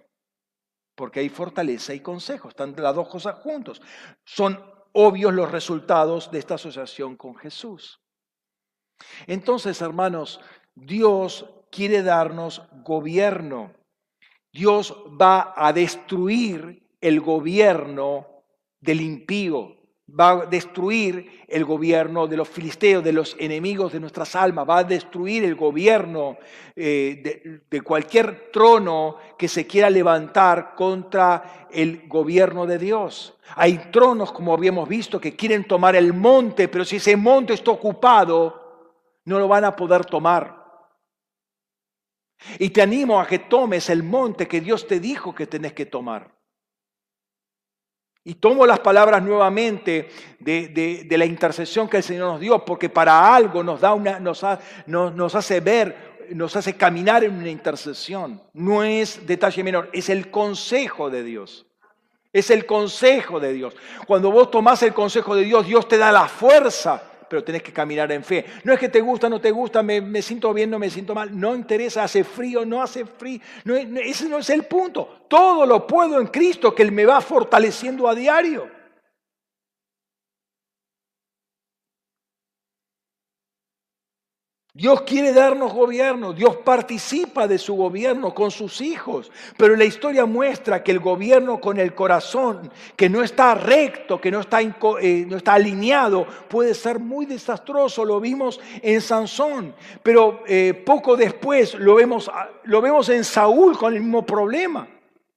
[0.99, 3.81] porque hay fortaleza y consejo, están las dos cosas juntos.
[4.25, 4.61] Son
[4.91, 8.01] obvios los resultados de esta asociación con Jesús.
[9.25, 10.41] Entonces, hermanos,
[10.75, 13.73] Dios quiere darnos gobierno.
[14.51, 18.43] Dios va a destruir el gobierno
[18.81, 19.77] del impío.
[20.17, 24.79] Va a destruir el gobierno de los filisteos, de los enemigos de nuestras almas, va
[24.79, 26.37] a destruir el gobierno
[26.75, 33.37] eh, de, de, cualquier trono que se quiera levantar contra el gobierno de Dios.
[33.55, 37.71] Hay tronos, como habíamos visto, que quieren tomar el monte, pero si ese monte está
[37.71, 38.93] ocupado,
[39.25, 40.59] no lo van a poder tomar.
[42.57, 45.85] Y te animo a que tomes el monte que Dios te dijo que tenés que
[45.85, 46.38] tomar.
[48.23, 50.09] Y tomo las palabras nuevamente
[50.39, 54.43] de, la intercesión que el Señor nos dio, porque para algo nos, da una, nos,
[54.85, 58.41] nos hace ver, nos hace caminar en una intercesión.
[58.53, 61.65] No es detalle menor, es el consejo de Dios.
[62.31, 63.75] Es el consejo de Dios.
[64.05, 67.71] Cuando vos tomás el consejo de Dios, Dios te da la fuerza pero tenés que
[67.71, 68.45] caminar en fe.
[68.63, 71.37] No es que te gusta, no te gusta, me, siento bien, no me siento mal.
[71.37, 73.39] No interesa, hace frío, no hace frío.
[73.63, 75.21] No, ese no es el punto.
[75.27, 78.78] Todo lo puedo en Cristo, que Él me va fortaleciendo a diario.
[84.79, 90.25] Dios quiere darnos gobierno, Dios participa de su gobierno con sus hijos, pero la historia
[90.25, 95.25] muestra que el gobierno con el corazón, que no está recto, que no está, eh,
[95.27, 98.05] no está alineado, puede ser muy desastroso.
[98.05, 102.31] Lo vimos en Sansón, pero eh, poco después lo vemos,
[102.63, 104.87] lo vemos en Saúl con el mismo problema.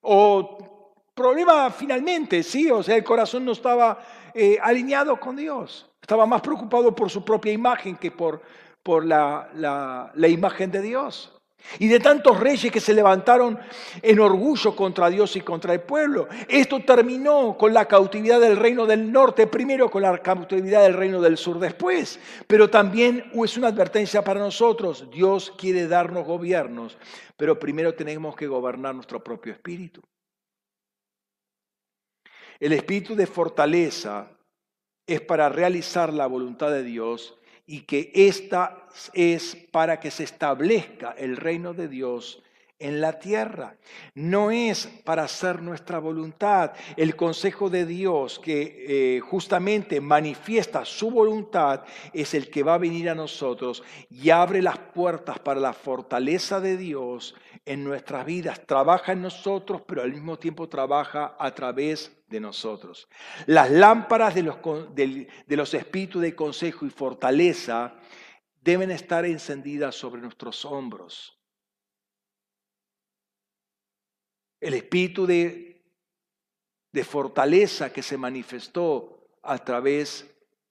[0.03, 3.99] O problema finalmente, sí, o sea, el corazón no estaba
[4.35, 8.41] eh, alineado con Dios, estaba más preocupado por su propia imagen que por
[8.83, 11.33] por la, imagen de Dios.
[11.79, 13.57] Y de tantos reyes que se levantaron
[14.03, 16.27] en orgullo contra Dios y contra el pueblo.
[16.49, 21.21] Esto terminó con la cautividad del reino del norte, primero con la cautividad del reino
[21.21, 22.19] del sur después.
[22.49, 25.09] Pero también es una advertencia para nosotros.
[25.13, 26.99] Dios quiere darnos gobiernos,
[27.37, 30.03] pero primero tenemos que gobernar nuestro propio espíritu.
[32.59, 34.31] El espíritu de fortaleza
[35.07, 41.15] es para realizar la voluntad de Dios y que esta es para que se establezca
[41.17, 42.43] el reino de Dios
[42.83, 43.77] en la tierra.
[44.15, 46.73] No es para hacer nuestra voluntad.
[46.97, 52.79] El consejo de Dios que eh, justamente manifiesta su voluntad es el que va a
[52.79, 58.61] venir a nosotros y abre las puertas para la fortaleza de Dios en nuestras vidas.
[58.67, 63.09] Trabaja en nosotros, pero al mismo tiempo trabaja a través de nosotros.
[63.47, 64.57] Las lámparas de los,
[64.95, 67.95] de los espíritus de consejo y fortaleza
[68.61, 71.39] deben estar encendidas sobre nuestros hombros.
[74.61, 75.85] El espíritu de,
[76.93, 80.27] de fortaleza que se manifestó a través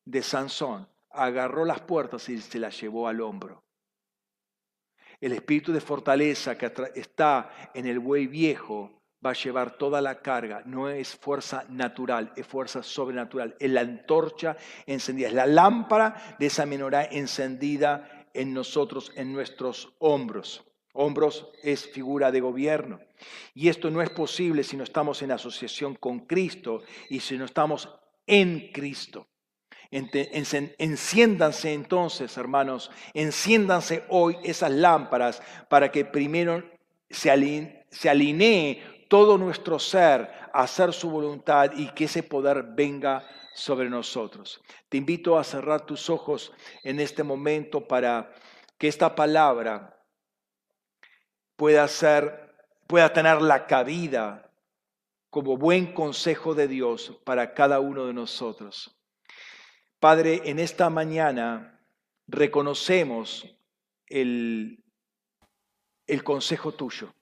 [0.06, 3.64] de Sansón agarró las puertas y se las llevó al hombro.
[5.20, 10.22] El espíritu de fortaleza que está en el buey viejo va a llevar toda la
[10.22, 10.64] carga.
[10.66, 13.56] No es fuerza natural, es fuerza sobrenatural.
[13.60, 19.94] Es la antorcha encendida, es la lámpara de esa menorá encendida en nosotros, en nuestros
[20.00, 20.64] hombros.
[20.94, 23.00] Hombros es figura de gobierno.
[23.54, 27.46] Y esto no es posible si no estamos en asociación con Cristo y si no
[27.46, 27.90] estamos
[28.28, 29.28] en Cristo.
[29.92, 36.64] Enciéndanse entonces, hermanos, enciéndanse hoy esas lámparas para que primero
[37.10, 37.30] se,
[38.10, 44.62] alinee todo nuestro ser a hacer su voluntad y que ese poder venga sobre nosotros.
[44.88, 48.32] Te invito a cerrar tus ojos en este momento para
[48.78, 50.02] que esta palabra
[51.58, 51.90] pueda
[52.88, 54.50] pueda tener la cabida
[55.30, 58.98] como buen consejo de Dios para cada uno de nosotros.
[60.00, 61.82] Padre, en esta mañana
[62.28, 63.46] reconocemos
[64.08, 64.82] el,
[66.08, 67.14] el consejo tuyo.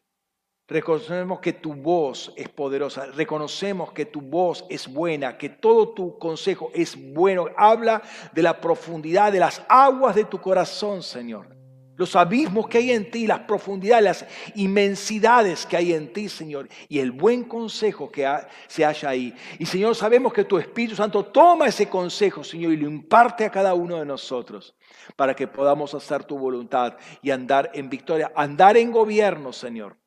[0.70, 6.20] Reconocemos que tu voz es poderosa, reconocemos que tu voz es buena, que todo tu
[6.20, 7.48] consejo es bueno.
[7.58, 11.60] Habla de la profundidad de las aguas de tu corazón, Señor
[12.00, 14.26] los abismos que hay en ti, las profundidades, las
[14.56, 18.26] inmensidades que hay en ti, Señor, y el buen consejo que
[18.70, 19.36] se halla ahí.
[19.60, 23.52] Y Señor, sabemos que tu Espíritu Santo toma ese consejo, Señor, y lo imparte a
[23.52, 24.74] cada uno de nosotros
[25.18, 29.98] para que podamos hacer tu voluntad y andar en victoria, andar en gobierno, Señor.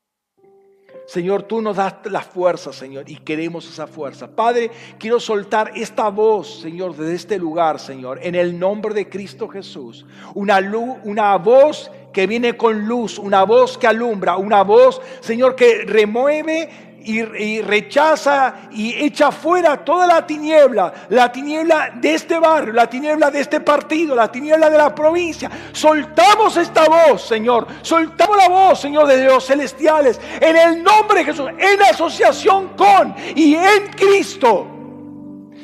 [1.06, 4.28] Señor, tú nos das la fuerza, Señor, y queremos esa fuerza.
[4.28, 9.48] Padre, quiero soltar esta voz, Señor, desde este lugar, Señor, en el nombre de Cristo
[9.48, 10.06] Jesús.
[10.34, 15.56] Una, luz, una voz que viene con luz, una voz que alumbra, una voz, Señor,
[15.56, 22.72] que remueve y, rechaza y echa fuera toda la tiniebla, la tiniebla de este barrio,
[22.72, 25.50] la tiniebla de este partido, la tiniebla de la provincia.
[25.72, 27.66] Soltamos esta voz, Señor.
[27.82, 33.14] Soltamos la voz, Señor, de los celestiales, en el nombre de Jesús, en asociación con
[33.34, 34.81] y en Cristo.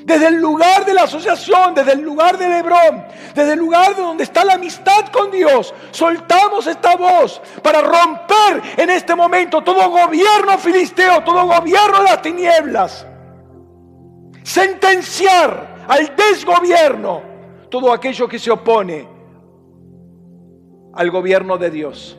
[0.09, 3.05] Desde el lugar de la asociación, desde el lugar del Hebrón,
[3.35, 8.63] desde el lugar de donde está la amistad con Dios, soltamos esta voz para romper
[8.79, 13.07] en este momento todo gobierno filisteo, todo gobierno de las tinieblas.
[14.43, 17.21] Sentenciar al desgobierno
[17.69, 19.07] todo aquello que se opone
[20.95, 22.19] al gobierno de Dios.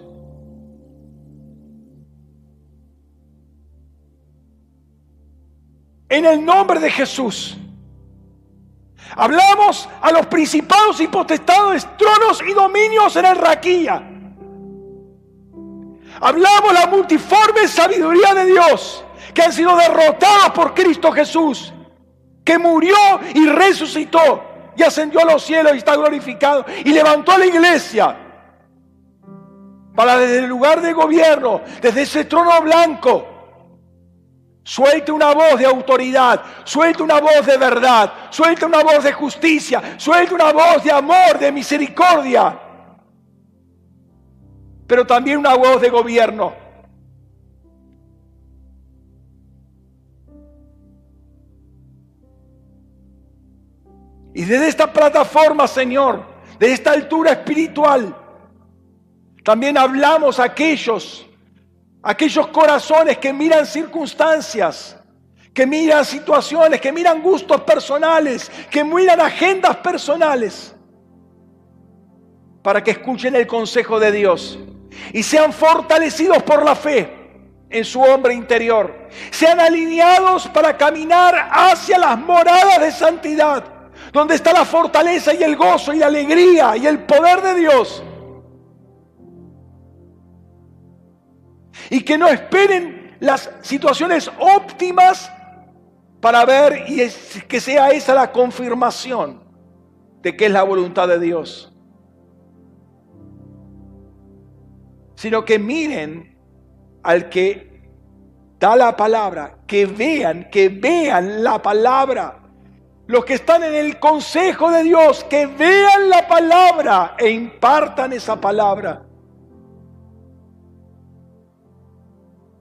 [6.08, 7.58] En el nombre de Jesús.
[9.16, 14.04] Hablamos a los principados y potestades, tronos y dominios en el Raquía.
[16.22, 21.74] Hablamos la multiforme sabiduría de Dios que han sido derrotadas por Cristo Jesús,
[22.44, 22.98] que murió
[23.34, 24.44] y resucitó
[24.76, 28.18] y ascendió a los cielos y está glorificado y levantó a la iglesia
[29.96, 33.39] para desde el lugar de gobierno, desde ese trono blanco,
[34.70, 39.96] Suelte una voz de autoridad, suelte una voz de verdad, suelte una voz de justicia,
[39.98, 42.56] suelte una voz de amor, de misericordia,
[44.86, 46.54] pero también una voz de gobierno.
[54.36, 56.24] Y desde esta plataforma, Señor,
[56.60, 58.16] de esta altura espiritual,
[59.44, 61.26] también hablamos a aquellos
[62.02, 64.98] Aquellos corazones que miran circunstancias,
[65.54, 70.74] que miran situaciones, que miran gustos personales, que miran agendas personales,
[72.64, 74.60] para que escuchen el consejo de Dios
[75.14, 77.18] y sean fortalecidos por la fe
[77.70, 83.64] en su hombre interior, sean alineados para caminar hacia las moradas de santidad,
[84.14, 88.04] donde está la fortaleza y el gozo y la alegría y el poder de Dios
[91.90, 95.32] y que no esperen las situaciones óptimas
[96.22, 97.02] para ver y
[97.48, 99.44] que sea esa la confirmación
[100.22, 101.74] de que es la voluntad de Dios.
[105.16, 106.38] Sino que miren
[107.04, 107.70] al que
[108.60, 112.36] da la palabra, que vean, que vean la palabra.
[113.08, 118.40] Los que están en el consejo de Dios, que vean la palabra e impartan esa
[118.40, 119.09] palabra.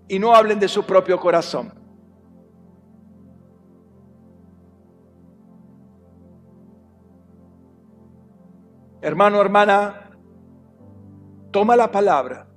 [0.08, 1.72] Y no hablen de su propio corazón.
[9.00, 10.10] Hermano, hermana,
[11.50, 12.48] toma la palabra.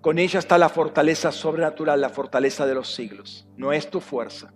[0.00, 3.48] Con ella está la fortaleza sobrenatural, la fortaleza de los siglos.
[3.56, 4.52] No es tu fuerza.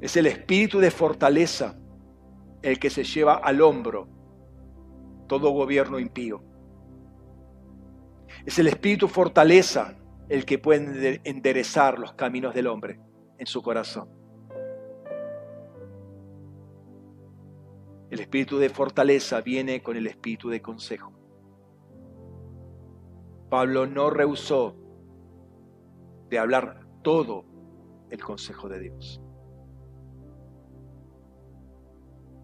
[0.00, 1.76] Es el espíritu de fortaleza
[2.62, 4.08] el que se lleva al hombro
[5.26, 6.42] todo gobierno impío.
[8.46, 9.96] Es el espíritu fortaleza
[10.28, 13.00] el que puede enderezar los caminos del hombre
[13.38, 14.08] en su corazón.
[18.10, 21.12] El espíritu de fortaleza viene con el espíritu de consejo.
[23.48, 24.76] Pablo no rehusó
[26.28, 27.44] de hablar todo
[28.10, 29.20] el consejo de Dios.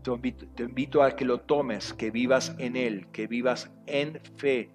[0.03, 4.19] Te invito, te invito, a que lo tomes, que vivas en Él, que vivas en
[4.37, 4.73] fe,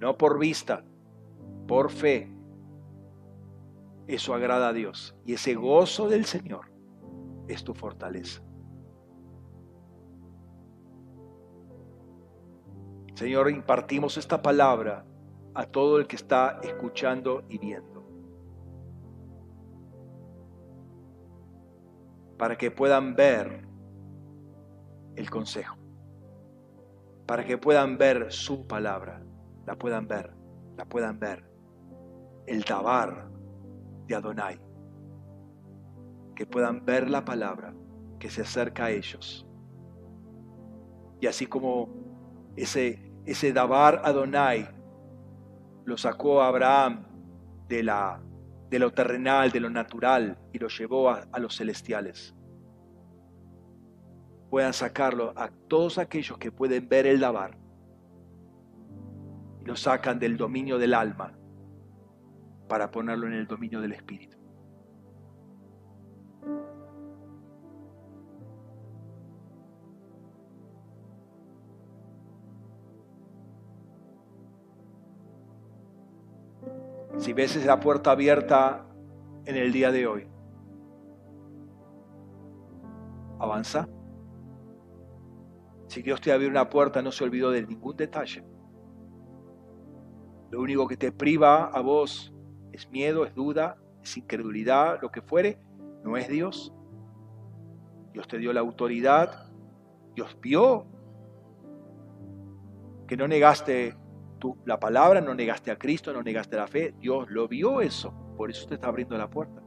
[0.00, 0.82] no por vista,
[1.68, 2.32] por fe.
[4.06, 5.14] Eso agrada a Dios.
[5.24, 6.72] Y ese gozo del Señor
[7.46, 8.42] es tu fortaleza.
[13.14, 15.04] Señor, impartimos esta palabra
[15.54, 18.02] a todo el que está escuchando y viendo.
[22.38, 23.68] Para que puedan ver
[25.16, 25.76] el consejo.
[27.26, 29.22] Para que puedan ver su palabra
[29.66, 30.34] la puedan ver,
[30.76, 31.48] la puedan ver.
[32.46, 33.28] El tabar
[34.06, 34.60] de Adonai.
[36.34, 37.74] Que puedan ver la palabra
[38.18, 39.46] que se acerca a ellos.
[41.20, 41.88] Y así como
[42.56, 44.68] ese, ese Dabar Adonai
[45.84, 47.04] lo sacó a Abraham
[47.68, 48.22] de, la,
[48.70, 52.34] de lo terrenal, de lo natural, y lo llevó a, a los celestiales.
[54.50, 57.59] Puedan sacarlo a todos aquellos que pueden ver el Dabar
[59.70, 61.32] lo sacan del dominio del alma
[62.68, 64.36] para ponerlo en el dominio del espíritu.
[77.18, 78.88] Si ves la puerta abierta
[79.44, 80.26] en el día de hoy,
[83.38, 83.88] avanza.
[85.86, 88.49] Si Dios te abrió una puerta, no se olvidó de ningún detalle.
[90.50, 92.34] Lo único que te priva a vos
[92.72, 95.58] es miedo, es duda, es incredulidad, lo que fuere,
[96.04, 96.72] no es Dios.
[98.12, 99.50] Dios te dio la autoridad,
[100.14, 100.86] Dios vio
[103.06, 103.96] que no negaste
[104.64, 108.50] la palabra, no negaste a Cristo, no negaste la fe, Dios lo vio eso, por
[108.50, 109.62] eso te está abriendo la puerta.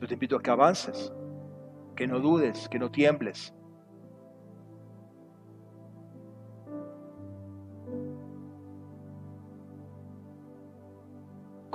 [0.00, 1.12] Yo te invito a que avances,
[1.96, 3.54] que no dudes, que no tiembles.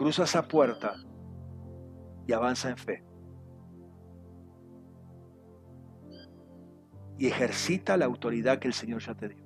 [0.01, 0.95] Cruza esa puerta
[2.25, 3.03] y avanza en fe.
[7.19, 9.45] Y ejercita la autoridad que el Señor ya te dio.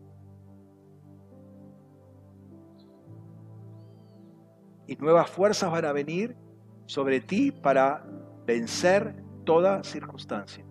[4.87, 6.37] Y nuevas fuerzas van a venir
[6.85, 8.05] sobre ti para
[8.45, 10.65] vencer toda circunstancia.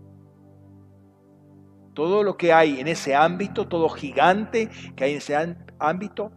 [1.92, 6.32] Todo lo que hay en ese ámbito, todo gigante que hay en ese ámbito,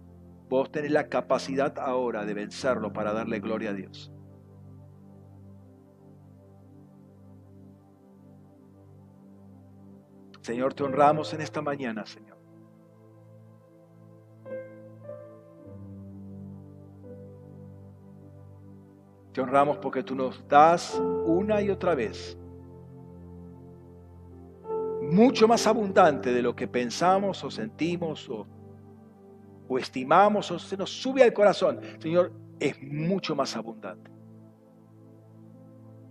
[0.50, 4.12] vos tenés la capacidad ahora de vencerlo para darle gloria a Dios.
[10.42, 12.38] Señor, te honramos en esta mañana, Señor.
[19.34, 22.38] Te honramos porque tú nos das una y otra vez
[25.02, 28.48] mucho más abundante de lo que pensamos o sentimos o,
[29.68, 31.80] o estimamos o se nos sube al corazón.
[32.00, 34.12] Señor, es mucho más abundante.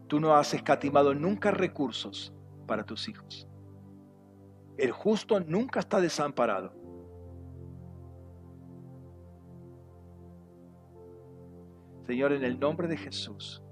[0.07, 2.33] Tú no has escatimado nunca recursos
[2.67, 3.49] para tus hijos.
[4.79, 6.73] El justo nunca está desamparado.
[12.07, 13.63] Señor, en el nombre de Jesús,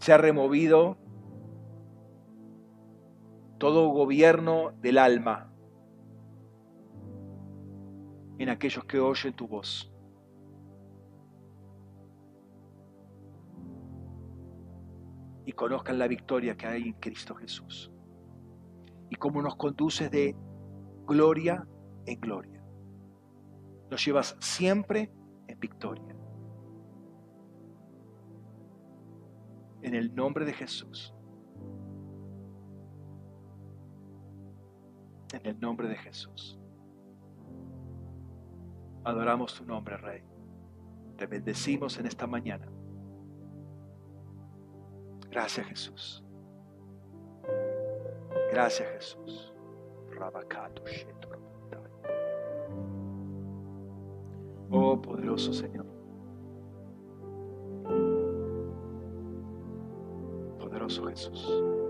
[0.00, 0.96] se ha removido
[3.58, 5.52] todo gobierno del alma
[8.38, 9.92] en aquellos que oyen tu voz.
[15.44, 17.92] Y conozcan la victoria que hay en Cristo Jesús.
[19.10, 20.34] Y cómo nos conduces de
[21.06, 21.66] gloria
[22.06, 22.56] en gloria
[23.90, 25.12] nos llevas siempre
[25.46, 26.16] en victoria.
[29.82, 31.14] En el nombre de Jesús.
[35.32, 36.58] En el nombre de Jesús.
[39.06, 40.20] Adoramos tu nombre, Rey.
[41.16, 42.66] Te bendecimos en esta mañana.
[45.30, 46.24] Gracias, Jesús.
[48.50, 49.54] Gracias, Jesús.
[54.70, 55.86] Oh poderoso Señor.
[60.58, 61.85] Poderoso Jesús.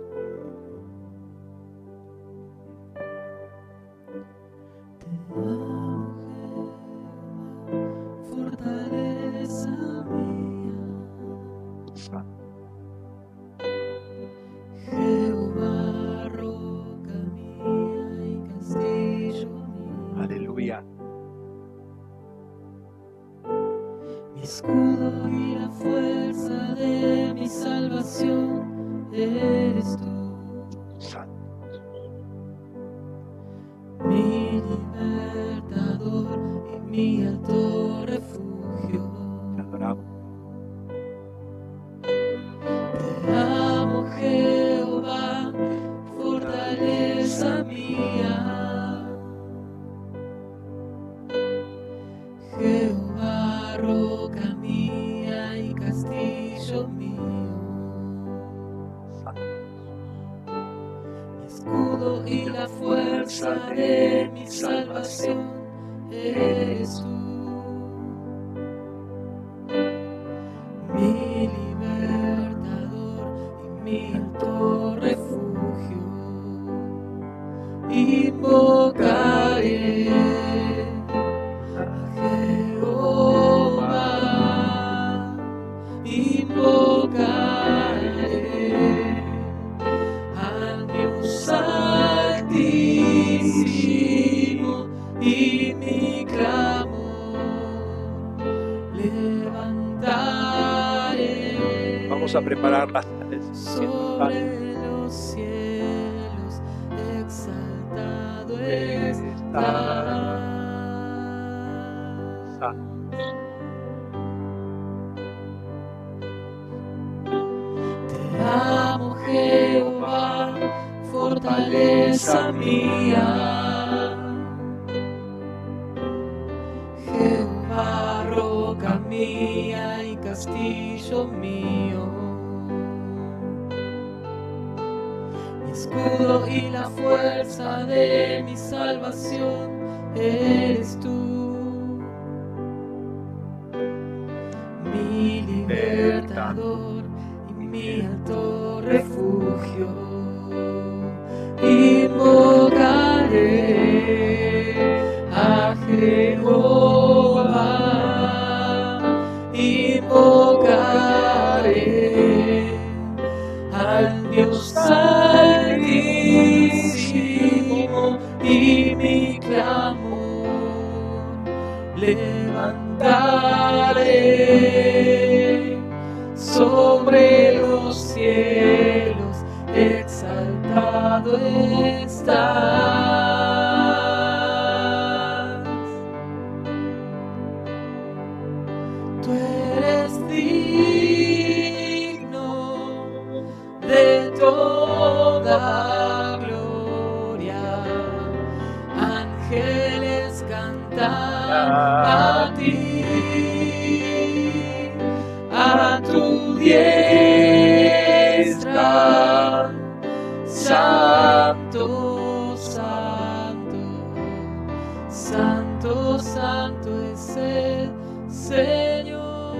[218.46, 219.56] Señor.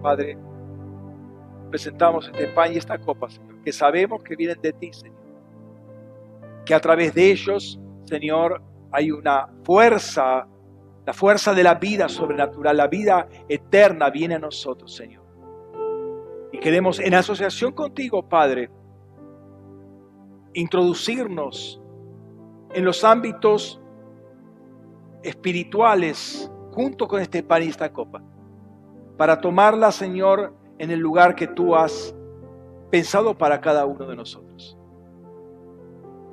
[0.00, 0.38] Padre,
[1.68, 5.18] presentamos este pan y esta copa, Señor, que sabemos que vienen de ti, Señor.
[6.64, 10.46] Que a través de ellos, Señor, hay una fuerza,
[11.04, 15.24] la fuerza de la vida sobrenatural, la vida eterna viene a nosotros, Señor.
[16.52, 18.70] Y queremos, en asociación contigo, Padre,
[20.54, 21.82] introducirnos
[22.72, 23.78] en los ámbitos
[25.22, 28.22] espirituales junto con este pan y esta copa,
[29.16, 32.14] para tomarla, Señor, en el lugar que tú has
[32.88, 34.78] pensado para cada uno de nosotros.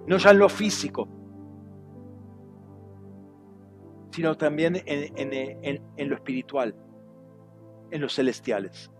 [0.06, 1.08] No ya en lo físico,
[4.12, 6.76] sino también en, en- lo espiritual,
[7.90, 8.92] en los celestiales.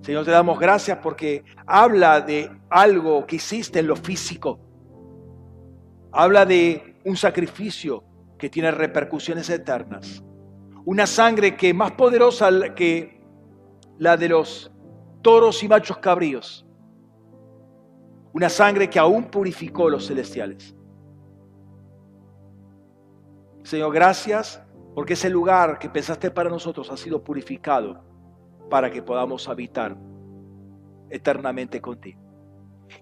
[0.00, 4.58] Señor, te damos gracias porque habla de algo que hiciste en lo físico.
[6.10, 8.02] Habla de un sacrificio
[8.38, 10.22] que tiene repercusiones eternas.
[10.84, 13.20] Una sangre que es más poderosa que
[13.98, 14.70] la de los
[15.22, 16.66] toros y machos cabríos.
[18.32, 20.76] Una sangre que aún purificó los celestiales.
[23.64, 24.62] Señor, gracias
[24.94, 28.04] porque ese lugar que pensaste para nosotros ha sido purificado
[28.70, 29.96] para que podamos habitar
[31.10, 32.20] eternamente contigo.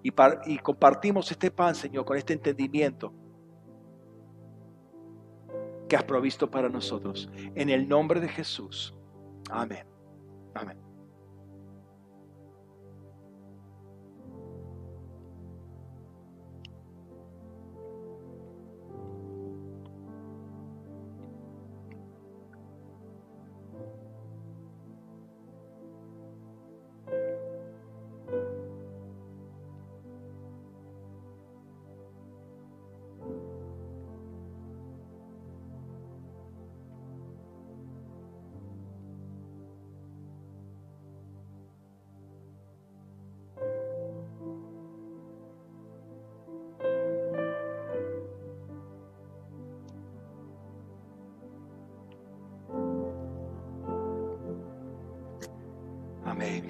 [0.03, 3.13] Y, par- y compartimos este pan, Señor, con este entendimiento
[5.89, 7.29] que has provisto para nosotros.
[7.55, 8.95] En el nombre de Jesús.
[9.51, 9.87] Amén.
[10.55, 10.84] Amén.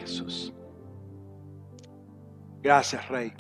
[0.05, 0.53] Jesús.
[2.63, 3.33] Gracias, Rey.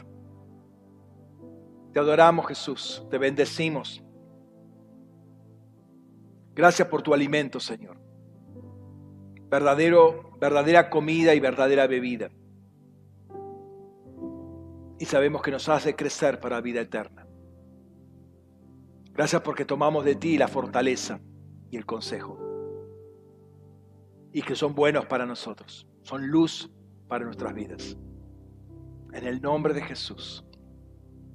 [1.92, 3.06] Te adoramos, Jesús.
[3.10, 4.02] Te bendecimos.
[6.54, 7.98] Gracias por tu alimento, Señor.
[9.50, 12.30] Verdadero, verdadera comida y verdadera bebida.
[14.98, 17.26] Y sabemos que nos hace crecer para vida eterna.
[19.12, 21.20] Gracias porque tomamos de ti la fortaleza
[21.70, 22.38] y el consejo.
[24.32, 25.86] Y que son buenos para nosotros.
[26.04, 26.70] Son luz
[27.08, 27.96] para nuestras vidas.
[29.12, 30.44] En el nombre de Jesús.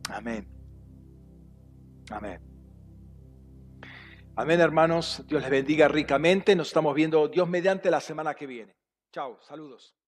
[0.10, 0.48] Amén.
[2.12, 2.42] Amén.
[4.36, 5.24] Amén, hermanos.
[5.28, 6.56] Dios les bendiga ricamente.
[6.56, 8.76] Nos estamos viendo Dios mediante la semana que viene.
[9.12, 9.99] Chao, saludos.